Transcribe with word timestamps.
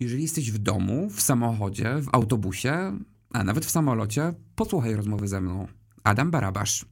Jeżeli 0.00 0.22
jesteś 0.22 0.50
w 0.50 0.58
domu, 0.58 1.10
w 1.10 1.20
samochodzie, 1.20 1.94
w 2.02 2.08
autobusie, 2.12 2.98
a 3.30 3.44
nawet 3.44 3.66
w 3.66 3.70
samolocie, 3.70 4.34
posłuchaj 4.54 4.96
rozmowy 4.96 5.28
ze 5.28 5.40
mną. 5.40 5.66
Adam 6.04 6.30
Barabasz. 6.30 6.84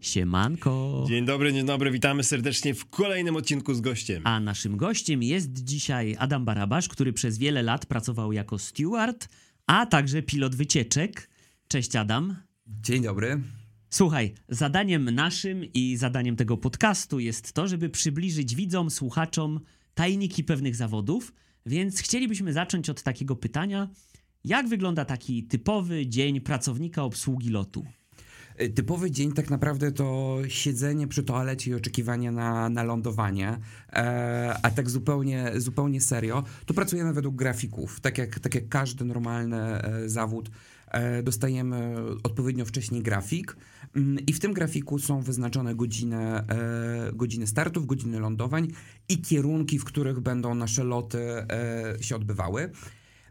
Siemanko. 0.00 1.04
Dzień 1.08 1.26
dobry, 1.26 1.52
dzień 1.52 1.66
dobry, 1.66 1.90
witamy 1.90 2.24
serdecznie 2.24 2.74
w 2.74 2.90
kolejnym 2.90 3.36
odcinku 3.36 3.74
z 3.74 3.80
gościem. 3.80 4.22
A 4.24 4.40
naszym 4.40 4.76
gościem 4.76 5.22
jest 5.22 5.64
dzisiaj 5.64 6.16
Adam 6.18 6.44
Barabasz, 6.44 6.88
który 6.88 7.12
przez 7.12 7.38
wiele 7.38 7.62
lat 7.62 7.86
pracował 7.86 8.32
jako 8.32 8.58
steward, 8.58 9.28
a 9.66 9.86
także 9.86 10.22
pilot 10.22 10.54
wycieczek. 10.54 11.30
Cześć 11.68 11.96
Adam. 11.96 12.36
Dzień 12.66 13.02
dobry. 13.02 13.40
Słuchaj, 13.94 14.34
zadaniem 14.48 15.10
naszym 15.10 15.64
i 15.64 15.96
zadaniem 15.96 16.36
tego 16.36 16.56
podcastu 16.56 17.20
jest 17.20 17.52
to, 17.52 17.68
żeby 17.68 17.88
przybliżyć 17.88 18.54
widzom, 18.54 18.90
słuchaczom 18.90 19.60
tajniki 19.94 20.44
pewnych 20.44 20.76
zawodów, 20.76 21.32
więc 21.66 22.00
chcielibyśmy 22.00 22.52
zacząć 22.52 22.90
od 22.90 23.02
takiego 23.02 23.36
pytania: 23.36 23.88
jak 24.44 24.68
wygląda 24.68 25.04
taki 25.04 25.44
typowy 25.44 26.06
dzień 26.06 26.40
pracownika 26.40 27.02
obsługi 27.02 27.50
lotu? 27.50 27.84
Y, 28.60 28.70
typowy 28.70 29.10
dzień 29.10 29.32
tak 29.32 29.50
naprawdę 29.50 29.92
to 29.92 30.38
siedzenie 30.48 31.08
przy 31.08 31.22
toalecie 31.22 31.70
i 31.70 31.74
oczekiwanie 31.74 32.30
na, 32.30 32.68
na 32.68 32.82
lądowanie, 32.82 33.58
e, 33.92 34.56
a 34.62 34.70
tak 34.70 34.90
zupełnie, 34.90 35.52
zupełnie 35.56 36.00
serio, 36.00 36.44
to 36.66 36.74
pracujemy 36.74 37.12
według 37.12 37.36
grafików, 37.36 38.00
tak 38.00 38.18
jak, 38.18 38.38
tak 38.38 38.54
jak 38.54 38.68
każdy 38.68 39.04
normalny 39.04 39.56
e, 39.56 40.08
zawód. 40.08 40.50
E, 40.92 41.22
dostajemy 41.22 41.96
odpowiednio 42.22 42.64
wcześniej 42.64 43.02
grafik 43.02 43.56
mm, 43.96 44.26
i 44.26 44.32
w 44.32 44.40
tym 44.40 44.52
grafiku 44.52 44.98
są 44.98 45.20
wyznaczone 45.20 45.74
godziny, 45.74 46.16
e, 46.16 46.46
godziny 47.12 47.46
startów, 47.46 47.86
godziny 47.86 48.20
lądowań 48.20 48.68
i 49.08 49.20
kierunki, 49.20 49.78
w 49.78 49.84
których 49.84 50.20
będą 50.20 50.54
nasze 50.54 50.84
loty 50.84 51.18
e, 51.18 51.96
się 52.00 52.16
odbywały. 52.16 52.70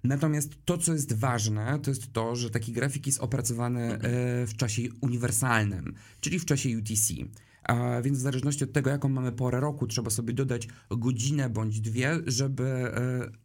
Natomiast 0.03 0.65
to, 0.65 0.77
co 0.77 0.93
jest 0.93 1.13
ważne, 1.13 1.79
to 1.83 1.91
jest 1.91 2.13
to, 2.13 2.35
że 2.35 2.49
taki 2.49 2.71
grafik 2.71 3.07
jest 3.07 3.19
opracowany 3.19 3.99
w 4.47 4.51
czasie 4.57 4.81
uniwersalnym, 5.01 5.93
czyli 6.19 6.39
w 6.39 6.45
czasie 6.45 6.69
UTC. 6.77 7.13
A 7.63 8.01
więc 8.01 8.17
w 8.17 8.21
zależności 8.21 8.63
od 8.63 8.73
tego, 8.73 8.89
jaką 8.89 9.09
mamy 9.09 9.31
porę 9.31 9.59
roku, 9.59 9.87
trzeba 9.87 10.09
sobie 10.09 10.33
dodać 10.33 10.67
godzinę 10.89 11.49
bądź 11.49 11.81
dwie, 11.81 12.19
żeby 12.27 12.91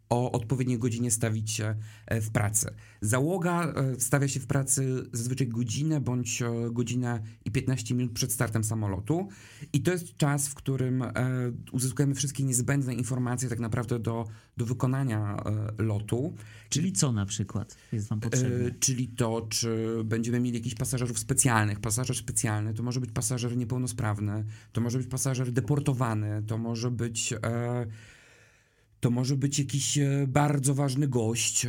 o 0.09 0.33
odpowiedniej 0.33 0.79
godzinie 0.79 1.11
stawić 1.11 1.51
się 1.51 1.75
e, 2.07 2.21
w 2.21 2.31
pracy. 2.31 2.75
Załoga 3.01 3.75
stawia 3.99 4.29
się 4.29 4.41
w 4.41 4.47
pracy 4.47 5.07
zazwyczaj 5.13 5.49
godzinę 5.49 6.01
bądź 6.01 6.43
godzinę 6.71 7.23
i 7.45 7.51
15 7.51 7.95
minut 7.95 8.13
przed 8.13 8.33
startem 8.33 8.65
samolotu 8.65 9.29
i 9.73 9.83
to 9.83 9.93
jest 9.93 10.17
czas, 10.17 10.49
w 10.49 10.55
którym 10.55 11.05
uzyskujemy 11.73 12.15
wszystkie 12.15 12.45
niezbędne 12.45 12.95
informacje 12.95 13.49
tak 13.49 13.61
naprawdę 13.61 13.99
do, 13.99 14.27
do 14.57 14.67
wykonania 14.67 15.37
lotu. 15.79 16.35
Czyli 16.69 16.93
co 16.93 17.13
na 17.13 17.27
przykład 17.27 17.77
jest 17.93 18.09
wam 18.09 18.21
potrzebne? 18.21 18.71
Czyli 18.81 19.09
to, 19.09 19.47
czy 19.51 19.99
będziemy 20.05 20.41
mieli 20.41 20.57
jakichś 20.57 20.75
pasażerów 20.75 21.19
specjalnych. 21.19 21.81
Pasażer 21.81 22.17
specjalny 22.17 22.75
to 22.75 22.83
może 22.83 23.01
być 23.01 23.11
pasażer 23.11 23.57
niepełnosprawny, 23.57 24.45
to 24.73 24.81
może 24.81 24.99
być 24.99 25.07
pasażer 25.07 25.53
deportowany, 25.53 26.43
to 26.47 26.59
może 26.59 26.91
być... 26.91 27.33
E, 27.33 27.87
to 29.07 29.11
może 29.11 29.37
być 29.37 29.59
jakiś 29.59 29.99
bardzo 30.29 30.75
ważny 30.75 31.09
gość. 31.09 31.67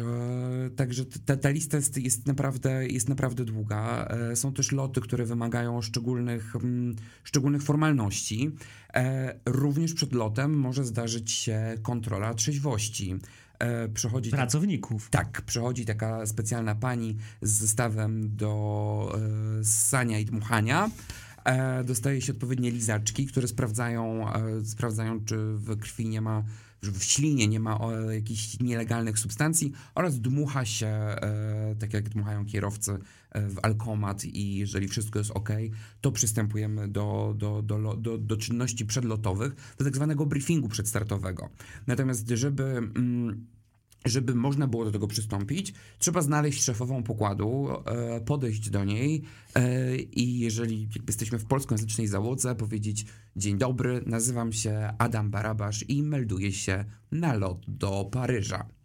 Także 0.76 1.06
ta, 1.26 1.38
ta 1.38 1.50
lista 1.50 1.78
jest, 1.78 1.98
jest, 1.98 2.28
naprawdę, 2.28 2.88
jest 2.88 3.10
naprawdę 3.10 3.46
długa. 3.46 4.08
Są 4.36 4.54
też 4.54 4.72
loty, 4.72 5.02
które 5.02 5.26
wymagają 5.26 5.82
szczególnych, 5.82 6.54
szczególnych 7.24 7.64
formalności. 7.64 8.52
Również 9.46 9.94
przed 9.94 10.14
lotem 10.14 10.60
może 10.60 10.84
zdarzyć 10.84 11.32
się 11.32 11.76
kontrola 11.82 12.34
trzeźwości. 12.34 13.16
Przychodzi 13.94 14.32
Pracowników. 14.32 15.10
Tak, 15.10 15.32
tak, 15.32 15.42
przychodzi 15.42 15.86
taka 15.86 16.26
specjalna 16.26 16.76
pani 16.76 17.18
z 17.42 17.52
zestawem 17.52 18.36
do 18.36 19.20
e, 19.60 19.64
ssania 19.64 20.20
i 20.20 20.26
dmuchania. 20.26 20.90
E, 21.46 21.84
dostaje 21.84 22.22
się 22.22 22.34
odpowiednie 22.34 22.72
lizaczki, 22.72 23.26
które 23.26 23.48
sprawdzają, 23.48 24.34
e, 24.34 24.66
sprawdzają 24.66 25.26
czy 25.26 25.38
w 25.38 25.80
krwi 25.80 26.10
nie 26.10 26.22
ma 26.22 26.44
w 26.84 27.04
ślinie 27.04 27.48
nie 27.48 27.60
ma 27.60 27.80
o, 27.80 28.12
jakichś 28.12 28.60
nielegalnych 28.60 29.20
substancji 29.20 29.72
oraz 29.96 30.20
dmucha 30.20 30.66
się, 30.66 30.88
e, 30.88 31.76
tak 31.80 31.94
jak 31.94 32.10
dmuchają 32.10 32.46
kierowcy, 32.46 32.98
e, 33.32 33.50
w 33.50 33.60
alkomat 33.64 34.26
i 34.26 34.56
jeżeli 34.56 34.88
wszystko 34.88 35.20
jest 35.20 35.32
ok, 35.32 35.50
to 36.02 36.12
przystępujemy 36.12 36.88
do, 36.88 37.34
do, 37.38 37.62
do, 37.62 37.96
do, 37.96 38.18
do 38.18 38.38
czynności 38.38 38.86
przedlotowych, 38.86 39.56
do 39.78 39.86
tak 39.86 39.96
zwanego 39.96 40.26
briefingu 40.26 40.68
przedstartowego. 40.68 41.50
Natomiast 41.88 42.30
żeby... 42.30 42.64
Mm, 42.64 43.57
żeby 44.10 44.36
można 44.36 44.68
było 44.68 44.86
do 44.86 44.92
tego 44.92 45.08
przystąpić, 45.08 45.74
trzeba 46.00 46.22
znaleźć 46.22 46.64
szefową 46.64 47.04
pokładu, 47.04 47.68
e, 47.86 48.22
podejść 48.22 48.70
do 48.70 48.84
niej 48.84 49.24
e, 49.56 49.96
i 49.98 50.40
jeżeli 50.40 50.90
jesteśmy 51.08 51.40
w 51.40 51.46
polskojęzycznej 51.46 52.08
załodze, 52.08 52.56
powiedzieć 52.56 53.06
dzień 53.36 53.58
dobry, 53.58 54.02
nazywam 54.06 54.54
się 54.54 54.94
Adam 54.98 55.32
Barabasz 55.32 55.90
i 55.90 56.04
melduję 56.04 56.52
się 56.52 56.86
na 57.12 57.34
lot 57.34 57.66
do 57.68 58.10
Paryża 58.12 58.77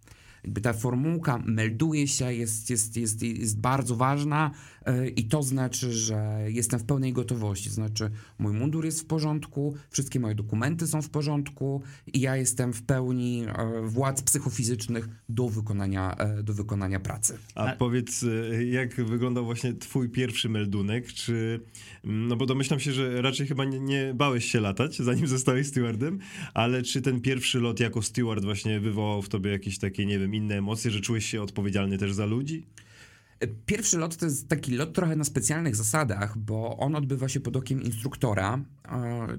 jakby 0.45 0.61
ta 0.61 0.73
formułka 0.73 1.43
melduje 1.47 2.09
się, 2.09 2.35
jest, 2.35 2.71
jest, 2.71 2.97
jest, 2.97 3.23
jest 3.23 3.61
bardzo 3.61 3.97
ważna 3.97 4.51
yy, 4.87 5.09
i 5.09 5.25
to 5.25 5.43
znaczy, 5.43 5.93
że 5.93 6.39
jestem 6.49 6.81
w 6.81 6.85
pełnej 6.85 7.13
gotowości. 7.13 7.69
To 7.69 7.75
znaczy, 7.75 8.11
mój 8.39 8.53
mundur 8.53 8.85
jest 8.85 9.01
w 9.01 9.05
porządku, 9.05 9.75
wszystkie 9.91 10.21
moje 10.21 10.35
dokumenty 10.35 10.87
są 10.87 11.03
w 11.03 11.11
porządku 11.11 11.83
i 12.13 12.21
ja 12.21 12.37
jestem 12.37 12.73
w 12.73 12.83
pełni 12.83 13.39
yy, 13.39 13.49
władz 13.85 14.23
psychofizycznych 14.23 15.09
do 15.29 15.49
wykonania, 15.49 16.17
yy, 16.37 16.43
do 16.43 16.55
wykonania 16.55 17.01
pracy. 17.01 17.39
A 17.55 17.73
powiedz, 17.73 18.25
jak 18.71 19.05
wyglądał 19.05 19.45
właśnie 19.45 19.75
twój 19.75 20.09
pierwszy 20.09 20.49
meldunek? 20.49 21.13
Czy, 21.13 21.61
mm, 22.05 22.29
no 22.29 22.37
bo 22.37 22.47
domyślam 22.47 22.81
się, 22.81 22.93
że 22.93 23.23
raczej 23.23 23.47
chyba 23.47 23.65
nie, 23.65 23.81
nie 23.81 24.15
bałeś 24.15 24.45
się 24.45 24.61
latać, 24.61 24.97
zanim 24.97 25.27
zostałeś 25.37 25.67
stewardem, 25.67 26.19
ale 26.55 26.83
czy 26.83 27.03
ten 27.03 27.21
pierwszy 27.21 27.61
lot 27.61 27.81
jako 27.81 28.03
steward 28.03 28.45
właśnie 28.45 28.81
wywołał 28.81 29.23
w 29.23 29.29
tobie 29.29 29.51
jakieś 29.51 29.79
takie, 29.79 30.07
nie 30.07 30.19
wiem, 30.19 30.32
inne 30.35 30.59
emocje, 30.59 30.91
że 30.91 31.01
czułeś 31.01 31.27
się 31.27 31.43
odpowiedzialny 31.43 31.99
też 31.99 32.13
za 32.13 32.27
ludzi? 32.27 32.67
Pierwszy 33.67 33.99
lot 33.99 34.17
to 34.17 34.25
jest 34.27 34.49
taki 34.49 34.77
lot 34.77 34.93
trochę 34.93 35.17
na 35.17 35.25
specjalnych 35.25 35.77
zasadach, 35.77 36.39
bo 36.39 36.77
on 36.77 36.95
odbywa 36.95 37.29
się 37.29 37.41
pod 37.41 37.57
okiem 37.57 37.83
instruktora, 37.83 38.61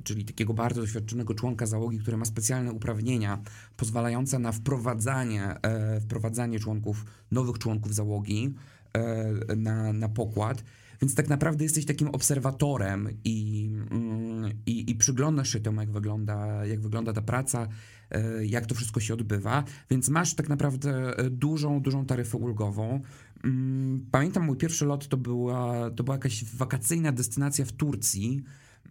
czyli 0.04 0.26
takiego 0.26 0.54
bardzo 0.54 0.82
doświadczonego 0.82 1.34
członka 1.34 1.66
załogi, 1.66 2.00
który 2.00 2.18
ma 2.18 2.26
specjalne 2.26 2.72
uprawnienia 2.72 3.42
pozwalające 3.78 4.40
na 4.40 4.52
wprowadzanie, 4.52 5.44
e, 5.62 6.02
wprowadzanie 6.02 6.60
członków, 6.60 7.06
nowych 7.32 7.58
członków 7.58 7.96
załogi 7.96 8.54
e, 8.94 9.56
na, 9.56 9.94
na 9.94 10.10
pokład. 10.10 10.64
Więc 11.04 11.16
tak 11.16 11.30
naprawdę 11.30 11.64
jesteś 11.64 11.86
takim 11.86 12.08
obserwatorem 12.08 13.10
i, 13.24 13.70
mm, 13.92 14.52
i, 14.66 14.92
i 14.92 14.96
przyglądasz 14.96 15.54
się 15.54 15.60
temu, 15.60 15.82
jak 15.82 15.92
wygląda, 15.92 16.66
jak 16.66 16.82
wygląda 16.82 17.14
ta 17.14 17.22
praca, 17.22 17.68
e, 18.12 18.46
jak 18.46 18.66
to 18.66 18.76
wszystko 18.76 19.00
się 19.00 19.14
odbywa, 19.14 19.64
więc 19.90 20.10
masz 20.10 20.34
tak 20.34 20.50
naprawdę 20.50 21.18
e, 21.18 21.30
dużą, 21.30 21.82
dużą 21.82 22.06
taryfę 22.06 22.38
ulgową. 22.38 23.02
Mm, 23.44 24.06
pamiętam 24.12 24.44
mój 24.44 24.58
pierwszy 24.58 24.86
lot 24.86 25.08
to 25.08 25.18
była, 25.18 25.90
to 25.92 26.04
była 26.04 26.16
jakaś 26.16 26.46
wakacyjna 26.46 27.12
destynacja 27.12 27.66
w 27.66 27.72
Turcji. 27.72 28.44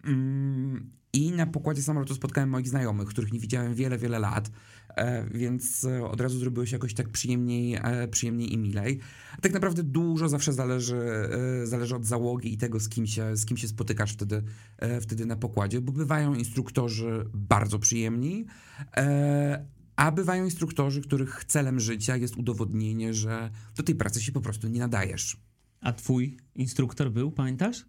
Mm, 0.04 0.90
I 1.12 1.32
na 1.32 1.46
pokładzie 1.46 1.82
samolotu 1.82 2.14
spotkałem 2.14 2.50
moich 2.50 2.68
znajomych, 2.68 3.08
których 3.08 3.32
nie 3.32 3.38
widziałem 3.38 3.74
wiele, 3.74 3.98
wiele 3.98 4.18
lat. 4.18 4.50
E, 4.96 5.26
więc 5.34 5.84
e, 5.84 6.04
od 6.04 6.20
razu 6.20 6.38
zrobiło 6.38 6.66
się 6.66 6.76
jakoś 6.76 6.94
tak 6.94 7.08
przyjemniej, 7.08 7.74
e, 7.74 8.08
przyjemniej 8.08 8.52
i 8.52 8.58
milej. 8.58 8.98
Tak 9.40 9.52
naprawdę 9.52 9.82
dużo 9.82 10.28
zawsze 10.28 10.52
zależy, 10.52 11.00
zależy 11.64 11.96
od 11.96 12.06
załogi 12.06 12.52
i 12.52 12.56
tego, 12.56 12.80
z 12.80 12.88
kim 12.88 13.06
się, 13.06 13.36
z 13.36 13.46
kim 13.46 13.56
się 13.56 13.68
spotykasz 13.68 14.12
wtedy, 14.12 14.42
wtedy 15.00 15.26
na 15.26 15.36
pokładzie, 15.36 15.80
bo 15.80 15.92
bywają 15.92 16.34
instruktorzy 16.34 17.24
bardzo 17.34 17.78
przyjemni, 17.78 18.46
a 19.96 20.12
bywają 20.12 20.44
instruktorzy, 20.44 21.02
których 21.02 21.44
celem 21.44 21.80
życia 21.80 22.16
jest 22.16 22.36
udowodnienie, 22.36 23.14
że 23.14 23.50
do 23.76 23.82
tej 23.82 23.94
pracy 23.94 24.20
się 24.20 24.32
po 24.32 24.40
prostu 24.40 24.68
nie 24.68 24.80
nadajesz. 24.80 25.36
A 25.80 25.92
twój 25.92 26.38
instruktor 26.54 27.12
był, 27.12 27.32
pamiętasz? 27.32 27.84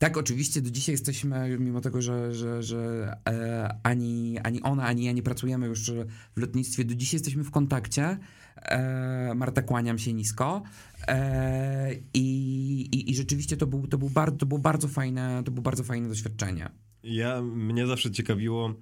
Tak, 0.00 0.16
oczywiście 0.16 0.62
do 0.62 0.70
dzisiaj 0.70 0.92
jesteśmy, 0.92 1.58
mimo 1.58 1.80
tego, 1.80 2.02
że, 2.02 2.34
że, 2.34 2.62
że 2.62 3.12
e, 3.28 3.78
ani, 3.82 4.38
ani 4.38 4.62
ona, 4.62 4.84
ani 4.84 5.04
ja 5.04 5.12
nie 5.12 5.22
pracujemy 5.22 5.66
już 5.66 5.90
w 6.36 6.40
lotnictwie, 6.40 6.84
do 6.84 6.94
dzisiaj 6.94 7.16
jesteśmy 7.16 7.44
w 7.44 7.50
kontakcie. 7.50 8.18
E, 8.56 9.32
Marta, 9.36 9.62
kłaniam 9.62 9.98
się 9.98 10.12
nisko. 10.12 10.62
E, 11.08 11.94
i, 12.14 13.10
i, 13.10 13.14
rzeczywiście 13.14 13.56
to, 13.56 13.66
był, 13.66 13.86
to, 13.86 13.98
był 13.98 14.10
to, 14.38 14.46
było 14.46 14.60
bardzo 14.60 14.88
fajne, 14.88 15.42
to 15.44 15.50
było 15.50 15.62
bardzo 15.62 15.84
fajne 15.84 16.08
doświadczenie. 16.08 16.70
Ja, 17.04 17.42
mnie 17.42 17.86
zawsze 17.86 18.10
ciekawiło, 18.10 18.74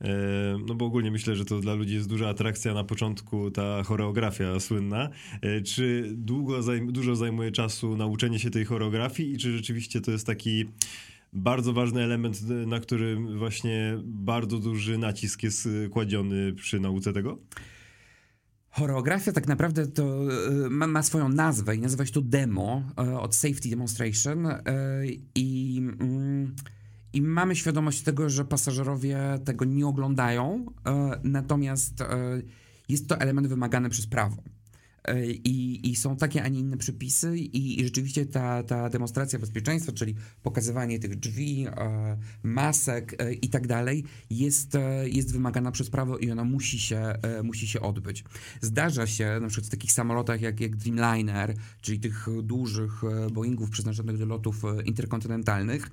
e, 0.00 0.08
no 0.66 0.74
bo 0.74 0.86
ogólnie 0.86 1.10
myślę, 1.10 1.36
że 1.36 1.44
to 1.44 1.60
dla 1.60 1.74
ludzi 1.74 1.94
jest 1.94 2.08
duża 2.08 2.28
atrakcja 2.28 2.74
na 2.74 2.84
początku, 2.84 3.50
ta 3.50 3.82
choreografia 3.82 4.60
słynna. 4.60 5.08
E, 5.40 5.60
czy 5.60 6.10
długo, 6.12 6.60
dużo 6.86 7.16
zajmuje 7.16 7.50
czasu 7.50 7.96
nauczenie 7.96 8.38
się 8.38 8.50
tej 8.50 8.64
choreografii 8.64 9.32
i 9.32 9.38
czy 9.38 9.56
rzeczywiście 9.56 10.00
to 10.00 10.10
jest 10.10 10.26
taki 10.26 10.64
bardzo 11.32 11.72
ważny 11.72 12.02
element, 12.02 12.42
na 12.66 12.80
którym 12.80 13.38
właśnie 13.38 13.98
bardzo 14.04 14.58
duży 14.58 14.98
nacisk 14.98 15.42
jest 15.42 15.68
kładziony 15.90 16.52
przy 16.52 16.80
nauce 16.80 17.12
tego? 17.12 17.38
Choreografia 18.70 19.32
tak 19.32 19.48
naprawdę 19.48 19.86
to 19.86 20.20
ma, 20.70 20.86
ma, 20.86 21.02
swoją 21.02 21.28
nazwę 21.28 21.76
i 21.76 21.80
nazywa 21.80 22.06
się 22.06 22.12
to 22.12 22.22
demo 22.22 22.82
od 23.20 23.34
Safety 23.34 23.68
Demonstration 23.68 24.48
i, 25.34 25.78
mm, 26.00 26.54
i 27.14 27.22
mamy 27.22 27.56
świadomość 27.56 28.02
tego, 28.02 28.30
że 28.30 28.44
pasażerowie 28.44 29.18
tego 29.44 29.64
nie 29.64 29.86
oglądają, 29.86 30.66
natomiast 31.24 32.02
jest 32.88 33.08
to 33.08 33.20
element 33.20 33.46
wymagany 33.46 33.90
przez 33.90 34.06
prawo. 34.06 34.42
E, 35.04 35.26
I, 35.26 35.90
I, 35.90 35.96
są 35.96 36.16
takie, 36.16 36.42
a 36.42 36.48
nie 36.48 36.60
inne 36.60 36.76
przepisy, 36.76 37.38
i, 37.38 37.80
i, 37.80 37.84
rzeczywiście 37.84 38.26
ta, 38.26 38.62
ta 38.62 38.90
demonstracja 38.90 39.38
bezpieczeństwa, 39.38 39.92
czyli 39.92 40.14
pokazywanie 40.42 40.98
tych 40.98 41.16
drzwi, 41.16 41.66
e, 41.66 42.16
masek 42.42 43.22
e, 43.22 43.32
i 43.32 43.48
tak 43.48 43.66
dalej, 43.66 44.04
jest, 44.30 44.74
e, 44.74 45.08
jest 45.08 45.32
wymagana 45.32 45.72
przez 45.72 45.90
prawo 45.90 46.18
i 46.18 46.30
ona 46.30 46.44
musi 46.44 46.80
się, 46.80 46.98
e, 46.98 47.42
musi 47.42 47.68
się 47.68 47.80
odbyć. 47.80 48.24
Zdarza 48.60 49.06
się 49.06 49.38
na 49.40 49.48
przykład 49.48 49.66
w 49.66 49.70
takich 49.70 49.92
samolotach 49.92 50.40
jak, 50.40 50.60
jak 50.60 50.76
Dreamliner, 50.76 51.54
czyli 51.80 52.00
tych 52.00 52.26
dużych 52.42 53.04
e, 53.04 53.30
Boeingów 53.30 53.70
przeznaczonych 53.70 54.18
do 54.18 54.26
lotów 54.26 54.62
interkontynentalnych, 54.84 55.90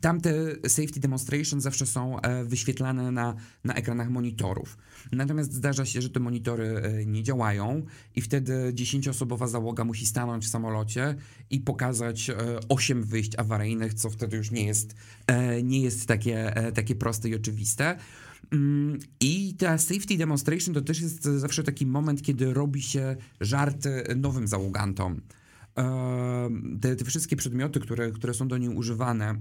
Tamte 0.00 0.30
safety 0.68 1.00
demonstration 1.00 1.60
zawsze 1.60 1.86
są 1.86 2.20
e, 2.20 2.44
wyświetlane 2.44 3.12
na, 3.12 3.34
na 3.64 3.74
ekranach 3.74 4.10
monitorów. 4.10 4.78
Natomiast 5.12 5.52
zdarza 5.52 5.84
się, 5.84 6.02
że 6.02 6.10
te 6.10 6.20
monitory 6.20 6.66
e, 6.66 7.06
nie 7.06 7.22
działają 7.22 7.82
i 8.16 8.20
wtedy 8.20 8.70
dziesięcioosobowa 8.74 9.48
załoga 9.48 9.84
musi 9.84 10.06
stanąć 10.06 10.44
w 10.44 10.48
samolocie 10.48 11.14
i 11.50 11.60
pokazać 11.60 12.30
e, 12.30 12.36
osiem 12.68 13.04
wyjść 13.04 13.38
awaryjnych, 13.38 13.94
co 13.94 14.10
wtedy 14.10 14.36
już 14.36 14.50
nie 14.50 14.66
jest, 14.66 14.94
nie 15.62 15.82
jest 15.82 16.06
takie, 16.06 16.54
takie 16.74 16.94
proste 16.94 17.28
i 17.28 17.34
oczywiste. 17.34 17.96
Mm, 18.52 18.98
I 19.20 19.54
ta 19.54 19.78
safety 19.78 20.16
demonstration 20.16 20.74
to 20.74 20.80
też 20.80 21.00
jest 21.00 21.22
zawsze 21.22 21.62
taki 21.62 21.86
moment, 21.86 22.22
kiedy 22.22 22.54
robi 22.54 22.82
się 22.82 23.16
żarty 23.40 24.04
nowym 24.16 24.48
załogantom. 24.48 25.20
Te, 26.80 26.96
te 26.96 27.04
wszystkie 27.04 27.36
przedmioty, 27.36 27.80
które, 27.80 28.10
które 28.10 28.34
są 28.34 28.48
do 28.48 28.58
niej 28.58 28.68
używane, 28.68 29.38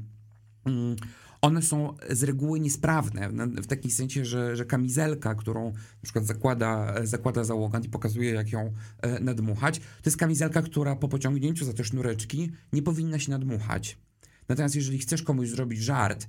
Mm, 0.68 0.96
one 1.42 1.62
są 1.62 1.96
z 2.10 2.24
reguły 2.24 2.60
niesprawne, 2.60 3.30
w 3.64 3.68
takim 3.68 3.92
sensie, 3.92 4.26
że, 4.26 4.56
że 4.56 4.66
kamizelka, 4.66 5.36
którą 5.36 5.72
na 5.74 6.04
przykład 6.04 6.26
zakłada, 6.26 6.94
zakłada 7.04 7.44
załogant 7.44 7.86
i 7.86 7.90
pokazuje, 7.90 8.32
jak 8.32 8.52
ją 8.52 8.74
e, 9.02 9.20
nadmuchać, 9.20 9.80
to 9.80 9.86
jest 10.06 10.18
kamizelka, 10.18 10.62
która 10.62 10.96
po 10.96 11.08
pociągnięciu 11.08 11.66
za 11.66 11.74
te 11.74 11.84
sznureczki 11.84 12.52
nie 12.74 12.82
powinna 12.82 13.20
się 13.20 13.32
nadmuchać. 13.32 13.98
Natomiast 14.50 14.76
jeżeli 14.76 14.98
chcesz 15.00 15.24
komuś 15.24 15.50
zrobić 15.50 15.80
żart, 15.80 16.28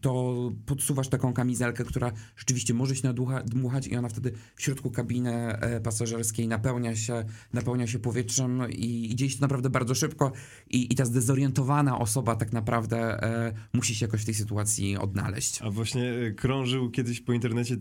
to 0.00 0.52
podsuwasz 0.66 1.08
taką 1.08 1.32
kamizelkę, 1.32 1.84
która 1.84 2.12
rzeczywiście 2.36 2.74
może 2.74 2.96
się 2.96 3.08
nadmuchać 3.08 3.86
i 3.86 3.96
ona 3.96 4.08
wtedy 4.08 4.32
w 4.56 4.62
środku 4.62 4.90
kabiny 4.90 5.32
e, 5.32 5.80
pasażerskiej 5.80 6.48
napełnia 6.48 6.96
się, 6.96 7.24
napełnia 7.52 7.86
się 7.86 7.98
powietrzem 7.98 8.62
i, 8.70 9.12
i 9.12 9.16
dzieje 9.16 9.30
się 9.30 9.40
naprawdę 9.40 9.70
bardzo 9.70 9.94
szybko 9.94 10.32
i, 10.70 10.92
i 10.92 10.96
ta 10.96 11.04
zdezorientowana 11.04 11.98
osoba 11.98 12.36
tak 12.36 12.52
naprawdę 12.52 13.22
e, 13.22 13.52
musi 13.72 13.94
się 13.94 14.06
jakoś 14.06 14.22
w 14.22 14.24
tej 14.24 14.34
sytuacji 14.34 14.96
odnaleźć. 14.96 15.62
A 15.62 15.70
właśnie 15.70 16.12
krążył 16.36 16.90
kiedyś 16.90 17.20
po 17.20 17.32
internecie, 17.32 17.76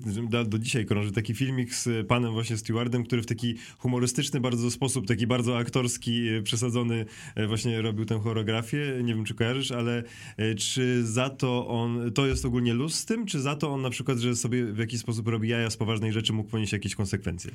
do 0.45 0.59
dzisiaj 0.59 0.85
krąży 0.85 1.11
taki 1.11 1.33
filmik 1.33 1.75
z 1.75 2.07
panem 2.07 2.33
właśnie 2.33 2.57
Stewardem, 2.57 3.03
który 3.03 3.21
w 3.21 3.25
taki 3.25 3.55
humorystyczny 3.77 4.39
bardzo 4.39 4.71
sposób, 4.71 5.07
taki 5.07 5.27
bardzo 5.27 5.57
aktorski, 5.57 6.29
przesadzony 6.43 7.05
właśnie 7.47 7.81
robił 7.81 8.05
tę 8.05 8.19
choreografię 8.19 9.03
nie 9.03 9.15
wiem 9.15 9.25
czy 9.25 9.33
kojarzysz, 9.33 9.71
ale 9.71 10.03
e, 10.37 10.55
czy 10.83 11.05
za 11.05 11.29
to 11.29 11.67
on, 11.67 12.11
to 12.11 12.27
jest 12.27 12.45
ogólnie 12.45 12.73
luz 12.73 12.95
z 12.95 13.05
tym, 13.05 13.25
czy 13.25 13.41
za 13.41 13.55
to 13.55 13.73
on 13.73 13.81
na 13.81 13.89
przykład, 13.89 14.17
że 14.17 14.35
sobie 14.35 14.65
w 14.65 14.77
jakiś 14.77 14.99
sposób 14.99 15.27
robi 15.27 15.49
jaja 15.49 15.69
z 15.69 15.77
poważnej 15.77 16.13
rzeczy, 16.13 16.33
mógł 16.33 16.49
ponieść 16.49 16.73
jakieś 16.73 16.95
konsekwencje? 16.95 17.51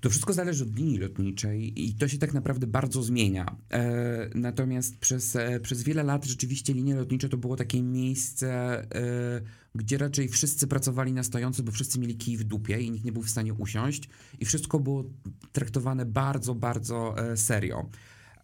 To 0.00 0.10
wszystko 0.10 0.32
zależy 0.32 0.64
od 0.64 0.76
linii 0.76 0.98
lotniczej 0.98 1.84
i 1.88 1.94
to 1.94 2.08
się 2.08 2.18
tak 2.18 2.34
naprawdę 2.34 2.66
bardzo 2.66 3.02
zmienia. 3.02 3.56
E, 3.70 4.30
natomiast 4.34 4.98
przez, 4.98 5.36
e, 5.36 5.60
przez 5.60 5.82
wiele 5.82 6.02
lat 6.02 6.24
rzeczywiście 6.24 6.74
linie 6.74 6.94
lotnicze 6.94 7.28
to 7.28 7.36
było 7.36 7.56
takie 7.56 7.82
miejsce, 7.82 8.48
e, 8.94 9.40
gdzie 9.74 9.98
raczej 9.98 10.28
wszyscy 10.28 10.66
pracowali 10.66 11.12
na 11.12 11.22
stojąco, 11.22 11.62
bo 11.62 11.72
wszyscy 11.72 11.98
mieli 11.98 12.16
kij 12.16 12.36
w 12.36 12.44
dupie 12.44 12.80
i 12.80 12.90
nikt 12.90 13.04
nie 13.04 13.12
był 13.12 13.22
w 13.22 13.30
stanie 13.30 13.54
usiąść 13.54 14.08
i 14.40 14.44
wszystko 14.44 14.80
było 14.80 15.04
traktowane 15.52 16.06
bardzo, 16.06 16.54
bardzo 16.54 17.18
e, 17.18 17.36
serio. 17.36 17.90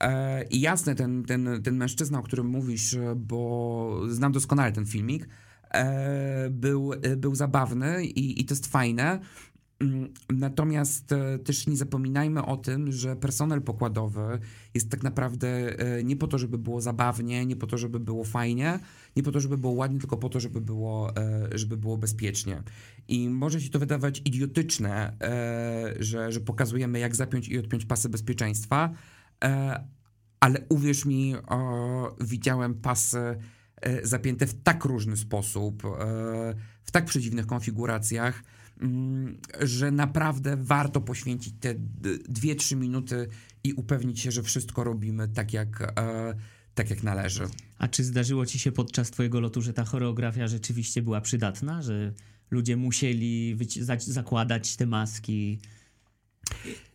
E, 0.00 0.44
I 0.44 0.60
jasne, 0.60 0.94
ten, 0.94 1.25
ten, 1.25 1.62
ten 1.62 1.76
mężczyzna, 1.76 2.19
o 2.19 2.22
którym 2.22 2.46
mówisz, 2.46 2.96
bo 3.16 4.00
znam 4.08 4.32
doskonale 4.32 4.72
ten 4.72 4.87
filmik, 4.87 5.28
e, 5.75 6.50
był, 6.50 6.90
był 7.16 7.34
zabawny 7.34 8.04
i, 8.04 8.40
i 8.40 8.44
to 8.44 8.54
jest 8.54 8.66
fajne. 8.66 9.20
Mm, 9.81 10.12
natomiast 10.31 11.12
e, 11.12 11.38
też 11.38 11.66
nie 11.66 11.76
zapominajmy 11.76 12.44
o 12.44 12.56
tym, 12.56 12.93
że 12.93 13.16
personel 13.16 13.62
pokładowy 13.62 14.38
jest 14.75 14.90
tak 14.90 15.02
naprawdę 15.02 15.76
nie 16.04 16.16
po 16.16 16.26
to, 16.26 16.38
żeby 16.38 16.58
było 16.58 16.81
zabawnie, 16.81 17.46
nie 17.46 17.56
po 17.56 17.66
to, 17.66 17.78
żeby 17.78 18.00
było 18.00 18.25
fajnie, 18.25 18.78
nie 19.16 19.22
po 19.22 19.32
to, 19.32 19.40
żeby 19.40 19.58
było 19.58 19.72
ładnie, 19.72 19.99
tylko 19.99 20.16
po 20.16 20.28
to, 20.28 20.40
żeby 20.40 20.60
było, 20.60 21.12
żeby 21.54 21.76
było 21.76 21.96
bezpiecznie. 21.96 22.62
I 23.08 23.28
może 23.28 23.60
się 23.60 23.70
to 23.70 23.78
wydawać 23.78 24.22
idiotyczne, 24.25 25.16
że, 26.00 26.32
że 26.32 26.40
pokazujemy, 26.40 26.99
jak 26.99 27.16
zapiąć 27.16 27.49
i 27.49 27.58
odpiąć 27.58 27.84
pasy 27.84 28.08
bezpieczeństwa, 28.08 28.90
E, 28.90 29.15
ale 30.40 30.66
uwierz 30.68 31.04
mi, 31.04 31.34
widziałem 32.20 32.74
pasy 32.74 33.18
e, 33.80 34.06
zapięte 34.06 34.46
w 34.46 34.62
tak 34.62 34.84
różny 34.84 35.16
sposób, 35.16 35.84
e, 35.84 35.88
w 36.82 36.90
tak 36.90 37.04
przedziwnych 37.04 37.46
konfiguracjach, 37.46 38.42
mm, 38.80 39.38
że 39.60 39.90
naprawdę 39.90 40.56
warto 40.56 41.00
poświęcić 41.00 41.54
te 41.60 41.74
2-3 42.28 42.76
minuty 42.76 43.28
i 43.64 43.72
upewnić 43.72 44.20
się, 44.20 44.30
że 44.30 44.42
wszystko 44.42 44.84
robimy 44.84 45.28
tak 45.28 45.52
jak, 45.52 45.94
tak 46.74 46.90
jak 46.90 47.02
należy. 47.02 47.44
A 47.78 47.88
czy 47.88 48.04
zdarzyło 48.04 48.46
ci 48.46 48.58
się 48.58 48.72
podczas 48.72 49.10
twojego 49.10 49.40
lotu, 49.40 49.62
że 49.62 49.72
ta 49.72 49.84
choreografia 49.84 50.48
rzeczywiście 50.48 51.02
była 51.02 51.20
przydatna, 51.20 51.82
że 51.82 52.12
ludzie 52.50 52.76
musieli 52.76 53.58
zakładać 53.98 54.76
te 54.76 54.86
maski? 54.86 55.58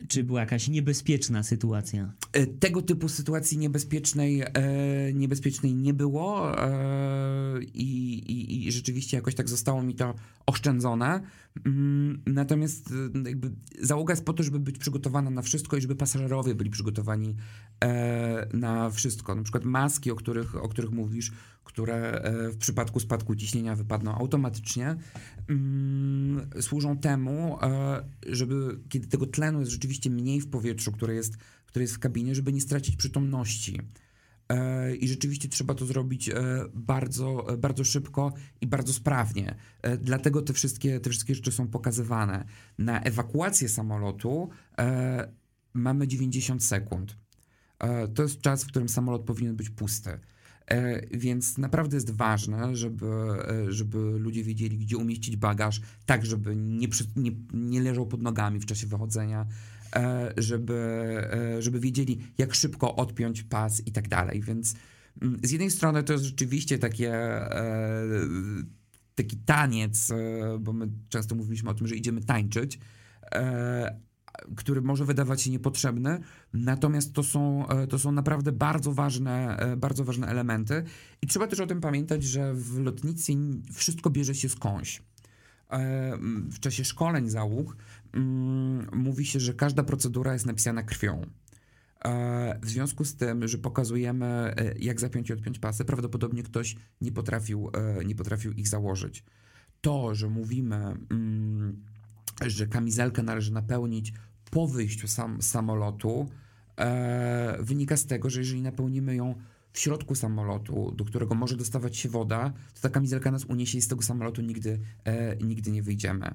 Czy 0.08 0.24
była 0.24 0.40
jakaś 0.40 0.68
niebezpieczna 0.68 1.44
sytuacja? 1.44 2.14
E, 2.34 2.48
tego 2.48 2.82
typu 2.82 3.10
sytuacji 3.10 3.58
niebezpiecznej, 3.58 4.42
e, 4.42 5.14
niebezpiecznej 5.14 5.76
nie 5.76 5.94
było 5.94 6.60
e, 6.64 7.64
i, 7.64 8.68
i, 8.68 8.72
rzeczywiście 8.72 9.18
jakoś 9.18 9.36
tak 9.36 9.50
zostało 9.50 9.84
mi 9.84 9.96
to 9.96 10.14
oszczędzone. 10.46 11.22
Mm, 11.66 12.22
natomiast 12.26 12.90
e, 13.26 13.30
jakby 13.30 13.52
załoga 13.80 14.12
jest 14.12 14.26
po 14.26 14.34
to, 14.34 14.44
żeby 14.44 14.60
być 14.60 14.78
przygotowana 14.78 15.30
na 15.30 15.42
wszystko 15.42 15.78
i 15.78 15.82
żeby 15.82 15.96
pasażerowie 15.96 16.56
byli 16.56 16.70
przygotowani 16.70 17.36
e, 17.84 18.48
na 18.54 18.90
wszystko. 18.90 19.36
Na 19.36 19.44
przykład 19.44 19.66
maski, 19.66 20.12
o 20.12 20.16
których, 20.16 20.56
o 20.56 20.70
których 20.70 20.92
mówisz, 20.92 21.32
które 21.64 22.12
e, 22.12 22.50
w 22.50 22.58
przypadku 22.58 23.00
spadku 23.00 23.36
ciśnienia 23.36 23.76
wypadną 23.76 24.16
automatycznie, 24.16 24.96
mm, 25.50 26.50
służą 26.62 26.98
temu, 26.98 27.58
żeby 28.28 28.80
kiedy 28.90 29.08
tego 29.08 29.26
tlenu 29.26 29.60
jest 29.60 29.72
rzeczywiście 29.72 30.10
mniej 30.10 30.42
w 30.42 30.50
powietrzu, 30.50 30.92
które 30.92 31.16
jest, 31.16 31.38
które 31.66 31.84
jest 31.84 31.96
w 31.96 32.00
kabinie, 32.00 32.36
żeby 32.36 32.54
nie 32.54 32.62
stracić 32.62 32.96
przytomności. 32.96 33.80
E, 34.52 34.96
I 34.96 35.08
rzeczywiście 35.08 35.50
trzeba 35.50 35.74
to 35.74 35.86
zrobić 35.86 36.30
e, 36.30 36.34
bardzo, 36.74 37.54
e, 37.54 37.58
bardzo 37.58 37.84
szybko 37.84 38.34
i 38.62 38.68
bardzo 38.68 38.94
sprawnie. 38.94 39.56
Dlatego 40.00 40.42
te 40.42 40.54
wszystkie, 40.54 41.00
te 41.00 41.10
wszystkie 41.10 41.36
rzeczy 41.36 41.52
są 41.52 41.68
pokazywane. 41.68 42.46
Na 42.78 43.02
ewakuację 43.02 43.70
samolotu 43.70 44.50
mamy 45.74 46.08
90 46.08 46.64
sekund. 46.64 47.18
To 48.16 48.24
jest 48.24 48.42
czas, 48.42 48.64
w 48.64 48.68
którym 48.68 48.90
samolot 48.90 49.24
powinien 49.24 49.56
być 49.56 49.70
pusty. 49.70 50.20
Więc 51.12 51.58
naprawdę 51.58 51.98
jest 51.98 52.12
ważne, 52.12 52.76
żeby, 52.76 53.08
żeby 53.68 53.98
ludzie 53.98 54.44
wiedzieli, 54.44 54.78
gdzie 54.78 54.98
umieścić 54.98 55.38
bagaż, 55.38 55.82
tak 56.06 56.26
żeby 56.26 56.56
nie, 56.56 56.88
nie, 57.16 57.32
nie 57.54 57.82
leżał 57.82 58.08
pod 58.08 58.22
nogami 58.22 58.60
w 58.60 58.66
czasie 58.66 58.88
wychodzenia, 58.88 59.48
E, 59.96 60.34
żeby, 60.38 60.74
e, 61.32 61.62
żeby 61.62 61.80
wiedzieli, 61.80 62.20
jak 62.38 62.56
szybko 62.56 62.96
odpiąć 62.96 63.44
pas 63.44 63.88
i 63.88 63.92
tak 63.92 64.08
dalej. 64.08 64.42
Więc 64.42 64.76
mm, 65.22 65.40
z 65.44 65.52
jednej 65.52 65.72
strony 65.72 66.04
to 66.04 66.14
jest 66.14 66.26
rzeczywiście 66.26 66.80
takie 66.80 67.14
e, 67.16 68.06
taki 69.16 69.38
taniec, 69.38 70.12
bo 70.60 70.74
my 70.74 70.88
często 71.10 71.36
mówiliśmy 71.36 71.70
o 71.70 71.74
tym, 71.74 71.88
że 71.88 71.96
idziemy 71.96 72.22
tańczyć, 72.22 72.80
który 74.56 74.82
może 74.82 75.06
wydawać 75.06 75.42
się 75.42 75.52
niepotrzebny, 75.52 76.20
natomiast 76.54 77.14
to 77.14 77.24
są, 77.24 77.66
to 77.90 78.00
są 78.00 78.12
naprawdę 78.12 78.52
bardzo 78.52 78.94
ważne, 78.94 79.58
bardzo 79.78 80.04
ważne 80.04 80.28
elementy. 80.28 80.84
I 81.22 81.28
trzeba 81.28 81.48
też 81.48 81.60
o 81.60 81.68
tym 81.68 81.82
pamiętać, 81.82 82.24
że 82.24 82.54
w 82.54 82.80
lotnictwie 82.80 83.34
wszystko 83.74 84.10
bierze 84.10 84.36
się 84.36 84.50
skądś. 84.50 85.02
W 86.52 86.60
czasie 86.60 86.86
szkoleń 86.86 87.30
załóg 87.30 87.78
mm, 88.14 88.88
mówi 88.94 89.26
się, 89.26 89.40
że 89.40 89.54
każda 89.54 89.84
procedura 89.84 90.34
jest 90.34 90.46
napisana 90.46 90.84
krwią. 90.84 91.26
E, 92.06 92.60
w 92.62 92.70
związku 92.70 93.06
z 93.06 93.16
tym, 93.16 93.48
że 93.48 93.58
pokazujemy, 93.58 94.26
e, 94.26 94.74
jak 94.80 95.00
zapiąć 95.00 95.30
i 95.30 95.34
odpiąć 95.34 95.60
pasy, 95.60 95.86
prawdopodobnie 95.86 96.44
ktoś 96.44 96.76
nie 97.02 97.12
potrafił, 97.12 97.72
e, 97.74 98.06
nie 98.06 98.16
potrafił 98.16 98.52
ich 98.52 98.68
założyć. 98.68 99.24
To, 99.82 100.16
że 100.16 100.30
mówimy, 100.30 100.76
mm, 101.10 101.84
że 102.46 102.68
kamizelkę 102.68 103.24
należy 103.24 103.54
napełnić 103.54 104.14
po 104.52 104.68
wyjściu 104.68 105.08
sam, 105.08 105.42
samolotu, 105.42 106.30
e, 106.78 107.58
wynika 107.60 107.98
z 107.98 108.06
tego, 108.06 108.30
że 108.30 108.40
jeżeli 108.40 108.62
napełnimy 108.62 109.16
ją 109.16 109.36
w 109.74 109.80
środku 109.80 110.16
samolotu, 110.16 110.92
do 110.96 111.06
którego 111.06 111.36
może 111.36 111.58
dostawać 111.58 111.98
się 111.98 112.10
woda, 112.10 112.54
to 112.74 112.82
ta 112.82 112.90
kamizelka 112.90 113.32
nas 113.32 113.46
uniesie 113.46 113.78
i 113.78 113.82
z 113.82 113.88
tego 113.88 114.02
samolotu 114.02 114.42
nigdy, 114.42 114.80
e, 115.04 115.38
nigdy 115.38 115.72
nie 115.72 115.84
wyjdziemy. 115.84 116.34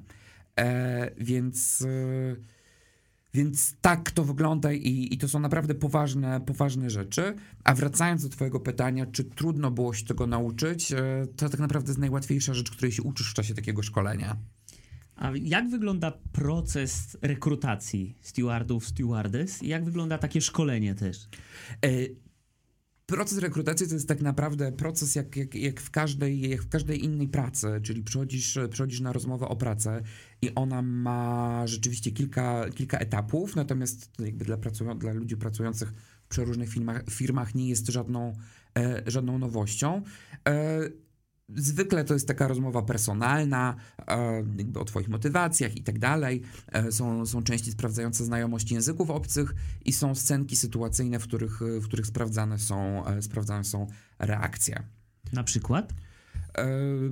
E, 0.58 1.10
więc, 1.18 1.82
e, 1.82 2.36
więc 3.34 3.76
tak 3.80 4.10
to 4.10 4.24
wygląda 4.24 4.72
i, 4.72 5.08
i 5.14 5.18
to 5.18 5.28
są 5.28 5.40
naprawdę 5.40 5.74
poważne, 5.74 6.40
poważne 6.40 6.90
rzeczy. 6.90 7.34
A 7.64 7.74
wracając 7.74 8.22
do 8.22 8.28
Twojego 8.28 8.60
pytania, 8.60 9.06
czy 9.06 9.24
trudno 9.24 9.70
było 9.70 9.94
się 9.94 10.06
tego 10.06 10.26
nauczyć, 10.26 10.92
e, 10.92 11.26
to 11.36 11.48
tak 11.48 11.60
naprawdę 11.60 11.90
jest 11.90 12.00
najłatwiejsza 12.00 12.54
rzecz, 12.54 12.70
której 12.70 12.92
się 12.92 13.02
uczysz 13.02 13.30
w 13.30 13.34
czasie 13.34 13.54
takiego 13.54 13.82
szkolenia. 13.82 14.36
A 15.16 15.30
jak 15.42 15.68
wygląda 15.68 16.12
proces 16.32 17.16
rekrutacji 17.22 18.18
stewardów, 18.20 18.86
stewardess 18.86 19.62
i 19.62 19.68
jak 19.68 19.84
wygląda 19.84 20.18
takie 20.18 20.40
szkolenie 20.40 20.94
też? 20.94 21.28
E, 21.84 21.88
Proces 23.06 23.38
rekrutacji 23.38 23.88
to 23.88 23.94
jest 23.94 24.08
tak 24.08 24.20
naprawdę 24.20 24.72
proces 24.72 25.14
jak, 25.14 25.36
jak, 25.36 25.54
jak, 25.54 25.80
w, 25.80 25.90
każdej, 25.90 26.50
jak 26.50 26.62
w 26.62 26.68
każdej 26.68 27.04
innej 27.04 27.28
pracy, 27.28 27.80
czyli 27.82 28.02
przychodzisz, 28.02 28.58
przychodzisz 28.70 29.00
na 29.00 29.12
rozmowę 29.12 29.48
o 29.48 29.56
pracę 29.56 30.02
i 30.42 30.54
ona 30.54 30.82
ma 30.82 31.62
rzeczywiście 31.66 32.10
kilka, 32.10 32.70
kilka 32.70 32.98
etapów, 32.98 33.56
natomiast 33.56 34.10
jakby 34.18 34.44
dla, 34.44 34.56
pracują, 34.56 34.98
dla 34.98 35.12
ludzi 35.12 35.36
pracujących 35.36 35.92
w 36.24 36.28
przeróżnych 36.28 36.68
firmach, 36.68 37.04
firmach 37.10 37.54
nie 37.54 37.68
jest 37.68 37.88
żadną, 37.88 38.32
e, 38.78 39.02
żadną 39.06 39.38
nowością. 39.38 40.02
E, 40.48 40.80
Zwykle 41.54 42.04
to 42.04 42.14
jest 42.14 42.28
taka 42.28 42.48
rozmowa 42.48 42.82
personalna, 42.82 43.76
e, 44.08 44.44
o 44.74 44.84
Twoich 44.84 45.08
motywacjach 45.08 45.76
i 45.76 45.82
tak 45.82 45.98
dalej. 45.98 46.42
E, 46.72 46.92
są, 46.92 47.26
są 47.26 47.42
części 47.42 47.72
sprawdzające 47.72 48.24
znajomość 48.24 48.70
języków 48.70 49.10
obcych 49.10 49.54
i 49.84 49.92
są 49.92 50.14
scenki 50.14 50.56
sytuacyjne, 50.56 51.18
w 51.18 51.22
których, 51.22 51.60
w 51.60 51.84
których 51.84 52.06
sprawdzane, 52.06 52.58
są, 52.58 53.06
e, 53.06 53.22
sprawdzane 53.22 53.64
są 53.64 53.86
reakcje. 54.18 54.82
Na 55.32 55.44
przykład? 55.44 55.92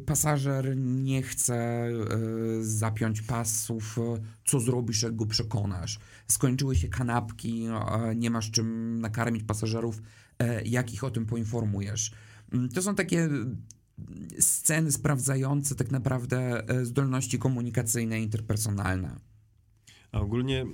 Pasażer 0.07 0.77
nie 0.77 1.23
chce 1.23 1.89
zapiąć 2.61 3.23
pasów, 3.23 3.99
co 4.45 4.61
zrobisz, 4.61 5.03
jak 5.03 5.17
go 5.17 5.27
przekonasz. 5.27 5.99
Skończyły 6.29 6.77
się 6.77 6.89
kanapki, 6.89 7.69
nie 8.17 8.31
masz 8.31 8.51
czym 8.51 9.01
nakarmić 9.01 9.43
pasażerów, 9.43 10.03
jak 10.65 10.95
ich 10.95 11.05
o 11.05 11.11
tym 11.11 11.27
poinformujesz. 11.27 12.13
Mm, 12.53 12.69
to 12.69 12.83
są 12.83 12.95
takie 12.95 13.29
sceny 14.39 14.93
sprawdzające 14.93 15.75
tak 15.75 15.91
naprawdę 15.91 16.69
e, 16.69 16.85
zdolności 16.85 17.39
komunikacyjne 17.39 18.21
interpersonalne. 18.21 19.17
A 20.13 20.21
ogólnie, 20.21 20.67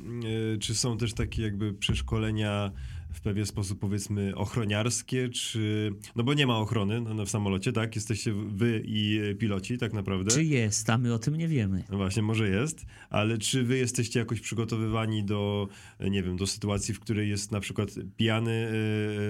y, 0.55 0.59
czy 0.59 0.75
są 0.75 0.99
też 0.99 1.15
takie 1.15 1.43
jakby 1.43 1.75
przeszkolenia 1.75 2.73
w 3.13 3.21
pewien 3.21 3.47
sposób 3.47 3.79
powiedzmy 3.79 4.37
ochroniarskie, 4.37 5.29
czy... 5.29 5.93
No 6.17 6.25
bo 6.25 6.35
nie 6.35 6.47
ma 6.47 6.59
ochrony 6.59 7.01
no, 7.01 7.15
no, 7.15 7.27
w 7.27 7.31
samolocie, 7.31 7.73
tak? 7.73 7.95
Jesteście 7.97 8.33
wy 8.33 8.83
i 8.85 9.21
piloci 9.39 9.79
tak 9.79 9.93
naprawdę. 9.93 10.31
Czy 10.31 10.45
jest, 10.45 10.91
a 10.91 10.99
my 10.99 11.15
o 11.15 11.19
tym 11.19 11.37
nie 11.37 11.49
wiemy. 11.49 11.85
No 11.91 11.97
właśnie, 11.97 12.23
może 12.23 12.49
jest, 12.49 12.87
ale 13.11 13.39
czy 13.39 13.65
wy 13.65 13.79
jesteście 13.79 14.19
jakoś 14.19 14.41
przygotowywani 14.41 15.25
do, 15.25 15.69
nie 16.11 16.23
wiem, 16.23 16.37
do 16.37 16.47
sytuacji, 16.47 16.95
w 16.95 17.01
której 17.01 17.29
jest 17.29 17.53
na 17.53 17.61
przykład 17.61 17.91
pijany 18.17 18.73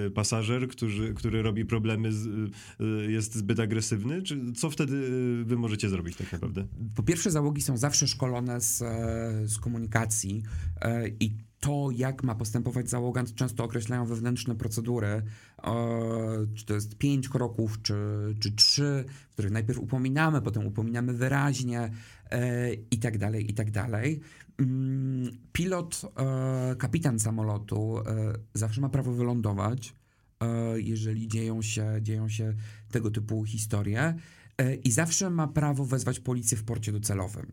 y, 0.07 0.11
pasażer, 0.11 0.67
który, 0.67 1.13
który 1.13 1.41
robi 1.41 1.65
problemy, 1.65 2.11
z, 2.11 2.25
y, 2.27 3.11
jest 3.11 3.35
zbyt 3.35 3.59
agresywny? 3.59 4.21
Czy 4.21 4.51
co 4.51 4.69
wtedy 4.69 5.09
wy 5.45 5.57
możecie 5.57 5.89
zrobić 5.89 6.17
tak 6.17 6.31
naprawdę? 6.31 6.67
Po 6.95 7.03
pierwsze, 7.03 7.31
załogi 7.31 7.61
są 7.61 7.77
zawsze 7.77 8.07
szkolone 8.07 8.61
z, 8.61 8.77
z 9.51 9.57
komunikacji 9.57 10.43
i 11.19 11.50
to, 11.61 11.89
jak 11.91 12.23
ma 12.23 12.35
postępować 12.35 12.89
załogant, 12.89 13.35
często 13.35 13.63
określają 13.63 14.05
wewnętrzne 14.05 14.55
procedury, 14.55 15.07
e, 15.07 15.23
czy 16.55 16.65
to 16.65 16.73
jest 16.73 16.97
pięć 16.97 17.29
kroków, 17.29 17.81
czy, 17.81 17.95
czy 18.39 18.51
trzy, 18.51 19.05
w 19.29 19.33
których 19.33 19.51
najpierw 19.51 19.79
upominamy, 19.79 20.41
potem 20.41 20.65
upominamy 20.65 21.13
wyraźnie 21.13 21.91
e, 22.31 22.73
i 22.73 22.99
tak 22.99 23.17
dalej, 23.17 23.51
i 23.51 23.53
tak 23.53 23.71
dalej. 23.71 24.19
Mm, 24.59 25.31
pilot, 25.51 26.01
e, 26.17 26.75
kapitan 26.75 27.19
samolotu 27.19 27.95
zawsze 28.53 28.81
ma 28.81 28.89
prawo 28.89 29.13
wylądować, 29.13 29.93
jeżeli 30.75 31.27
dzieją 31.27 31.61
się, 31.61 31.99
dzieją 32.01 32.29
się 32.29 32.53
tego 32.91 33.11
typu 33.11 33.45
historie 33.45 34.15
i 34.83 34.91
zawsze 34.91 35.29
ma 35.29 35.47
prawo 35.47 35.85
wezwać 35.85 36.19
policję 36.19 36.57
w 36.57 36.63
porcie 36.63 36.91
docelowym. 36.91 37.51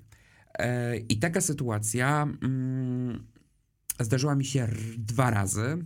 I 1.08 1.18
taka 1.18 1.40
sytuacja 1.40 2.22
mm, 2.42 3.26
zdarzyła 4.00 4.34
mi 4.34 4.44
się 4.44 4.68
dwa 4.98 5.30
razy. 5.30 5.78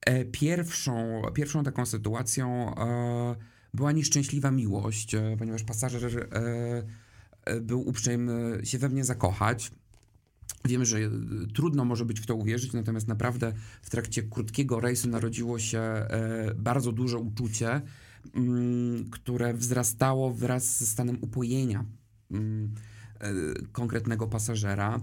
E, 0.00 0.24
pierwszą, 0.24 1.22
pierwszą 1.34 1.64
taką 1.64 1.86
sytuacją 1.86 2.74
e, 2.76 3.36
była 3.74 3.92
nieszczęśliwa 3.92 4.50
miłość, 4.50 5.14
e, 5.14 5.36
ponieważ 5.38 5.62
pasażer 5.62 6.28
był 7.60 7.88
uprzejmy 7.88 8.60
się 8.64 8.78
we 8.78 8.88
mnie 8.88 9.04
zakochać. 9.04 9.70
Wiem, 10.64 10.84
że 10.84 10.98
trudno 11.54 11.84
może 11.84 12.04
być 12.04 12.20
w 12.20 12.26
to 12.26 12.34
uwierzyć, 12.34 12.72
natomiast 12.72 13.08
naprawdę 13.08 13.52
w 13.82 13.90
trakcie 13.90 14.22
krótkiego 14.22 14.80
rejsu 14.80 15.08
narodziło 15.08 15.58
się 15.58 15.82
bardzo 16.56 16.92
duże 16.92 17.18
uczucie, 17.18 17.80
mm, 18.34 19.10
które 19.10 19.54
wzrastało 19.54 20.34
wraz 20.34 20.78
ze 20.78 20.86
stanem 20.86 21.18
upojenia 21.20 21.84
mm, 22.30 22.74
konkretnego 23.72 24.26
pasażera. 24.26 25.00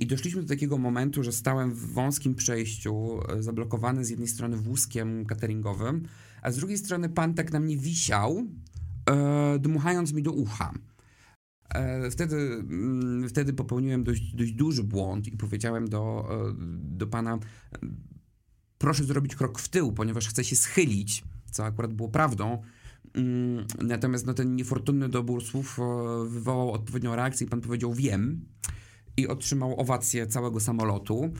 I 0.00 0.06
doszliśmy 0.06 0.42
do 0.42 0.48
takiego 0.48 0.78
momentu, 0.78 1.22
że 1.22 1.32
stałem 1.32 1.74
w 1.74 1.92
wąskim 1.92 2.34
przejściu, 2.34 3.20
e, 3.28 3.42
zablokowany 3.42 4.04
z 4.04 4.10
jednej 4.10 4.28
strony 4.28 4.56
wózkiem 4.56 5.26
cateringowym, 5.26 6.02
a 6.42 6.52
z 6.52 6.56
drugiej 6.56 6.78
strony 6.78 7.08
pan 7.08 7.34
tak 7.34 7.52
na 7.52 7.60
mnie 7.60 7.76
wisiał, 7.76 8.46
e, 9.10 9.58
dmuchając 9.58 10.12
mi 10.12 10.22
do 10.22 10.32
ucha. 10.32 10.74
E, 11.74 12.10
wtedy, 12.10 12.36
mm, 12.36 13.28
wtedy 13.28 13.52
popełniłem 13.52 14.04
dość, 14.04 14.34
dość 14.34 14.52
duży 14.52 14.84
błąd 14.84 15.26
i 15.26 15.36
powiedziałem 15.36 15.88
do, 15.88 16.28
e, 16.30 16.54
do 16.78 17.06
pana: 17.06 17.38
Proszę 18.78 19.04
zrobić 19.04 19.36
krok 19.36 19.58
w 19.58 19.68
tył, 19.68 19.92
ponieważ 19.92 20.28
chcę 20.28 20.44
się 20.44 20.56
schylić, 20.56 21.24
co 21.50 21.64
akurat 21.64 21.92
było 21.92 22.08
prawdą. 22.08 22.62
Mm, 23.14 23.66
natomiast 23.82 24.26
no, 24.26 24.34
ten 24.34 24.56
niefortunny 24.56 25.08
dobór 25.08 25.44
słów 25.44 25.78
e, 25.78 26.28
wywołał 26.28 26.72
odpowiednią 26.72 27.16
reakcję 27.16 27.46
i 27.46 27.50
pan 27.50 27.60
powiedział: 27.60 27.94
Wiem 27.94 28.44
i 29.16 29.28
otrzymał 29.28 29.80
owację 29.80 30.26
całego 30.26 30.60
samolotu. 30.60 31.32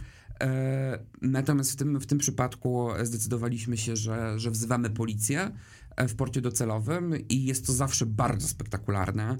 E, 0.42 0.98
natomiast 1.22 1.72
w 1.72 1.76
tym, 1.76 2.00
w 2.00 2.06
tym 2.06 2.18
przypadku 2.18 2.88
zdecydowaliśmy 3.02 3.76
się, 3.76 3.96
że, 3.96 4.38
że 4.38 4.50
wzywamy 4.50 4.90
policję 4.90 5.50
e, 5.96 6.08
w 6.08 6.14
porcie 6.14 6.40
docelowym 6.40 7.14
i 7.28 7.44
jest 7.44 7.66
to 7.66 7.72
zawsze 7.72 8.06
bardzo 8.06 8.48
spektakularne. 8.48 9.36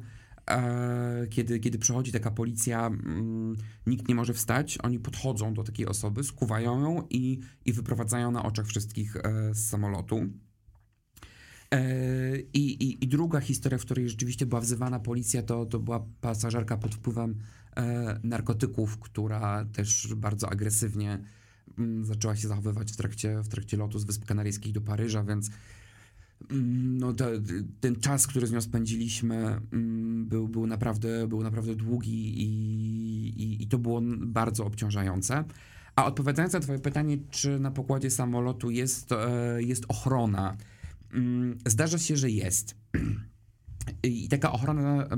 E, 0.51 1.27
kiedy, 1.31 1.61
kiedy 1.61 1.79
przychodzi 1.79 2.12
taka 2.12 2.31
policja, 2.31 2.87
mm, 2.87 3.57
nikt 3.87 4.09
nie 4.09 4.15
może 4.15 4.35
wstać, 4.35 4.79
oni 4.83 4.99
podchodzą 4.99 5.55
do 5.55 5.62
takiej 5.62 5.87
osoby, 5.87 6.25
skuwają 6.25 6.81
ją 6.81 7.07
i, 7.11 7.41
i 7.65 7.73
wyprowadzają 7.73 8.31
na 8.31 8.43
oczach 8.43 8.67
wszystkich 8.67 9.17
z 9.53 9.69
samolotu. 9.69 10.21
I, 12.53 12.59
i, 12.59 13.05
I 13.05 13.09
druga 13.09 13.41
historia, 13.41 13.79
w 13.79 13.81
której 13.81 14.09
rzeczywiście 14.09 14.47
była 14.47 14.61
wzywana 14.61 15.01
policja, 15.01 15.43
to, 15.43 15.67
to 15.67 15.79
była 15.79 16.07
pasażerka 16.21 16.77
pod 16.77 16.95
wpływem 16.95 17.39
narkotyków, 18.23 18.99
która 18.99 19.64
też 19.64 20.14
bardzo 20.17 20.50
agresywnie 20.50 21.25
mm, 21.79 22.05
zaczęła 22.05 22.37
się 22.37 22.49
zachowywać 22.49 22.93
w 22.93 22.97
trakcie, 22.97 23.41
w 23.43 23.49
trakcie 23.49 23.76
lotu 23.76 23.99
z 23.99 24.05
Wysp 24.05 24.25
Kanaryjskich 24.25 24.73
do 24.73 24.81
Paryża, 24.81 25.25
więc 25.25 25.50
mm, 26.50 26.99
no, 26.99 27.12
to, 27.12 27.25
ten 27.81 27.97
czas, 27.97 28.26
który 28.26 28.47
z 28.47 28.52
nią 28.52 28.61
spędziliśmy, 28.61 29.61
mm, 29.73 30.26
był, 30.26 30.49
był, 30.49 30.67
naprawdę, 30.67 31.26
był 31.26 31.43
naprawdę 31.43 31.75
długi 31.75 32.43
i, 32.43 32.49
i, 33.43 33.62
i 33.62 33.67
to 33.67 33.79
było 33.79 34.00
bardzo 34.19 34.67
obciążające. 34.67 35.45
A 35.97 36.05
odpowiadając 36.05 36.52
na 36.52 36.61
Twoje 36.61 36.79
pytanie, 36.79 37.19
czy 37.31 37.61
na 37.61 37.71
pokładzie 37.71 38.11
samolotu 38.11 38.71
jest, 38.71 39.12
e, 39.12 39.62
jest 39.62 39.85
ochrona, 39.88 40.57
zdarza 41.67 41.99
się, 41.99 42.17
że 42.17 42.31
jest. 42.31 42.76
I 44.02 44.29
taka 44.29 44.52
ochrona 44.52 45.09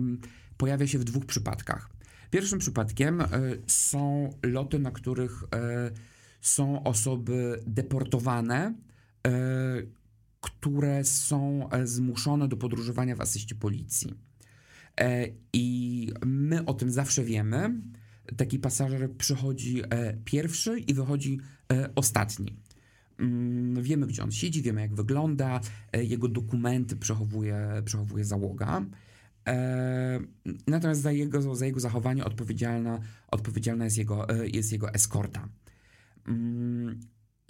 pojawia 0.57 0.87
się 0.87 0.99
w 0.99 1.05
dwóch 1.05 1.27
przypadkach. 1.27 1.94
Pierwszym 2.35 2.59
przypadkiem 2.59 3.21
e, 3.21 3.27
są 3.67 4.31
loty, 4.43 4.79
na 4.79 4.91
których 4.91 5.45
e, 5.55 5.91
są 6.41 6.83
osoby 6.83 7.63
deportowane, 7.67 8.75
e, 9.27 9.33
które 10.41 11.05
są 11.05 11.69
zmuszone 11.85 12.49
do 12.49 12.57
podróżowania 12.57 13.17
w 13.17 13.21
asyście 13.21 13.55
policji. 13.55 14.15
I 15.53 16.13
my 16.27 16.65
o 16.65 16.75
tym 16.75 16.91
zawsze 16.91 17.25
wiemy. 17.25 17.81
taki 18.37 18.59
pasażer 18.59 19.13
przychodzi 19.13 19.83
pierwszy 20.25 20.79
i 20.79 20.95
wychodzi 20.95 21.39
ostatni. 21.95 22.57
Mm, 23.19 23.83
wiemy, 23.83 24.07
gdzie 24.07 24.23
on 24.23 24.33
siedzi, 24.33 24.63
wiemy, 24.63 24.81
jak 24.81 24.95
wygląda, 24.95 25.61
jego 25.93 26.29
dokumenty 26.29 26.97
przechowuje, 26.97 27.83
przechowuje 27.85 28.25
załoga. 28.25 28.85
Natomiast 30.67 31.01
za 31.01 31.13
jego, 31.13 31.55
za 31.55 31.67
jego 31.67 31.81
zachowanie 31.81 32.25
odpowiedzialna, 32.25 33.01
odpowiedzialna 33.31 33.85
jest, 33.85 33.99
jego, 33.99 34.29
e, 34.29 34.49
jest 34.49 34.73
jego 34.73 34.95
eskorta. 34.95 35.49
Mm, 36.27 37.01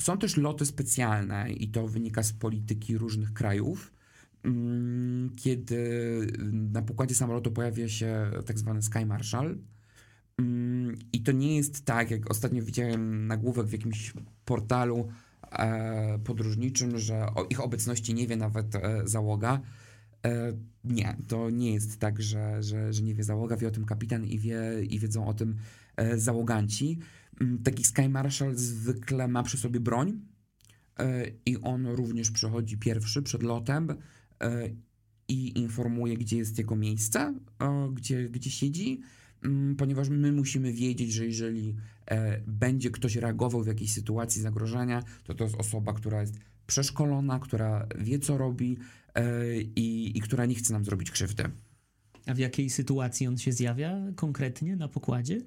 są 0.00 0.18
też 0.18 0.36
loty 0.36 0.66
specjalne 0.66 1.52
i 1.52 1.68
to 1.68 1.88
wynika 1.88 2.22
z 2.22 2.32
polityki 2.32 2.98
różnych 2.98 3.32
krajów, 3.32 3.92
mm, 4.42 5.30
kiedy 5.36 5.88
na 6.52 6.82
pokładzie 6.82 7.14
samolotu 7.14 7.52
pojawia 7.52 7.88
się 7.88 8.30
tak 8.46 8.58
zwany 8.58 8.82
Sky 8.82 9.06
Marshal. 9.06 9.58
Mm, 10.38 10.96
I 11.12 11.22
to 11.22 11.32
nie 11.32 11.56
jest 11.56 11.84
tak, 11.84 12.10
jak 12.10 12.30
ostatnio 12.30 12.62
widziałem 12.62 13.26
nagłówek 13.26 13.66
w 13.66 13.72
jakimś 13.72 14.12
portalu 14.44 15.08
e, 15.52 16.18
podróżniczym, 16.24 16.98
że 16.98 17.26
o 17.34 17.44
ich 17.44 17.60
obecności 17.60 18.14
nie 18.14 18.26
wie 18.26 18.36
nawet 18.36 18.74
e, 18.74 19.02
załoga. 19.04 19.60
E, 20.24 20.52
nie, 20.84 21.16
to 21.28 21.50
nie 21.50 21.72
jest 21.72 21.98
tak, 21.98 22.22
że, 22.22 22.62
że, 22.62 22.92
że 22.92 23.02
nie 23.02 23.14
wie 23.14 23.24
załoga, 23.24 23.56
wie 23.56 23.68
o 23.68 23.70
tym 23.70 23.84
kapitan 23.84 24.24
i, 24.24 24.38
wie, 24.38 24.60
i 24.90 24.98
wiedzą 24.98 25.26
o 25.26 25.34
tym 25.34 25.56
e, 25.96 26.18
załoganci. 26.18 26.98
Mm, 27.40 27.62
taki 27.62 27.84
Sky 27.84 28.08
Marshal 28.08 28.56
zwykle 28.56 29.28
ma 29.28 29.42
przy 29.42 29.56
sobie 29.56 29.80
broń 29.80 30.20
e, 30.98 31.26
i 31.46 31.56
on 31.56 31.86
również 31.86 32.30
przychodzi 32.30 32.78
pierwszy 32.78 33.22
przed 33.22 33.42
lotem 33.42 33.88
i 35.28 35.58
informuje, 35.58 36.16
gdzie 36.16 36.36
jest 36.36 36.58
jego 36.58 36.76
miejsce, 36.76 37.34
gdzie, 37.92 38.28
gdzie 38.28 38.50
siedzi, 38.50 39.00
mm, 39.44 39.76
ponieważ 39.76 40.08
my 40.08 40.32
musimy 40.32 40.72
wiedzieć, 40.72 41.12
że 41.12 41.26
jeżeli 41.26 41.76
będzie 42.46 42.90
ktoś 42.90 43.16
reagował 43.16 43.62
w 43.62 43.66
jakiejś 43.66 43.92
sytuacji 43.92 44.42
zagrożenia, 44.42 45.02
to 45.24 45.34
to 45.34 45.44
jest 45.44 45.56
osoba, 45.56 45.92
która 45.92 46.20
jest 46.20 46.34
przeszkolona, 46.66 47.38
która 47.38 47.86
wie, 47.98 48.18
co 48.18 48.38
robi 48.38 48.78
i, 49.76 50.12
i 50.14 50.20
która 50.20 50.46
nie 50.46 50.54
chce 50.54 50.72
nam 50.72 50.84
zrobić 50.84 51.10
krzywdy. 51.10 51.50
A 52.26 52.34
w 52.34 52.38
jakiej 52.38 52.70
sytuacji 52.70 53.26
on 53.26 53.38
się 53.38 53.52
zjawia 53.52 53.98
konkretnie 54.16 54.76
na 54.76 54.88
pokładzie? 54.88 55.40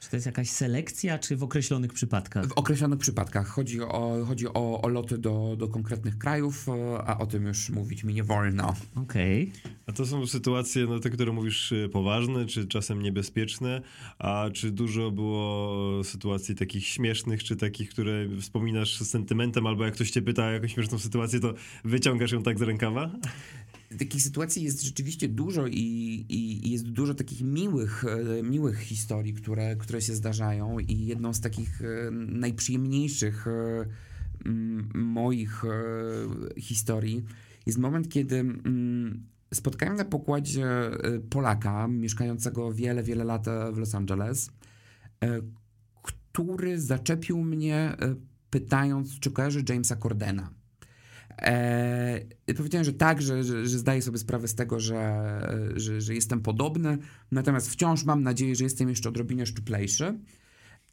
Czy 0.00 0.10
to 0.10 0.16
jest 0.16 0.26
jakaś 0.26 0.50
selekcja, 0.50 1.18
czy 1.18 1.36
w 1.36 1.42
określonych 1.42 1.92
przypadkach? 1.92 2.46
W 2.46 2.52
określonych 2.52 2.98
przypadkach 2.98 3.48
chodzi 3.48 3.80
o, 3.80 4.24
chodzi 4.28 4.48
o, 4.48 4.82
o 4.82 4.88
loty 4.88 5.18
do, 5.18 5.56
do 5.58 5.68
konkretnych 5.68 6.18
krajów, 6.18 6.66
a 7.06 7.18
o 7.18 7.26
tym 7.26 7.46
już 7.46 7.70
mówić 7.70 8.04
mi 8.04 8.14
nie 8.14 8.24
wolno. 8.24 8.74
Okej. 8.94 9.52
A 9.86 9.92
to 9.92 10.06
są 10.06 10.26
sytuacje, 10.26 10.86
no 10.86 11.00
te, 11.00 11.10
które 11.10 11.32
mówisz, 11.32 11.72
y, 11.72 11.88
poważne, 11.92 12.46
czy 12.46 12.66
czasem 12.66 13.02
niebezpieczne, 13.02 13.82
a 14.18 14.50
czy 14.54 14.70
dużo 14.70 15.10
było 15.10 16.04
sytuacji 16.04 16.54
takich 16.54 16.86
śmiesznych, 16.86 17.44
czy 17.44 17.56
takich, 17.56 17.90
które 17.90 18.28
wspominasz 18.40 18.96
z 18.98 19.10
sentymentem, 19.10 19.66
albo 19.66 19.84
jak 19.84 19.94
ktoś 19.94 20.10
cię 20.10 20.22
pyta 20.22 20.46
o 20.46 20.50
jakąś 20.50 20.74
śmieszną 20.74 20.98
sytuację, 20.98 21.40
to 21.40 21.54
wyciągasz 21.84 22.32
ją 22.32 22.42
tak 22.42 22.58
z 22.58 22.62
rękawa? 22.62 23.10
Takich 23.98 24.22
sytuacji 24.22 24.62
jest 24.62 24.82
rzeczywiście 24.82 25.28
dużo 25.28 25.66
i, 25.66 25.74
i, 26.28 26.55
dużo 26.96 27.14
takich 27.14 27.42
miłych, 27.42 28.04
e, 28.04 28.42
miłych 28.42 28.78
historii, 28.78 29.34
które, 29.34 29.76
które 29.76 30.00
się 30.00 30.14
zdarzają 30.14 30.78
i 30.78 31.06
jedną 31.06 31.34
z 31.34 31.40
takich 31.40 31.82
e, 31.82 32.10
najprzyjemniejszych 32.10 33.46
e, 33.46 33.86
moich 34.94 35.62
historii 36.58 37.24
jest 37.66 37.78
moment, 37.78 38.08
kiedy 38.08 38.36
mm, 38.36 39.26
spotkałem 39.54 39.96
na 39.96 40.04
pokładzie 40.04 40.66
Polaka 41.30 41.88
mieszkającego 41.88 42.72
wiele, 42.72 43.02
wiele 43.02 43.24
lat 43.24 43.46
w 43.72 43.78
Los 43.78 43.94
Angeles, 43.94 44.50
który 46.02 46.80
zaczepił 46.80 47.42
mnie 47.42 47.96
pytając, 48.50 49.18
czy 49.18 49.30
kojarzy 49.30 49.64
Jamesa 49.68 49.96
Cordena. 49.96 50.50
E, 51.42 52.20
powiedziałem, 52.56 52.84
że 52.84 52.92
tak, 52.92 53.22
że, 53.22 53.44
że, 53.44 53.66
że 53.66 53.78
zdaję 53.78 54.02
sobie 54.02 54.18
sprawę 54.18 54.48
z 54.48 54.54
tego, 54.54 54.80
że, 54.80 55.40
że, 55.76 56.00
że 56.00 56.14
jestem 56.14 56.40
podobny, 56.40 56.98
natomiast 57.32 57.70
wciąż 57.70 58.04
mam 58.04 58.22
nadzieję, 58.22 58.56
że 58.56 58.64
jestem 58.64 58.88
jeszcze 58.88 59.08
odrobinę 59.08 59.46
szczuplejszy. 59.46 60.14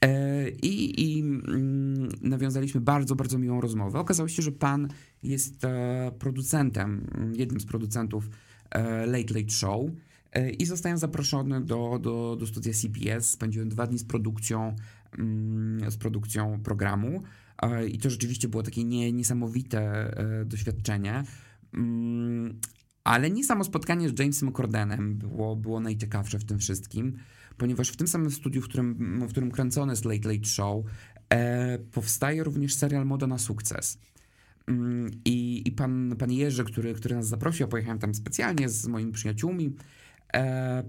E, 0.03 0.49
I, 0.49 1.01
i 1.01 1.19
mm, 1.21 2.09
nawiązaliśmy 2.21 2.81
bardzo, 2.81 3.15
bardzo 3.15 3.39
miłą 3.39 3.61
rozmowę. 3.61 3.99
Okazało 3.99 4.29
się, 4.29 4.41
że 4.41 4.51
pan 4.51 4.87
jest 5.23 5.65
e, 5.65 6.11
producentem, 6.19 7.07
jednym 7.35 7.59
z 7.59 7.65
producentów 7.65 8.29
e, 8.69 9.05
Late 9.05 9.33
Late 9.33 9.49
Show 9.49 9.89
e, 10.31 10.49
i 10.49 10.65
zostałem 10.65 10.97
zaproszony 10.97 11.61
do, 11.61 11.99
do, 12.01 12.35
do 12.39 12.47
studia 12.47 12.73
CBS. 12.73 13.29
Spędziłem 13.29 13.69
dwa 13.69 13.87
dni 13.87 13.99
z 13.99 14.03
produkcją, 14.03 14.75
mm, 15.19 15.91
z 15.91 15.97
produkcją 15.97 16.59
programu. 16.63 17.23
I 17.87 17.97
to 17.97 18.09
rzeczywiście 18.09 18.47
było 18.47 18.63
takie 18.63 18.83
nie, 18.83 19.11
niesamowite 19.11 19.79
e, 19.81 20.45
doświadczenie. 20.45 21.23
Mm, 21.73 22.59
Ale 23.03 23.31
nie 23.31 23.43
samo 23.43 23.63
spotkanie 23.63 24.09
z 24.09 24.19
Jamesem 24.19 24.51
Cordenem 24.51 25.17
było, 25.17 25.55
było 25.55 25.79
najciekawsze 25.79 26.39
w 26.39 26.45
tym 26.45 26.59
wszystkim, 26.59 27.17
ponieważ 27.57 27.89
w 27.89 27.97
tym 27.97 28.07
samym 28.07 28.31
studiu, 28.31 28.61
w 28.61 28.65
którym, 28.65 29.19
w 29.27 29.29
którym 29.29 29.51
kręcone 29.51 29.93
jest 29.93 30.05
Late 30.05 30.29
Late 30.29 30.45
Show, 30.45 30.85
e, 31.29 31.79
powstaje 31.79 32.43
również 32.43 32.75
serial 32.75 33.05
Moda 33.05 33.27
na 33.27 33.37
sukces. 33.37 33.97
Mm, 34.67 35.11
I, 35.25 35.63
i 35.65 35.71
pan, 35.71 36.15
pan 36.19 36.31
Jerzy, 36.31 36.63
który, 36.63 36.93
który 36.93 37.15
nas 37.15 37.27
zaprosił, 37.27 37.67
pojechałem 37.67 37.99
tam 37.99 38.13
specjalnie 38.13 38.69
z 38.69 38.87
moimi 38.87 39.11
przyjaciółmi, 39.11 39.75
e, 40.33 40.83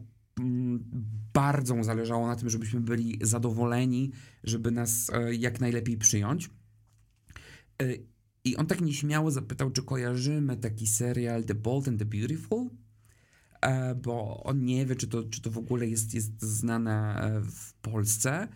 bardzo 1.34 1.76
mu 1.76 1.84
zależało 1.84 2.26
na 2.26 2.36
tym, 2.36 2.50
żebyśmy 2.50 2.80
byli 2.80 3.18
zadowoleni, 3.22 4.12
żeby 4.44 4.70
nas 4.70 5.10
e, 5.10 5.34
jak 5.34 5.60
najlepiej 5.60 5.96
przyjąć. 5.96 6.50
E, 7.82 7.84
I 8.44 8.56
on 8.56 8.66
tak 8.66 8.80
nieśmiało 8.80 9.30
zapytał, 9.30 9.70
czy 9.70 9.82
kojarzymy 9.82 10.56
taki 10.56 10.86
serial 10.86 11.44
The 11.44 11.54
Bold 11.54 11.88
and 11.88 11.98
the 11.98 12.04
Beautiful, 12.04 12.70
e, 13.60 13.94
bo 13.94 14.42
on 14.44 14.64
nie 14.64 14.86
wie, 14.86 14.96
czy 14.96 15.08
to, 15.08 15.24
czy 15.24 15.42
to 15.42 15.50
w 15.50 15.58
ogóle 15.58 15.86
jest, 15.86 16.14
jest 16.14 16.42
znane 16.42 17.22
w 17.50 17.74
Polsce. 17.74 18.48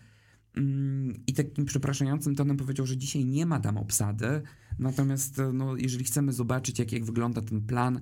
Mm, 0.57 1.13
I 1.27 1.33
takim 1.33 1.65
przepraszającym 1.65 2.35
tonem 2.35 2.57
powiedział, 2.57 2.85
że 2.85 2.97
dzisiaj 2.97 3.25
nie 3.25 3.45
ma 3.45 3.59
tam 3.59 3.77
obsady, 3.77 4.41
natomiast 4.79 5.41
no, 5.53 5.75
jeżeli 5.77 6.05
chcemy 6.05 6.33
zobaczyć, 6.33 6.79
jak, 6.79 6.91
jak 6.91 7.05
wygląda 7.05 7.41
ten 7.41 7.61
plan, 7.61 8.01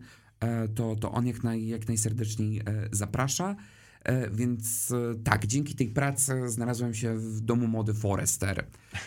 to, 0.76 0.96
to 0.96 1.12
on 1.12 1.28
jak, 1.28 1.44
naj, 1.44 1.68
jak 1.68 1.88
najserdeczniej 1.88 2.60
e, 2.60 2.64
zaprasza. 2.92 3.56
E, 4.04 4.30
Więc 4.32 4.92
e, 4.92 5.16
tak, 5.24 5.48
dzięki 5.48 5.76
tej 5.76 5.88
pracy 5.90 6.50
znalazłem 6.50 6.94
się 6.94 7.18
w 7.18 7.42
domu 7.42 7.68
mody 7.68 7.94
Forester. 7.94 8.66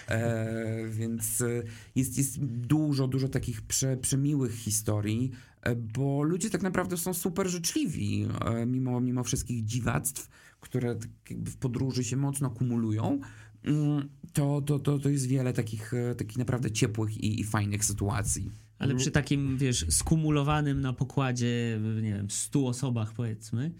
E, 0.08 0.54
więc 0.98 1.40
e, 1.40 1.62
jest, 1.94 2.18
jest 2.18 2.44
dużo, 2.44 3.08
dużo 3.08 3.28
takich 3.28 3.62
prze, 3.62 3.96
przemiłych 3.96 4.54
historii, 4.54 5.30
e, 5.62 5.76
bo 5.76 6.22
ludzie 6.22 6.50
tak 6.50 6.62
naprawdę 6.62 6.96
są 6.96 7.14
super 7.14 7.48
życzliwi, 7.48 8.26
e, 8.44 8.66
mimo, 8.66 9.00
mimo 9.00 9.24
wszystkich 9.24 9.64
dziwactw, 9.64 10.28
które 10.60 10.94
tak 10.96 11.10
w 11.30 11.56
podróży 11.56 12.04
się 12.04 12.16
mocno 12.16 12.50
kumulują. 12.50 13.20
mm, 13.64 14.08
To, 14.32 14.62
to, 14.62 14.78
to, 14.78 14.98
to 14.98 15.08
jest 15.08 15.26
wiele 15.26 15.52
takich, 15.52 15.94
e, 15.94 16.14
takich 16.14 16.38
naprawdę 16.38 16.70
ciepłych 16.70 17.18
i, 17.18 17.40
i 17.40 17.44
fajnych 17.44 17.84
sytuacji. 17.84 18.50
Ale 18.80 18.94
przy 18.94 19.10
takim, 19.10 19.58
wiesz, 19.58 19.86
skumulowanym 19.88 20.80
na 20.80 20.92
pokładzie, 20.92 21.80
nie 22.02 22.14
wiem, 22.14 22.30
100 22.30 22.66
osobach 22.66 23.12
powiedzmy, 23.12 23.72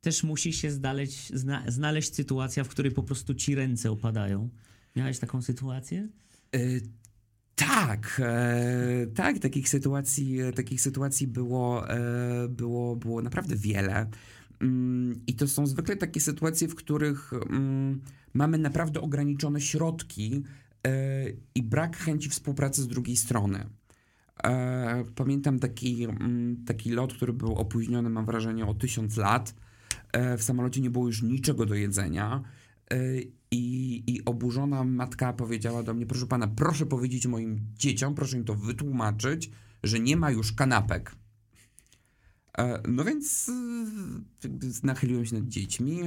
też 0.00 0.22
musi 0.22 0.52
się 0.52 0.70
znaleźć, 0.70 1.32
zna, 1.34 1.64
znaleźć 1.68 2.14
sytuacja, 2.14 2.64
w 2.64 2.68
której 2.68 2.92
po 2.92 3.02
prostu 3.02 3.34
ci 3.34 3.54
ręce 3.54 3.90
opadają. 3.90 4.48
Miałeś 4.96 5.18
taką 5.18 5.42
sytuację? 5.42 6.08
E, 6.54 6.58
Tak, 7.54 8.20
e, 8.24 9.06
tak, 9.14 9.38
takich 9.38 9.68
sytuacji, 9.68 10.38
takich 10.54 10.80
sytuacji 10.80 11.26
było, 11.26 11.90
e, 11.90 12.48
było, 12.48 12.96
było 12.96 13.22
naprawdę 13.22 13.56
wiele. 13.56 14.06
Mm, 14.60 15.20
I 15.26 15.34
to 15.34 15.48
są 15.48 15.66
zwykle 15.66 15.96
takie 15.96 16.20
sytuacje, 16.20 16.68
w 16.68 16.74
których 16.74 17.32
mm, 17.32 18.00
mamy 18.34 18.58
naprawdę 18.58 19.00
ograniczone 19.00 19.60
środki 19.60 20.42
e, 20.86 20.90
i 21.54 21.62
brak 21.62 21.96
chęci 21.96 22.28
współpracy 22.28 22.82
z 22.82 22.88
drugiej 22.88 23.16
strony. 23.16 23.66
E, 24.42 25.04
Pamiętam 25.14 25.58
taki, 25.58 26.04
mm, 26.04 26.64
taki 26.66 26.90
lot, 26.90 27.14
który 27.14 27.32
był 27.32 27.54
opóźniony, 27.54 28.10
mam 28.10 28.26
wrażenie, 28.26 28.66
o 28.66 28.74
tysiąc 28.74 29.16
lat. 29.16 29.54
E, 30.12 30.36
W 30.38 30.42
samolocie 30.42 30.80
nie 30.80 30.90
było 30.90 31.06
już 31.06 31.22
niczego 31.22 31.66
do 31.66 31.74
jedzenia. 31.74 32.42
E, 32.90 32.96
I, 33.50 34.02
I 34.06 34.24
oburzona 34.24 34.84
matka 34.84 35.32
powiedziała 35.32 35.82
do 35.82 35.94
mnie: 35.94 36.06
Proszę 36.06 36.26
pana, 36.26 36.48
proszę 36.48 36.86
powiedzieć 36.86 37.26
moim 37.26 37.60
dzieciom, 37.78 38.14
proszę 38.14 38.36
im 38.36 38.44
to 38.44 38.54
wytłumaczyć, 38.54 39.50
że 39.82 40.00
nie 40.00 40.16
ma 40.16 40.30
już 40.30 40.52
kanapek. 40.52 41.16
No 42.88 43.04
więc 43.04 43.50
nachyliłem 44.82 45.24
się 45.24 45.34
nad 45.36 45.48
dziećmi 45.48 46.00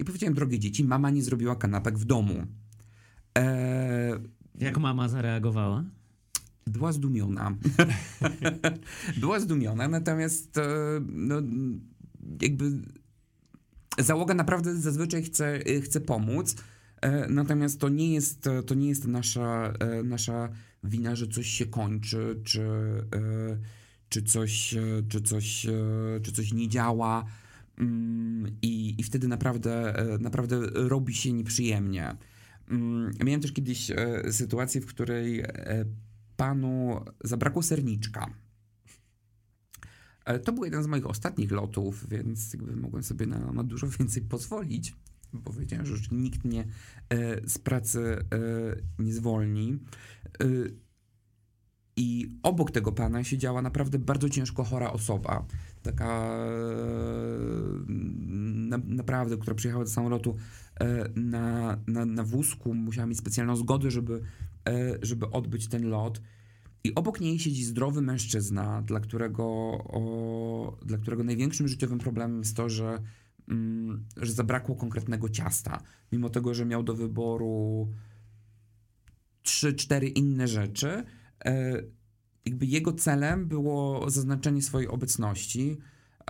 i 0.00 0.04
powiedziałem: 0.04 0.34
Drogie 0.34 0.58
dzieci, 0.58 0.84
mama 0.84 1.10
nie 1.10 1.22
zrobiła 1.22 1.56
kanapek 1.56 1.98
w 1.98 2.04
domu. 2.04 2.46
Jak 4.58 4.78
mama 4.78 5.08
zareagowała? 5.08 5.84
Była 6.66 6.92
zdumiona. 6.92 7.56
była 9.20 9.40
zdumiona, 9.40 9.88
natomiast 9.88 10.58
e, 10.58 10.64
no, 11.06 11.42
jakby 12.42 12.70
załoga 13.98 14.34
naprawdę 14.34 14.76
zazwyczaj 14.76 15.22
chce, 15.22 15.60
chce 15.82 16.00
pomóc, 16.00 16.56
e, 17.00 17.28
natomiast 17.28 17.80
to 17.80 17.88
nie 17.88 18.14
jest, 18.14 18.48
to 18.66 18.74
nie 18.74 18.88
jest 18.88 19.06
nasza, 19.06 19.72
e, 19.80 20.02
nasza 20.02 20.48
wina, 20.84 21.16
że 21.16 21.26
coś 21.28 21.46
się 21.46 21.66
kończy, 21.66 22.40
czy, 22.44 22.66
czy, 24.08 24.22
coś, 24.22 24.74
czy, 25.08 25.20
coś, 25.20 25.66
czy 26.22 26.32
coś 26.32 26.52
nie 26.52 26.68
działa. 26.68 27.24
Mm, 27.78 28.56
I, 28.62 28.94
I 28.98 29.02
wtedy 29.02 29.28
naprawdę, 29.28 29.94
naprawdę 30.20 30.60
robi 30.74 31.14
się 31.14 31.32
nieprzyjemnie. 31.32 32.16
Mm, 32.70 33.12
Miałem 33.24 33.40
też 33.40 33.52
kiedyś 33.52 33.90
sytuację, 34.30 34.80
w 34.80 34.86
której 34.86 35.44
panu 36.42 37.04
zabrakło 37.24 37.62
serniczka. 37.62 38.34
E, 40.24 40.38
To 40.38 40.52
był 40.52 40.64
jeden 40.64 40.82
z 40.82 40.86
moich 40.86 41.06
ostatnich 41.06 41.50
lotów, 41.50 42.08
więc 42.08 42.52
jakby 42.52 42.76
mogłem 42.76 43.02
sobie 43.02 43.26
na, 43.26 43.52
na 43.52 43.64
dużo 43.64 43.86
więcej 43.98 44.22
pozwolić. 44.22 44.94
bo 45.32 45.52
Powiedziałem, 45.52 45.86
że 45.86 45.92
już 45.92 46.10
nikt 46.10 46.44
mnie 46.44 46.64
e, 47.08 47.48
z 47.48 47.58
pracy 47.58 48.00
e, 48.00 49.02
nie 49.02 49.14
zwolni. 49.14 49.78
E, 50.40 50.46
I 51.96 52.38
obok 52.42 52.70
tego 52.70 52.92
pana 52.92 53.24
siedziała 53.24 53.62
naprawdę 53.62 53.98
bardzo 53.98 54.28
ciężko 54.28 54.64
chora 54.64 54.92
osoba. 54.92 55.46
Taka 55.82 56.36
e, 56.36 56.52
na, 58.68 58.78
naprawdę, 58.86 59.36
która 59.36 59.54
przyjechała 59.54 59.84
do 59.84 59.90
samolotu 59.90 60.36
e, 60.80 61.08
na, 61.16 61.78
na, 61.86 62.04
na 62.04 62.24
wózku, 62.24 62.74
musiała 62.74 63.06
mieć 63.06 63.18
specjalną 63.18 63.56
zgodę, 63.56 63.90
żeby, 63.90 64.22
e, 64.68 64.98
żeby 65.02 65.30
odbyć 65.30 65.68
ten 65.68 65.88
lot. 65.88 66.22
I 66.84 66.94
obok 66.94 67.20
niej 67.20 67.38
siedzi 67.38 67.64
zdrowy 67.64 68.02
mężczyzna, 68.02 68.82
dla 68.82 69.00
którego, 69.00 69.44
o, 69.84 70.78
dla 70.84 70.98
którego 70.98 71.24
największym 71.24 71.68
życiowym 71.68 71.98
problemem 71.98 72.38
jest 72.38 72.56
to, 72.56 72.68
że, 72.68 72.98
mm, 73.48 74.04
że 74.16 74.32
zabrakło 74.32 74.76
konkretnego 74.76 75.28
ciasta. 75.28 75.82
Mimo 76.12 76.30
tego, 76.30 76.54
że 76.54 76.66
miał 76.66 76.82
do 76.82 76.94
wyboru 76.94 77.88
trzy, 79.42 79.74
cztery 79.74 80.08
inne 80.08 80.48
rzeczy, 80.48 81.04
e, 81.44 81.82
jakby 82.44 82.66
jego 82.66 82.92
celem 82.92 83.48
było 83.48 84.10
zaznaczenie 84.10 84.62
swojej 84.62 84.88
obecności. 84.88 85.76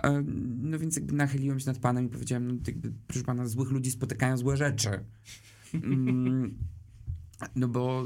E, 0.03 0.23
no 0.61 0.79
więc 0.79 0.95
jakby 0.95 1.13
nachyliłem 1.13 1.59
się 1.59 1.67
nad 1.67 1.77
panem 1.77 2.05
i 2.05 2.09
powiedziałem, 2.09 2.47
no 2.47 2.53
jakby, 2.67 2.93
proszę 3.07 3.23
pana, 3.23 3.47
złych 3.47 3.71
ludzi 3.71 3.91
spotykają 3.91 4.37
złe 4.37 4.57
rzeczy. 4.57 4.89
Mm, 5.73 6.57
no 7.55 7.67
bo 7.67 8.05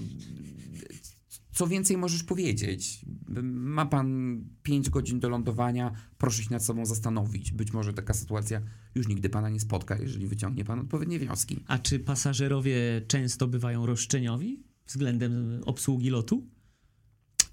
co 1.52 1.68
więcej 1.68 1.98
możesz 1.98 2.24
powiedzieć? 2.24 3.06
Ma 3.44 3.86
pan 3.86 4.40
5 4.64 4.90
godzin 4.90 5.20
do 5.20 5.30
lądowania, 5.30 5.92
proszę 6.18 6.44
się 6.44 6.52
nad 6.52 6.64
sobą 6.64 6.86
zastanowić. 6.86 7.52
Być 7.52 7.74
może 7.74 7.94
taka 7.94 8.14
sytuacja 8.14 8.62
już 8.96 9.08
nigdy 9.08 9.30
pana 9.30 9.50
nie 9.50 9.60
spotka, 9.60 9.98
jeżeli 9.98 10.28
wyciągnie 10.28 10.66
pan 10.66 10.80
odpowiednie 10.80 11.20
wnioski. 11.20 11.64
A 11.68 11.80
czy 11.80 12.00
pasażerowie 12.00 13.02
często 13.08 13.48
bywają 13.48 13.86
roszczeniowi 13.86 14.64
względem 14.88 15.62
obsługi 15.66 16.10
lotu? 16.10 16.48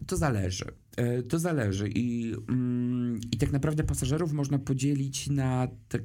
To 0.07 0.16
zależy. 0.16 0.64
E, 0.96 1.22
To 1.22 1.38
zależy 1.38 1.88
i, 1.88 2.35
mm, 2.48 3.20
i 3.33 3.37
tak 3.38 3.52
naprawdę 3.52 3.85
pasażerów 3.85 4.33
można 4.33 4.59
podzielić 4.59 5.30
na 5.30 5.68
tak 5.88 6.02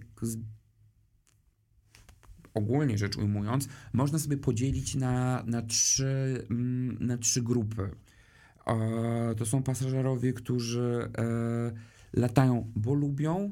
ogólnie 2.53 2.97
rzecz 2.97 3.17
ujmując, 3.17 3.67
można 3.93 4.19
sobie 4.19 4.37
podzielić 4.37 4.95
na, 4.95 5.43
na, 5.47 5.61
trzy, 5.61 6.45
mm, 6.49 6.97
na 7.07 7.17
trzy 7.17 7.41
grupy. 7.41 7.89
E, 8.67 9.35
To 9.37 9.45
są 9.45 9.63
pasażerowie, 9.63 10.33
którzy 10.33 11.09
e, 11.17 11.71
latają, 12.13 12.71
bo 12.75 12.93
lubią, 12.93 13.51